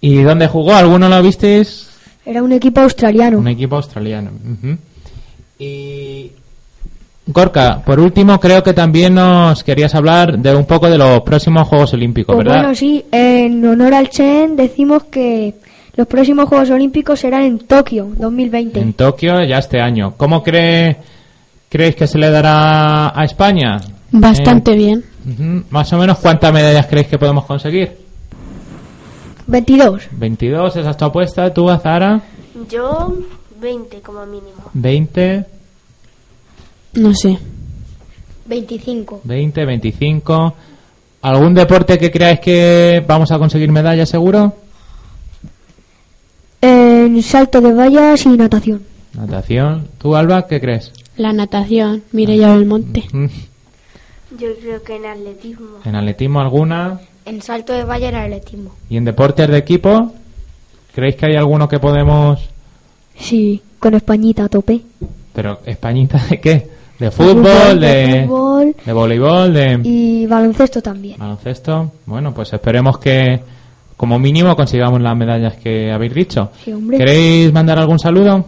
¿Y 0.02 0.22
dónde 0.22 0.48
jugó? 0.48 0.74
¿Alguno 0.76 1.10
lo 1.10 1.22
visteis? 1.22 1.90
Era 2.26 2.42
un 2.44 2.52
equipo 2.52 2.82
australiano. 2.82 3.40
Un 3.40 3.48
equipo 3.48 3.76
australiano. 3.76 4.32
Y 5.60 6.32
Gorka, 7.26 7.82
por 7.86 8.00
último, 8.00 8.40
creo 8.40 8.64
que 8.64 8.74
también 8.74 9.16
nos 9.16 9.64
querías 9.64 9.94
hablar 9.96 10.38
de 10.40 10.56
un 10.56 10.66
poco 10.66 10.90
de 10.90 10.98
los 10.98 11.22
próximos 11.22 11.68
Juegos 11.68 11.94
Olímpicos, 11.94 12.36
Pues 12.36 12.46
¿verdad? 12.46 12.62
bueno, 12.62 12.76
sí, 12.76 13.04
en 13.12 13.66
honor 13.66 13.94
al 13.94 14.10
Chen 14.10 14.56
decimos 14.56 15.04
que 15.06 15.56
los 15.98 16.08
próximos 16.08 16.48
Juegos 16.48 16.70
Olímpicos 16.70 17.20
serán 17.20 17.42
en 17.44 17.60
Tokio 17.60 18.08
2020. 18.18 18.80
En 18.80 18.94
Tokio 18.94 19.44
ya 19.44 19.58
este 19.58 19.82
año. 19.82 20.14
¿Cómo 20.16 20.42
cree, 20.44 20.98
creéis 21.70 21.96
que 21.96 22.08
se 22.08 22.18
le 22.18 22.30
dará 22.30 23.20
a 23.20 23.26
España? 23.26 23.78
Bastante 24.12 24.72
Eh, 24.72 24.76
bien. 24.76 25.04
Más 25.72 25.92
o 25.92 25.98
menos, 25.98 26.20
¿cuántas 26.20 26.54
medallas 26.54 26.86
creéis 26.88 27.08
que 27.10 27.18
podemos 27.18 27.44
conseguir? 27.46 27.98
22. 29.48 30.04
22, 30.12 30.76
esa 30.78 30.90
es 30.92 30.98
tu 30.98 31.06
apuesta. 31.06 31.54
¿Tú, 31.54 31.70
Azara? 31.70 32.22
Yo 32.70 33.14
20 33.60 34.00
como 34.02 34.26
mínimo. 34.26 34.54
20, 34.74 35.46
No 36.94 37.14
sé. 37.14 37.38
25. 38.46 39.22
20, 39.24 39.66
25. 39.66 40.54
¿Algún 41.22 41.54
deporte 41.54 41.98
que 41.98 42.10
creáis 42.12 42.40
que 42.40 43.04
vamos 43.06 43.32
a 43.32 43.38
conseguir 43.40 43.72
medallas 43.72 44.08
seguro? 44.10 44.54
En 46.62 47.22
salto 47.22 47.62
de 47.62 47.74
vallas 47.74 48.26
y 48.26 48.30
natación. 48.30 48.84
Natación. 49.14 49.88
¿Tú, 49.98 50.16
Alba, 50.16 50.48
qué 50.48 50.60
crees? 50.60 50.92
La 51.18 51.34
natación, 51.34 52.04
Mireia 52.12 52.54
Belmonte. 52.56 53.06
Mm. 53.12 53.26
Yo 54.38 54.48
creo 54.60 54.84
que 54.84 54.96
en 54.96 55.06
atletismo. 55.06 55.80
¿En 55.86 55.96
atletismo 55.96 56.40
alguna? 56.40 57.00
En 57.26 57.42
salto 57.42 57.74
de 57.74 57.84
valla 57.84 58.10
en 58.10 58.16
atletismo. 58.16 58.76
¿Y 58.90 58.98
en 58.98 59.06
deportes 59.06 59.48
de 59.48 59.58
equipo? 59.58 60.14
¿Creéis 60.94 61.16
que 61.16 61.28
hay 61.28 61.36
alguno 61.36 61.68
que 61.68 61.80
podemos...? 61.80 62.40
Sí, 63.18 63.62
con 63.80 63.96
Españita 63.96 64.46
a 64.46 64.50
tope. 64.50 64.82
Pero, 65.34 65.60
¿Españita 65.66 66.24
de 66.30 66.40
qué? 66.40 66.68
¿De 67.00 67.12
fútbol? 67.12 67.80
¿De, 67.80 68.26
fútbol 68.28 68.76
de 68.86 68.94
voleibol? 68.94 69.54
¿De 69.54 69.80
y 69.84 70.26
baloncesto 70.26 70.82
también. 70.82 71.20
baloncesto? 71.20 71.92
Bueno, 72.06 72.34
pues 72.34 72.52
esperemos 72.54 72.98
que 72.98 73.40
como 73.98 74.20
mínimo 74.20 74.56
consigamos 74.56 75.02
las 75.02 75.18
medallas 75.18 75.56
que 75.58 75.92
habéis 75.92 76.14
dicho. 76.14 76.52
Sí. 76.64 76.72
¿Queréis 76.92 77.52
mandar 77.52 77.80
algún 77.80 77.98
saludo? 77.98 78.46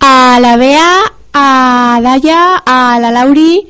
A 0.00 0.38
la 0.40 0.56
Bea, 0.56 0.98
a 1.32 2.00
Daya, 2.02 2.56
a 2.64 3.00
la 3.00 3.10
Lauri 3.10 3.66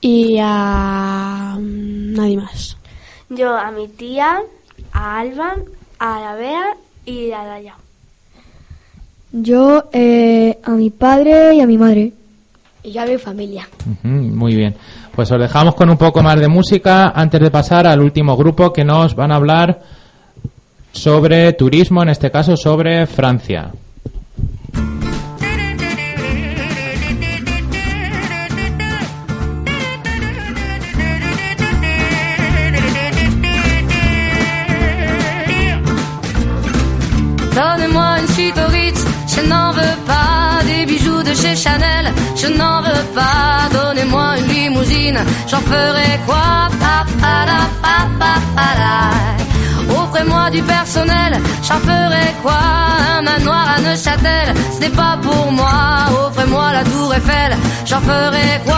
y 0.00 0.38
a 0.40 1.56
mm, 1.58 2.14
nadie 2.14 2.36
más. 2.36 2.76
Yo 3.28 3.56
a 3.56 3.70
mi 3.72 3.88
tía, 3.88 4.38
a 4.92 5.18
Alba, 5.18 5.56
a 5.98 6.20
la 6.20 6.34
Bea 6.36 6.76
y 7.04 7.32
a 7.32 7.44
Daya. 7.44 7.74
Yo 9.32 9.84
eh, 9.92 10.58
a 10.62 10.70
mi 10.70 10.90
padre 10.90 11.56
y 11.56 11.60
a 11.60 11.66
mi 11.66 11.76
madre. 11.76 12.12
Y 12.84 12.92
yo 12.92 13.02
a 13.02 13.06
mi 13.06 13.18
familia. 13.18 13.68
Muy 14.02 14.54
bien. 14.54 14.74
Pues 15.18 15.32
os 15.32 15.40
dejamos 15.40 15.74
con 15.74 15.90
un 15.90 15.96
poco 15.96 16.22
más 16.22 16.38
de 16.38 16.46
música 16.46 17.10
antes 17.12 17.40
de 17.40 17.50
pasar 17.50 17.88
al 17.88 18.00
último 18.00 18.36
grupo 18.36 18.72
que 18.72 18.84
nos 18.84 19.16
van 19.16 19.32
a 19.32 19.34
hablar 19.34 19.80
sobre 20.92 21.52
turismo, 21.54 22.04
en 22.04 22.10
este 22.10 22.30
caso 22.30 22.56
sobre 22.56 23.04
Francia. 23.04 23.72
Je 42.40 42.46
n'en 42.46 42.80
veux 42.82 43.04
pas. 43.14 43.68
Donnez-moi 43.72 44.38
une 44.38 44.46
limousine, 44.46 45.18
j'en 45.50 45.60
ferai 45.60 46.20
quoi? 46.26 46.68
Offrez-moi 49.90 50.50
du 50.50 50.62
personnel, 50.62 51.32
j'en 51.62 51.80
ferai 51.88 52.26
quoi? 52.42 52.60
Un 53.16 53.22
manoir 53.22 53.66
à 53.76 53.80
Neuchâtel, 53.80 54.54
ce 54.74 54.80
n'est 54.80 54.96
pas 55.02 55.18
pour 55.22 55.52
moi. 55.52 55.70
Offrez-moi 56.26 56.72
la 56.72 56.84
tour 56.84 57.14
Eiffel, 57.14 57.56
j'en 57.84 58.00
ferai 58.00 58.60
quoi? 58.64 58.76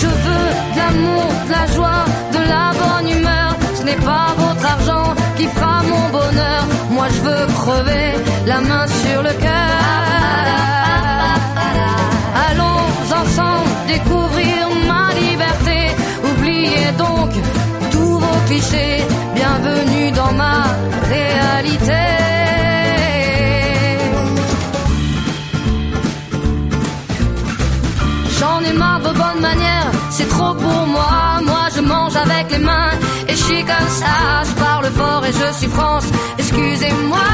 Je 0.00 0.06
veux 0.06 0.50
de 0.72 0.78
l'amour, 0.78 1.28
de 1.46 1.52
la 1.52 1.66
joie, 1.74 2.04
de 2.32 2.38
la 2.48 2.72
bonne 2.78 3.08
humeur. 3.10 3.50
Qui 5.36 5.46
fera 5.46 5.82
mon 5.82 6.08
bonheur. 6.10 6.62
Moi 6.90 7.06
je 7.08 7.20
veux 7.26 7.46
crever 7.60 8.08
la 8.46 8.60
main 8.60 8.86
sur 8.86 9.22
le 9.22 9.32
cœur. 9.44 9.80
Allons 12.48 12.82
ensemble 13.20 13.70
découvrir 13.88 14.68
ma 14.90 15.04
liberté. 15.14 15.78
Oubliez 16.30 16.92
donc 16.98 17.30
tous 17.92 18.18
vos 18.24 18.40
clichés. 18.46 19.04
Bienvenue 19.34 20.12
dans 20.12 20.32
ma 20.32 20.58
réalité. 21.14 22.02
J'en 28.38 28.60
ai 28.68 28.72
marre 28.72 29.00
de 29.00 29.12
bonnes 29.20 29.40
manières, 29.40 29.90
c'est 30.10 30.28
trop 30.28 30.54
pour 30.54 30.86
moi. 30.86 31.40
Moi 31.44 31.64
je 31.74 31.80
mange 31.80 32.16
avec 32.16 32.50
les 32.52 32.58
mains 32.58 32.92
et 33.30 33.36
je 33.36 33.44
suis 33.44 33.64
comme 33.64 33.90
ça. 34.00 34.42
Je 34.48 34.54
parle 34.64 34.86
fort 34.86 35.24
et 35.24 35.32
je 35.32 35.52
suis 35.58 35.68
France, 35.68 36.06
excusez-moi. 36.38 37.28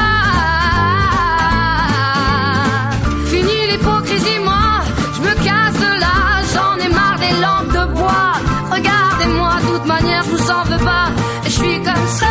Fini 3.31 3.57
l'hypocrisie, 3.71 4.39
moi, 4.43 4.67
je 5.15 5.21
me 5.21 5.33
casse 5.47 5.77
de 5.85 5.91
là. 6.03 6.15
J'en 6.53 6.75
ai 6.85 6.89
marre 6.89 7.19
des 7.19 7.35
lampes 7.43 7.73
de 7.79 7.93
bois. 7.93 8.33
Regardez-moi, 8.71 9.53
de 9.61 9.67
toute 9.71 9.85
manière, 9.85 10.23
je 10.23 10.29
vous 10.29 10.51
en 10.51 10.63
veux 10.63 10.83
pas. 10.85 11.07
Et 11.45 11.49
je 11.49 11.55
suis 11.61 11.81
comme 11.81 12.07
ça. 12.19 12.25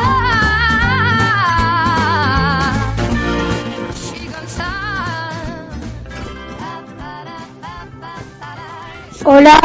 Hola, 9.28 9.58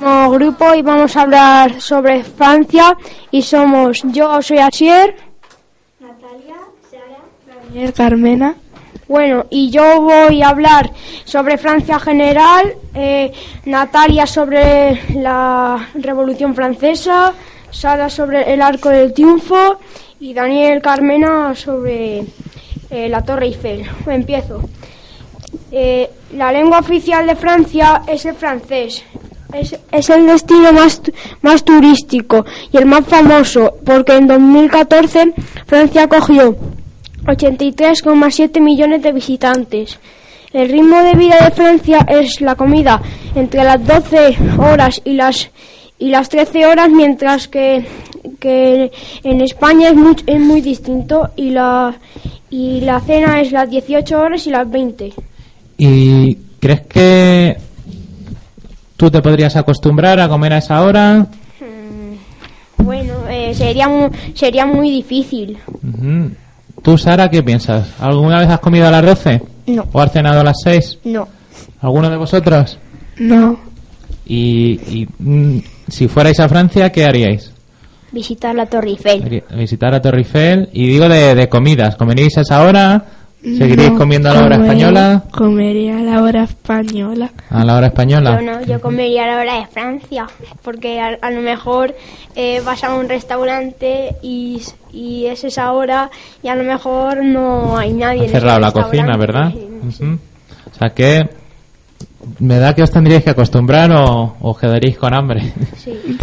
grupo 0.00 0.74
y 0.74 0.82
vamos 0.82 1.16
a 1.16 1.22
hablar 1.22 1.80
sobre 1.80 2.24
Francia 2.24 2.96
y 3.30 3.42
somos 3.42 4.02
yo 4.04 4.40
soy 4.40 4.58
Asier, 4.58 5.14
Daniel 7.68 7.92
Carmena. 7.92 8.56
Bueno, 9.06 9.46
y 9.50 9.70
yo 9.70 10.00
voy 10.00 10.40
a 10.40 10.48
hablar 10.48 10.90
sobre 11.24 11.58
Francia 11.58 11.98
general, 11.98 12.74
eh, 12.94 13.32
Natalia 13.64 14.26
sobre 14.26 15.00
la 15.14 15.88
Revolución 15.94 16.54
Francesa, 16.54 17.34
Sara 17.70 18.08
sobre 18.08 18.52
el 18.52 18.62
Arco 18.62 18.88
del 18.88 19.12
Triunfo 19.12 19.80
y 20.20 20.32
Daniel 20.32 20.80
Carmena 20.80 21.54
sobre 21.54 22.24
eh, 22.90 23.08
la 23.08 23.22
Torre 23.22 23.46
Eiffel. 23.46 23.84
Empiezo. 24.06 24.62
Eh, 25.72 26.08
la 26.34 26.52
lengua 26.52 26.78
oficial 26.78 27.26
de 27.26 27.36
Francia 27.36 28.02
es 28.06 28.24
el 28.24 28.34
francés. 28.34 29.04
Es, 29.52 29.76
es 29.90 30.10
el 30.10 30.26
destino 30.26 30.72
más, 30.72 31.02
más 31.42 31.64
turístico 31.64 32.44
y 32.72 32.76
el 32.76 32.86
más 32.86 33.04
famoso 33.06 33.78
porque 33.84 34.16
en 34.16 34.26
2014 34.26 35.32
Francia 35.66 36.04
acogió 36.04 36.56
83,7 37.24 38.60
millones 38.60 39.02
de 39.02 39.12
visitantes. 39.12 39.98
El 40.52 40.68
ritmo 40.68 41.02
de 41.02 41.14
vida 41.14 41.36
de 41.44 41.50
Francia 41.52 42.06
es 42.08 42.40
la 42.40 42.56
comida 42.56 43.00
entre 43.34 43.62
las 43.62 43.84
12 43.86 44.36
horas 44.58 45.00
y 45.04 45.14
las 45.14 45.50
y 45.98 46.08
las 46.08 46.30
13 46.30 46.64
horas, 46.66 46.88
mientras 46.88 47.46
que, 47.46 47.84
que 48.40 48.90
en 49.22 49.40
España 49.42 49.90
es 49.90 49.94
muy, 49.94 50.16
es 50.26 50.40
muy 50.40 50.62
distinto 50.62 51.28
y 51.36 51.50
la 51.50 51.94
y 52.48 52.80
la 52.80 53.00
cena 53.00 53.40
es 53.40 53.52
las 53.52 53.70
18 53.70 54.18
horas 54.18 54.46
y 54.46 54.50
las 54.50 54.68
20. 54.68 55.12
¿Y 55.78 56.36
crees 56.58 56.80
que 56.86 57.56
tú 59.00 59.10
te 59.10 59.22
podrías 59.22 59.56
acostumbrar 59.56 60.20
a 60.20 60.28
comer 60.28 60.52
a 60.52 60.58
esa 60.58 60.82
hora? 60.82 61.26
Bueno, 62.76 63.14
eh, 63.30 63.54
sería 63.54 63.88
mu- 63.88 64.10
sería 64.34 64.66
muy 64.66 64.90
difícil. 64.90 65.56
¿Tú, 66.82 66.98
Sara, 66.98 67.30
qué 67.30 67.42
piensas? 67.42 67.88
¿Alguna 67.98 68.40
vez 68.40 68.48
has 68.50 68.60
comido 68.60 68.86
a 68.86 68.90
las 68.90 69.02
12? 69.04 69.42
No. 69.68 69.86
¿O 69.90 70.00
has 70.02 70.12
cenado 70.12 70.40
a 70.40 70.44
las 70.44 70.56
6? 70.62 70.98
No. 71.04 71.26
¿Alguno 71.80 72.10
de 72.10 72.16
vosotros? 72.18 72.78
No. 73.18 73.58
Y, 74.26 74.72
y, 75.02 75.08
mm, 75.18 75.62
si 75.88 76.06
fuerais 76.06 76.38
a 76.40 76.48
Francia, 76.48 76.92
¿qué 76.92 77.06
haríais? 77.06 77.52
Visitar 78.12 78.54
la 78.54 78.66
Torre 78.66 78.90
Eiffel. 78.90 79.42
Visitar 79.56 79.94
a 79.94 80.02
Torre 80.02 80.18
Eiffel. 80.18 80.68
Y 80.74 80.88
digo 80.88 81.08
de, 81.08 81.34
de 81.34 81.48
comidas. 81.48 81.96
¿Comeríais 81.96 82.36
a 82.36 82.42
esa 82.42 82.62
hora? 82.62 83.04
¿Seguiríais 83.42 83.92
No, 83.92 83.98
comiendo 83.98 84.30
a 84.30 84.34
la 84.34 84.44
hora 84.44 84.56
comería- 84.56 84.72
española? 84.88 85.22
Comería 85.30 85.98
a 85.98 86.02
la 86.02 86.22
hora 86.22 86.42
española. 86.44 87.30
A 87.48 87.64
la 87.64 87.76
hora 87.76 87.86
española. 87.86 88.38
Yo 88.38 88.50
no, 88.52 88.60
yo 88.62 88.80
comería 88.82 89.24
a 89.24 89.26
la 89.28 89.40
hora 89.40 89.54
de 89.60 89.66
Francia, 89.66 90.26
porque 90.62 91.00
a, 91.00 91.16
a 91.22 91.30
lo 91.30 91.40
mejor 91.40 91.94
eh, 92.36 92.60
vas 92.64 92.84
a 92.84 92.94
un 92.94 93.08
restaurante 93.08 94.16
y, 94.22 94.60
y 94.92 95.24
es 95.26 95.42
esa 95.44 95.72
hora 95.72 96.10
y 96.42 96.48
a 96.48 96.54
lo 96.54 96.64
mejor 96.64 97.24
no 97.24 97.78
hay 97.78 97.92
nadie. 97.94 98.22
Ha 98.22 98.24
en 98.26 98.30
cerrado 98.30 98.60
la 98.60 98.72
cocina. 98.72 99.16
¿verdad? 99.16 99.52
Ujú. 99.54 100.18
O 100.70 100.78
sea 100.78 100.90
que 100.90 101.28
me 102.38 102.58
da 102.58 102.74
que 102.74 102.82
os 102.82 102.90
tendríais 102.90 103.24
que 103.24 103.30
acostumbrar 103.30 103.90
o 103.92 104.36
o 104.38 104.50
os 104.50 104.58
quedaríais 104.58 104.98
con 104.98 105.14
hambre. 105.14 105.50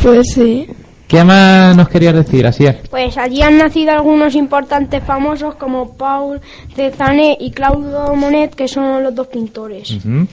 Pues 0.04 0.28
sí. 0.36 0.68
¿Qué 1.08 1.24
más 1.24 1.76
nos 1.76 1.88
querías 1.88 2.14
decir, 2.14 2.46
así 2.46 2.66
es? 2.66 2.76
Pues 2.90 3.18
allí 3.18 3.42
han 3.42 3.58
nacido 3.58 3.92
algunos 3.92 4.36
importantes 4.36 5.02
famosos 5.04 5.56
como 5.56 5.94
Paul 5.94 6.42
Cézanne 6.76 7.38
y 7.40 7.52
Claude 7.52 8.14
Monet, 8.16 8.54
que 8.54 8.68
son 8.68 9.04
los 9.04 9.16
dos 9.16 9.28
pintores. 9.28 9.90
Ujú. 9.92 10.28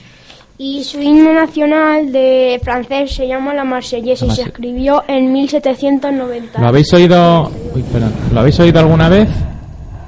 Y 0.57 0.83
su 0.83 1.01
himno 1.01 1.33
nacional 1.33 2.11
de 2.11 2.59
francés 2.63 3.13
se 3.13 3.27
llama 3.27 3.53
La 3.53 3.63
Marseillaise 3.63 4.21
La 4.25 4.33
y 4.33 4.35
se 4.35 4.41
escribió 4.43 5.03
en 5.07 5.31
1790. 5.33 6.61
¿Lo 6.61 6.67
habéis 6.67 6.93
oído? 6.93 7.51
Uy, 7.73 7.81
perdón. 7.83 8.13
¿Lo 8.33 8.39
habéis 8.41 8.59
oído 8.59 8.79
alguna 8.79 9.09
vez? 9.09 9.29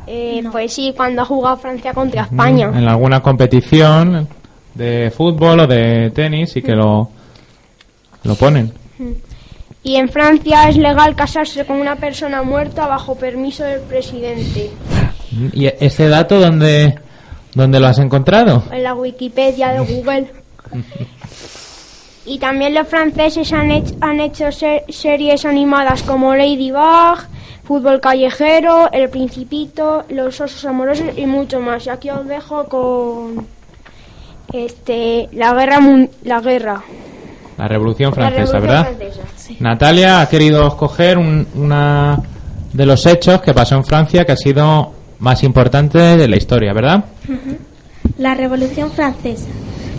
Eh, 0.06 0.42
Pues 0.52 0.74
sí, 0.74 0.94
cuando 0.96 1.22
ha 1.22 1.26
jugado 1.26 1.58
Francia 1.58 1.94
contra 1.94 2.24
España. 2.24 2.72
En 2.74 2.88
alguna 2.88 3.22
competición 3.22 4.28
de 4.74 5.12
fútbol 5.16 5.62
o 5.62 5.68
de 5.68 6.12
tenis 6.12 6.56
y 6.56 6.62
que 6.62 6.74
lo 6.74 7.10
lo 8.24 8.36
ponen. 8.36 8.72
Y 9.84 9.96
en 9.96 10.10
Francia 10.10 10.68
es 10.70 10.78
legal 10.78 11.16
casarse 11.16 11.66
con 11.66 11.78
una 11.78 11.96
persona 11.96 12.44
muerta 12.44 12.88
bajo 12.88 13.16
permiso 13.16 13.64
del 13.64 13.82
presidente. 13.82 14.72
¿Y 15.54 15.68
ese 15.80 16.10
dato 16.10 16.40
dónde, 16.40 16.96
dónde 17.54 17.80
lo 17.80 17.88
has 17.88 18.00
encontrado? 18.00 18.64
En 18.72 18.84
la 18.84 18.94
Wikipedia 18.96 19.70
de 19.74 19.80
Google. 19.80 20.32
Y 22.30 22.40
también 22.40 22.74
los 22.74 22.86
franceses 22.90 23.54
han 23.54 23.72
hecho, 23.72 23.96
han 24.02 24.20
hecho 24.20 24.52
ser- 24.52 24.84
series 24.90 25.46
animadas 25.46 26.04
como 26.04 26.36
Ladybug, 26.36 27.20
Fútbol 27.64 28.02
Callejero, 28.02 28.90
El 28.92 29.08
Principito, 29.10 30.04
Los 30.10 30.42
Osos 30.42 30.66
Amorosos 30.66 31.08
y 31.16 31.26
mucho 31.26 31.62
más. 31.62 31.86
Y 31.86 31.90
aquí 31.90 32.10
os 32.10 32.28
dejo 32.28 32.66
con 32.66 33.48
este 34.54 35.30
la 35.32 35.54
guerra 35.54 35.80
la 36.24 36.42
guerra. 36.42 36.84
La 37.58 37.68
Revolución 37.70 38.10
La 38.10 38.16
Francesa, 38.16 38.60
Revolución 38.60 38.62
¿verdad? 38.62 38.86
Francesa, 38.98 39.22
sí. 39.48 39.58
Natalia 39.60 40.22
ha 40.22 40.30
querido 40.30 40.68
escoger 40.68 41.18
un- 41.18 41.48
una 41.56 42.20
de 42.74 42.86
los 42.86 43.06
hechos 43.06 43.42
que 43.42 43.54
pasó 43.54 43.76
en 43.76 43.86
Francia 43.86 44.26
que 44.26 44.34
ha 44.34 44.38
sido 44.38 44.94
más 45.20 45.44
importante 45.44 45.98
de 45.98 46.28
la 46.28 46.36
historia, 46.38 46.74
¿verdad? 46.74 47.06
La 48.18 48.36
Revolución 48.36 48.92
Francesa. 48.92 49.48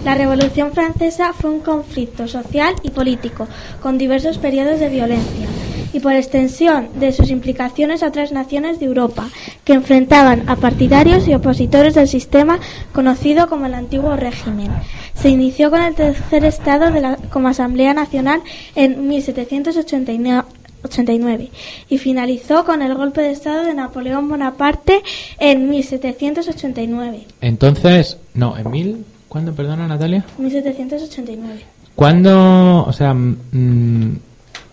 La 0.04 0.14
Revolución 0.14 0.72
Francesa 0.72 1.32
fue 1.32 1.50
un 1.50 1.60
conflicto 1.60 2.28
social 2.28 2.74
y 2.82 2.90
político 2.90 3.48
con 3.82 3.98
diversos 3.98 4.38
periodos 4.38 4.78
de 4.78 4.88
violencia 4.88 5.46
y 5.92 6.00
por 6.00 6.12
extensión 6.12 6.88
de 6.98 7.12
sus 7.12 7.30
implicaciones 7.30 8.02
a 8.02 8.08
otras 8.08 8.32
naciones 8.32 8.78
de 8.78 8.86
Europa 8.86 9.28
que 9.64 9.72
enfrentaban 9.72 10.48
a 10.48 10.56
partidarios 10.56 11.28
y 11.28 11.34
opositores 11.34 11.94
del 11.94 12.08
sistema 12.08 12.58
conocido 12.92 13.48
como 13.48 13.66
el 13.66 13.74
antiguo 13.74 14.16
régimen. 14.16 14.70
Se 15.14 15.28
inició 15.28 15.70
con 15.70 15.82
el 15.82 15.94
tercer 15.94 16.44
estado 16.44 16.90
de 16.90 17.00
la, 17.00 17.16
como 17.30 17.48
Asamblea 17.48 17.94
Nacional 17.94 18.42
en 18.74 19.08
1789 19.08 20.44
89, 20.84 21.50
y 21.88 21.98
finalizó 21.98 22.64
con 22.64 22.82
el 22.82 22.94
golpe 22.94 23.20
de 23.20 23.32
Estado 23.32 23.64
de 23.64 23.74
Napoleón 23.74 24.28
Bonaparte 24.28 25.02
en 25.38 25.68
1789. 25.68 27.26
Entonces, 27.40 28.18
no, 28.34 28.56
en 28.56 28.70
mil, 28.70 29.04
¿cuándo, 29.28 29.52
perdona 29.52 29.88
Natalia? 29.88 30.24
1789. 30.38 31.64
¿Cuándo, 31.94 32.84
o 32.86 32.92
sea, 32.92 33.12
mm, 33.12 34.18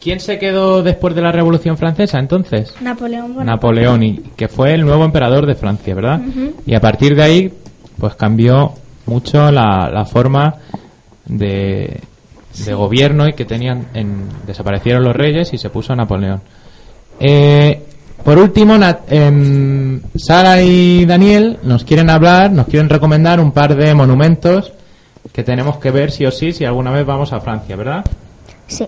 quién 0.05 0.19
se 0.19 0.37
quedó 0.37 0.83
después 0.83 1.15
de 1.15 1.21
la 1.23 1.31
Revolución 1.31 1.77
Francesa 1.77 2.19
entonces? 2.19 2.73
Napoleón 2.79 3.33
Bonaparte. 3.33 3.51
Napoleón, 3.51 4.03
y 4.03 4.17
que 4.35 4.47
fue 4.47 4.75
el 4.75 4.85
nuevo 4.85 5.03
emperador 5.03 5.47
de 5.47 5.55
Francia, 5.55 5.95
¿verdad? 5.95 6.21
Y 6.67 6.75
a 6.75 6.79
partir 6.79 7.15
de 7.15 7.23
ahí, 7.23 7.53
pues 7.99 8.13
cambió 8.15 8.73
mucho 9.07 9.51
la, 9.51 9.89
la 9.91 10.05
forma 10.05 10.55
de, 11.25 12.01
de 12.65 12.73
gobierno 12.75 13.27
y 13.27 13.33
que 13.33 13.45
tenían, 13.45 13.87
en, 13.95 14.27
desaparecieron 14.45 15.03
los 15.03 15.15
reyes 15.15 15.51
y 15.53 15.57
se 15.57 15.71
puso 15.71 15.95
Napoleón. 15.95 16.41
Eh, 17.19 17.81
por 18.23 18.37
último, 18.37 18.75
Nat- 18.77 19.05
em, 19.09 20.01
Sara 20.15 20.61
y 20.61 21.05
Daniel 21.05 21.57
nos 21.63 21.83
quieren 21.83 22.09
hablar, 22.11 22.51
nos 22.51 22.67
quieren 22.67 22.89
recomendar 22.89 23.39
un 23.39 23.51
par 23.51 23.75
de 23.75 23.93
monumentos 23.95 24.71
que 25.33 25.43
tenemos 25.43 25.77
que 25.77 25.89
ver 25.91 26.11
sí 26.11 26.25
o 26.27 26.31
sí 26.31 26.51
si 26.51 26.63
alguna 26.63 26.91
vez 26.91 27.05
vamos 27.05 27.33
a 27.33 27.39
Francia, 27.39 27.75
¿verdad? 27.75 28.05
Sí. 28.67 28.85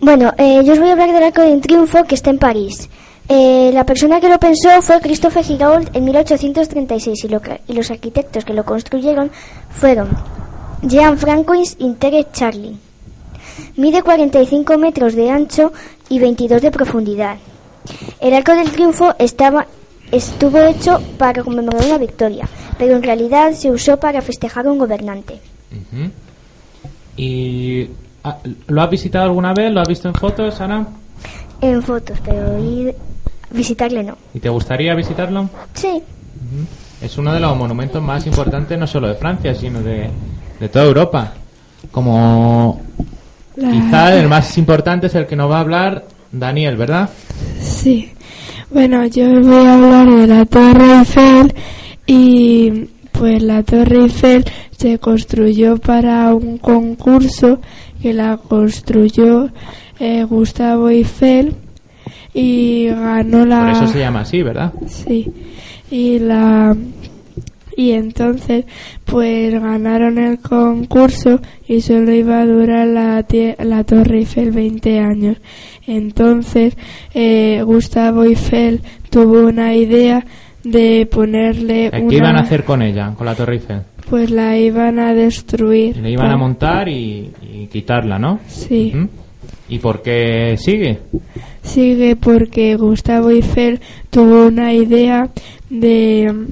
Bueno, 0.00 0.32
eh, 0.38 0.62
yo 0.64 0.72
os 0.72 0.78
voy 0.78 0.88
a 0.88 0.92
hablar 0.92 1.12
del 1.12 1.22
Arco 1.22 1.42
de 1.42 1.58
Triunfo 1.58 2.04
que 2.04 2.14
está 2.14 2.30
en 2.30 2.38
París. 2.38 2.88
Eh, 3.28 3.70
la 3.74 3.84
persona 3.84 4.18
que 4.18 4.30
lo 4.30 4.40
pensó 4.40 4.80
fue 4.80 4.98
Christophe 5.00 5.42
Girault 5.42 5.94
en 5.94 6.04
1836 6.04 7.24
y, 7.24 7.28
lo 7.28 7.42
los 7.68 7.90
arquitectos 7.90 8.46
que 8.46 8.54
lo 8.54 8.64
construyeron 8.64 9.30
fueron 9.68 10.08
Jean 10.82 11.18
Francois 11.18 11.76
y 11.78 11.92
Tere 11.92 12.26
Charlie. 12.32 12.78
Mide 13.76 14.02
45 14.02 14.78
metros 14.78 15.14
de 15.14 15.30
ancho 15.30 15.70
y 16.08 16.18
22 16.18 16.62
de 16.62 16.70
profundidad. 16.70 17.36
El 18.20 18.32
Arco 18.32 18.54
del 18.54 18.72
Triunfo 18.72 19.14
estaba, 19.18 19.66
estuvo 20.10 20.58
hecho 20.62 20.98
para 21.18 21.42
conmemorar 21.44 21.84
una 21.84 21.98
victoria, 21.98 22.48
pero 22.78 22.96
en 22.96 23.02
realidad 23.02 23.52
se 23.52 23.70
usó 23.70 24.00
para 24.00 24.22
festejar 24.22 24.66
a 24.66 24.72
un 24.72 24.78
gobernante. 24.78 25.40
¿Y 27.16 27.88
lo 28.68 28.82
has 28.82 28.90
visitado 28.90 29.24
alguna 29.24 29.52
vez? 29.54 29.72
¿Lo 29.72 29.80
has 29.80 29.88
visto 29.88 30.08
en 30.08 30.14
fotos, 30.14 30.54
Sara? 30.54 30.86
En 31.60 31.82
fotos, 31.82 32.18
pero 32.24 32.58
ir 32.62 32.94
visitarle 33.50 34.02
no. 34.04 34.16
¿Y 34.34 34.40
te 34.40 34.48
gustaría 34.48 34.94
visitarlo? 34.94 35.48
Sí. 35.74 36.02
Es 37.02 37.16
uno 37.18 37.32
de 37.32 37.40
los 37.40 37.56
monumentos 37.56 38.02
más 38.02 38.26
importantes 38.26 38.78
no 38.78 38.86
solo 38.86 39.08
de 39.08 39.14
Francia, 39.14 39.54
sino 39.54 39.80
de, 39.80 40.08
de 40.58 40.68
toda 40.68 40.84
Europa. 40.84 41.32
Como 41.90 42.80
La- 43.56 43.70
quizá 43.70 44.14
el 44.18 44.28
más 44.28 44.56
importante 44.58 45.06
es 45.08 45.14
el 45.14 45.26
que 45.26 45.36
nos 45.36 45.50
va 45.50 45.58
a 45.58 45.60
hablar 45.60 46.04
Daniel, 46.32 46.76
¿verdad? 46.76 47.08
Sí. 47.60 48.12
Bueno, 48.70 49.04
yo 49.06 49.24
os 49.40 49.46
voy 49.46 49.66
a 49.66 49.74
hablar 49.74 50.08
de 50.10 50.26
la 50.26 50.46
Torre 50.46 50.98
Eiffel 50.98 51.54
y 52.06 52.70
pues 53.12 53.42
la 53.42 53.62
Torre 53.62 54.02
Eiffel 54.02 54.44
se 54.80 54.98
construyó 54.98 55.76
para 55.76 56.34
un 56.34 56.56
concurso 56.56 57.60
que 58.00 58.14
la 58.14 58.38
construyó 58.38 59.50
eh, 59.98 60.24
Gustavo 60.24 60.88
Eiffel 60.88 61.54
y 62.32 62.86
ganó 62.86 63.44
la 63.44 63.60
Por 63.60 63.70
eso 63.72 63.86
se 63.88 63.98
llama 63.98 64.20
así, 64.20 64.42
¿verdad? 64.42 64.72
Sí. 64.86 65.30
Y 65.90 66.20
la 66.20 66.74
y 67.76 67.92
entonces 67.92 68.64
pues 69.04 69.52
ganaron 69.52 70.16
el 70.16 70.38
concurso 70.38 71.40
y 71.68 71.82
solo 71.82 72.10
iba 72.12 72.40
a 72.40 72.46
durar 72.46 72.86
la, 72.86 73.26
la 73.58 73.84
Torre 73.84 74.20
Eiffel 74.20 74.50
20 74.50 74.98
años. 74.98 75.36
Entonces 75.86 76.74
eh, 77.12 77.60
Gustavo 77.66 78.24
Eiffel 78.24 78.80
tuvo 79.10 79.46
una 79.46 79.74
idea 79.74 80.24
de 80.64 81.06
ponerle 81.10 81.90
¿Qué 81.90 82.00
una 82.00 82.14
iban 82.14 82.36
a 82.36 82.40
hacer 82.40 82.64
con 82.64 82.80
ella, 82.80 83.12
con 83.14 83.26
la 83.26 83.34
Torre 83.34 83.56
Eiffel? 83.56 83.82
Pues 84.10 84.30
la 84.30 84.58
iban 84.58 84.98
a 84.98 85.14
destruir. 85.14 85.96
Le 85.96 86.10
iban 86.10 86.32
a 86.32 86.36
montar 86.36 86.88
y, 86.88 87.30
y 87.42 87.68
quitarla, 87.68 88.18
¿no? 88.18 88.40
Sí. 88.48 88.92
¿Y 89.68 89.78
por 89.78 90.02
qué 90.02 90.56
sigue? 90.58 90.98
Sigue 91.62 92.16
porque 92.16 92.74
Gustavo 92.74 93.30
Eiffel 93.30 93.80
tuvo 94.10 94.48
una 94.48 94.74
idea 94.74 95.30
de, 95.70 96.48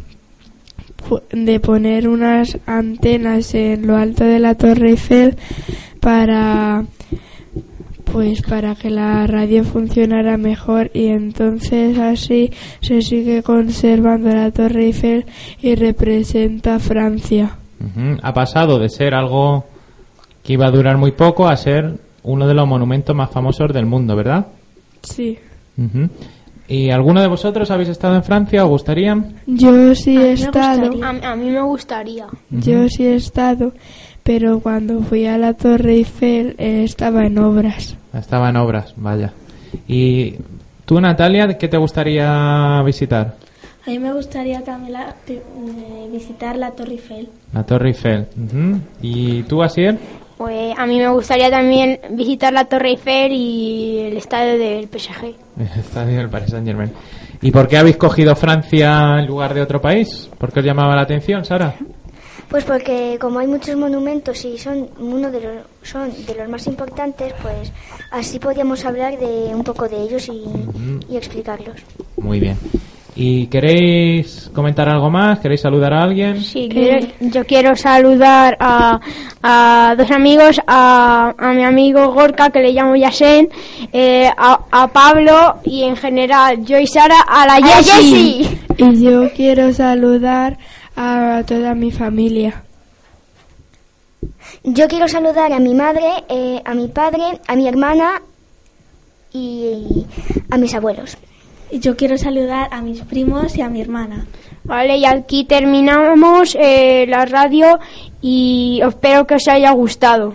de 1.33 1.61
poner 1.61 2.09
unas 2.09 2.59
antenas 2.65 3.53
en 3.57 3.89
lo 3.89 3.97
alto 3.97 4.23
de 4.23 4.39
la 4.39 4.55
Torre 4.55 4.91
Eiffel 4.91 5.37
para 6.01 6.85
pues 8.13 8.43
para 8.43 8.75
que 8.75 8.91
la 8.91 9.27
radio 9.27 9.65
funcionara 9.65 10.37
mejor 10.37 10.91
y 10.95 11.07
entonces 11.07 11.99
así 11.99 12.51
se 12.81 13.03
sigue 13.03 13.43
conservando 13.43 14.29
la 14.31 14.51
Torre 14.51 14.87
Eiffel 14.87 15.27
y 15.61 15.75
representa 15.75 16.77
a 16.77 16.79
Francia. 16.79 17.57
Ha 18.23 18.35
pasado 18.35 18.79
de 18.79 18.89
ser 18.89 19.15
algo 19.15 19.65
que 20.43 20.55
iba 20.55 20.67
a 20.67 20.71
durar 20.71 20.97
muy 20.97 21.13
poco 21.13 21.47
a 21.49 21.57
ser 21.57 21.99
uno 22.23 22.47
de 22.47 22.55
los 22.55 22.67
monumentos 22.67 23.15
más 23.15 23.31
famosos 23.31 23.73
del 23.73 23.87
mundo, 23.87 24.17
¿verdad? 24.17 24.47
Sí. 25.03 25.39
¿Y 26.67 26.91
alguno 26.91 27.23
de 27.23 27.29
vosotros 27.29 27.71
habéis 27.71 27.89
estado 27.91 28.17
en 28.17 28.23
Francia? 28.25 28.65
¿Os 28.65 28.71
gustaría? 28.71 29.17
Yo 29.47 29.95
sí 29.95 30.17
he 30.17 30.33
estado. 30.33 30.91
A, 31.03 31.33
a 31.33 31.37
mí 31.37 31.51
me 31.51 31.63
gustaría. 31.63 32.27
Yo 32.51 32.89
sí 32.89 33.07
he 33.07 33.15
estado, 33.15 33.73
pero 34.29 34.61
cuando 34.61 35.01
fui 35.01 35.25
a 35.27 35.39
la 35.39 35.55
Torre 35.55 35.95
Eiffel 35.95 36.55
eh, 36.59 36.83
estaba 36.85 37.25
en 37.25 37.39
obras. 37.39 37.97
Estaba 38.13 38.51
en 38.51 38.57
obras, 38.59 38.93
vaya. 38.99 39.33
¿Y 39.87 40.35
tú, 40.85 41.01
Natalia, 41.01 41.57
qué 41.57 41.67
te 41.67 41.79
gustaría 41.79 42.83
visitar? 42.85 43.37
A 43.87 43.91
mí 43.91 43.99
me 43.99 44.13
gustaría 44.13 44.61
también 44.63 44.93
la- 44.93 45.15
eh, 45.29 45.41
visitar 46.13 46.57
la 46.59 46.73
Torre 46.73 46.93
Eiffel. 46.93 47.31
La 47.55 47.65
Torre 47.65 47.89
Eiffel. 47.89 48.27
Ujú. 48.37 48.81
¿Y 49.01 49.45
tú, 49.45 49.63
Asier? 49.63 49.97
Pues 50.37 50.75
a 50.79 50.87
mí 50.87 50.99
me 50.99 51.09
gustaría 51.09 51.51
también 51.51 51.99
visitar 52.11 52.53
la 52.53 52.67
Torre 52.67 52.91
Eiffel 52.91 53.33
y 53.33 53.99
el 54.11 54.17
estadio 54.19 54.59
del 54.59 54.89
PSG. 54.89 55.25
El 55.59 55.81
estadio 55.81 56.19
del 56.19 56.29
Paris 56.29 56.51
Saint 56.51 56.67
Germain. 56.67 56.91
¿Y 57.41 57.51
por 57.51 57.67
qué 57.67 57.79
habéis 57.79 57.97
cogido 57.97 58.37
Francia 58.37 59.19
en 59.21 59.27
lugar 59.27 59.55
de 59.55 59.63
otro 59.63 59.81
país? 59.81 60.29
¿Por 60.37 60.53
qué 60.53 60.61
os 60.61 60.67
llamaba 60.67 60.95
la 60.95 61.03
atención, 61.03 61.45
Sara? 61.47 61.75
Pues 62.49 62.65
porque 62.65 63.19
como 63.21 63.39
hay 63.41 63.47
muchos 63.47 63.77
monumentos 63.77 64.45
y 64.45 64.57
son 64.59 64.89
uno 64.99 65.31
de 65.31 65.41
los 65.41 65.53
son 65.83 66.11
de 66.27 66.35
los 66.35 66.49
más 66.49 66.67
importantes, 66.67 67.35
pues 67.43 67.73
así 68.11 68.39
podríamos 68.39 68.85
hablar 68.85 69.19
de 69.19 69.55
un 69.55 69.63
poco 69.65 69.89
de 69.89 70.03
ellos 70.03 70.29
y, 70.29 70.45
y 71.13 71.17
explicarlos. 71.17 71.77
Muy 72.17 72.41
bien. 72.41 72.57
¿Y 73.21 73.49
queréis 73.49 74.49
comentar 74.55 74.89
algo 74.89 75.11
más? 75.11 75.41
¿Queréis 75.41 75.61
saludar 75.63 75.93
a 75.93 76.05
alguien? 76.05 76.41
Sí, 76.41 76.69
quiero- 76.71 77.07
yo 77.21 77.45
quiero 77.45 77.75
saludar 77.75 78.57
a, 78.61 79.01
a 79.43 79.95
dos 79.99 80.11
amigos, 80.13 80.61
a, 80.69 81.35
a 81.37 81.53
mi 81.53 81.65
amigo 81.65 82.13
Gorka, 82.13 82.51
que 82.51 82.61
le 82.61 82.73
llamo 82.73 82.95
Yasen, 82.95 83.49
eh, 83.93 84.31
a, 84.37 84.61
a 84.71 84.87
Pablo 84.89 85.57
y 85.65 85.83
en 85.83 85.97
general 85.97 86.65
yo 86.65 86.79
y 86.79 86.87
Sara 86.87 87.21
a 87.27 87.45
la 87.45 87.57
Jessie. 87.67 88.47
Y 88.77 89.03
yo 89.05 89.33
quiero 89.35 89.73
saludar 89.73 90.57
a 90.99 91.45
toda 91.47 91.75
mi 91.77 91.93
familia. 91.93 92.65
Yo 94.65 94.89
quiero 94.89 95.07
saludar 95.07 95.53
a 95.53 95.61
mi 95.61 95.73
madre, 95.73 96.25
eh, 96.29 96.61
a 96.65 96.75
mi 96.75 96.89
padre, 96.89 97.41
a 97.47 97.55
mi 97.55 97.69
hermana 97.69 98.21
y 99.33 100.05
a 100.51 100.57
mis 100.57 100.75
abuelos. 100.75 101.17
Y 101.71 101.79
yo 101.79 101.97
quiero 101.97 102.19
saludar 102.19 102.69
a 102.73 102.81
mis 102.81 103.03
primos 103.03 103.57
y 103.57 103.63
a 103.63 103.69
mi 103.69 103.81
hermana. 103.81 104.27
Vale, 104.65 104.97
y 104.97 105.05
aquí 105.05 105.45
terminamos 105.45 106.57
eh, 106.59 107.07
la 107.07 107.25
radio 107.27 107.79
y 108.21 108.81
espero 108.83 109.25
que 109.25 109.37
os 109.37 109.47
haya 109.47 109.71
gustado. 109.71 110.35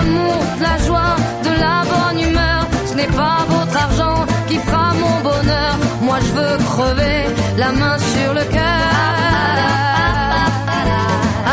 L'amour, 0.00 0.38
de 0.58 0.62
la 0.62 0.78
joie, 0.86 1.16
de 1.44 1.52
la 1.64 1.76
bonne 1.92 2.20
humeur. 2.28 2.66
Ce 2.86 2.94
n'est 2.94 3.12
pas 3.22 3.38
votre 3.48 3.76
argent 3.86 4.26
qui 4.48 4.56
fera 4.58 4.92
mon 5.02 5.16
bonheur. 5.28 5.74
Moi 6.02 6.18
je 6.26 6.32
veux 6.38 6.56
crever 6.72 7.20
la 7.58 7.72
main 7.72 7.96
sur 7.98 8.34
le 8.34 8.44
cœur. 8.56 8.86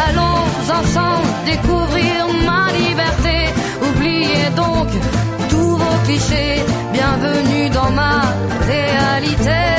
Allons 0.06 0.44
ensemble 0.80 1.28
découvrir 1.46 2.18
ma 2.50 2.64
liberté. 2.84 3.38
Oubliez 3.88 4.50
donc 4.56 4.90
tous 5.50 5.76
vos 5.82 5.98
clichés. 6.06 6.64
Bienvenue 6.94 7.70
dans 7.70 7.92
ma 7.92 8.22
réalité. 8.66 9.77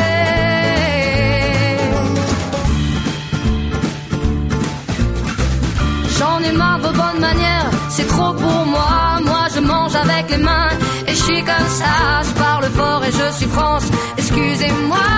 C'est 7.99 8.07
trop 8.07 8.33
pour 8.33 8.61
moi. 8.75 9.19
Moi 9.25 9.45
je 9.55 9.61
mange 9.61 9.95
avec 9.97 10.31
les 10.31 10.43
mains 10.49 10.71
et 11.09 11.15
je 11.19 11.23
suis 11.29 11.43
comme 11.51 11.71
ça. 11.81 11.95
Je 12.27 12.33
parle 12.45 12.67
fort 12.79 13.03
et 13.09 13.13
je 13.21 13.27
suis 13.39 13.51
France, 13.57 13.87
excusez-moi. 14.17 15.09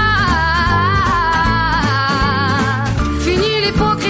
Fini 3.26 3.50
l'hypocrisie, 3.64 4.09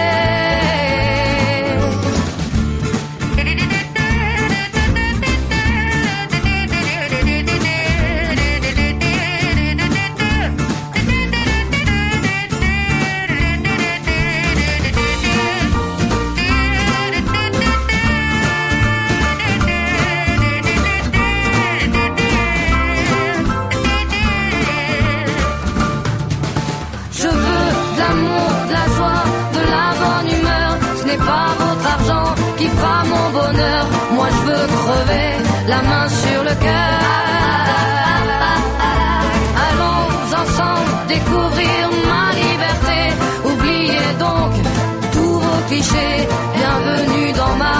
Bienvenue 45.93 47.33
dans 47.33 47.55
ma 47.57 47.79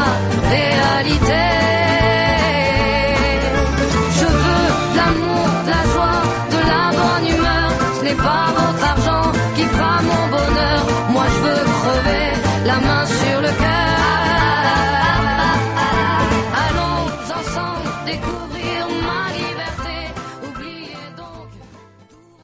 réalité. 0.49 1.43
Je 4.19 4.25
veux 4.25 4.67
l'amour, 4.97 5.47
la 5.73 5.81
joie, 5.93 6.21
de 6.51 6.59
la 6.71 6.83
bonne 6.99 7.27
humeur. 7.35 7.71
Ce 7.97 8.03
n'est 8.03 8.15
pas 8.15 8.50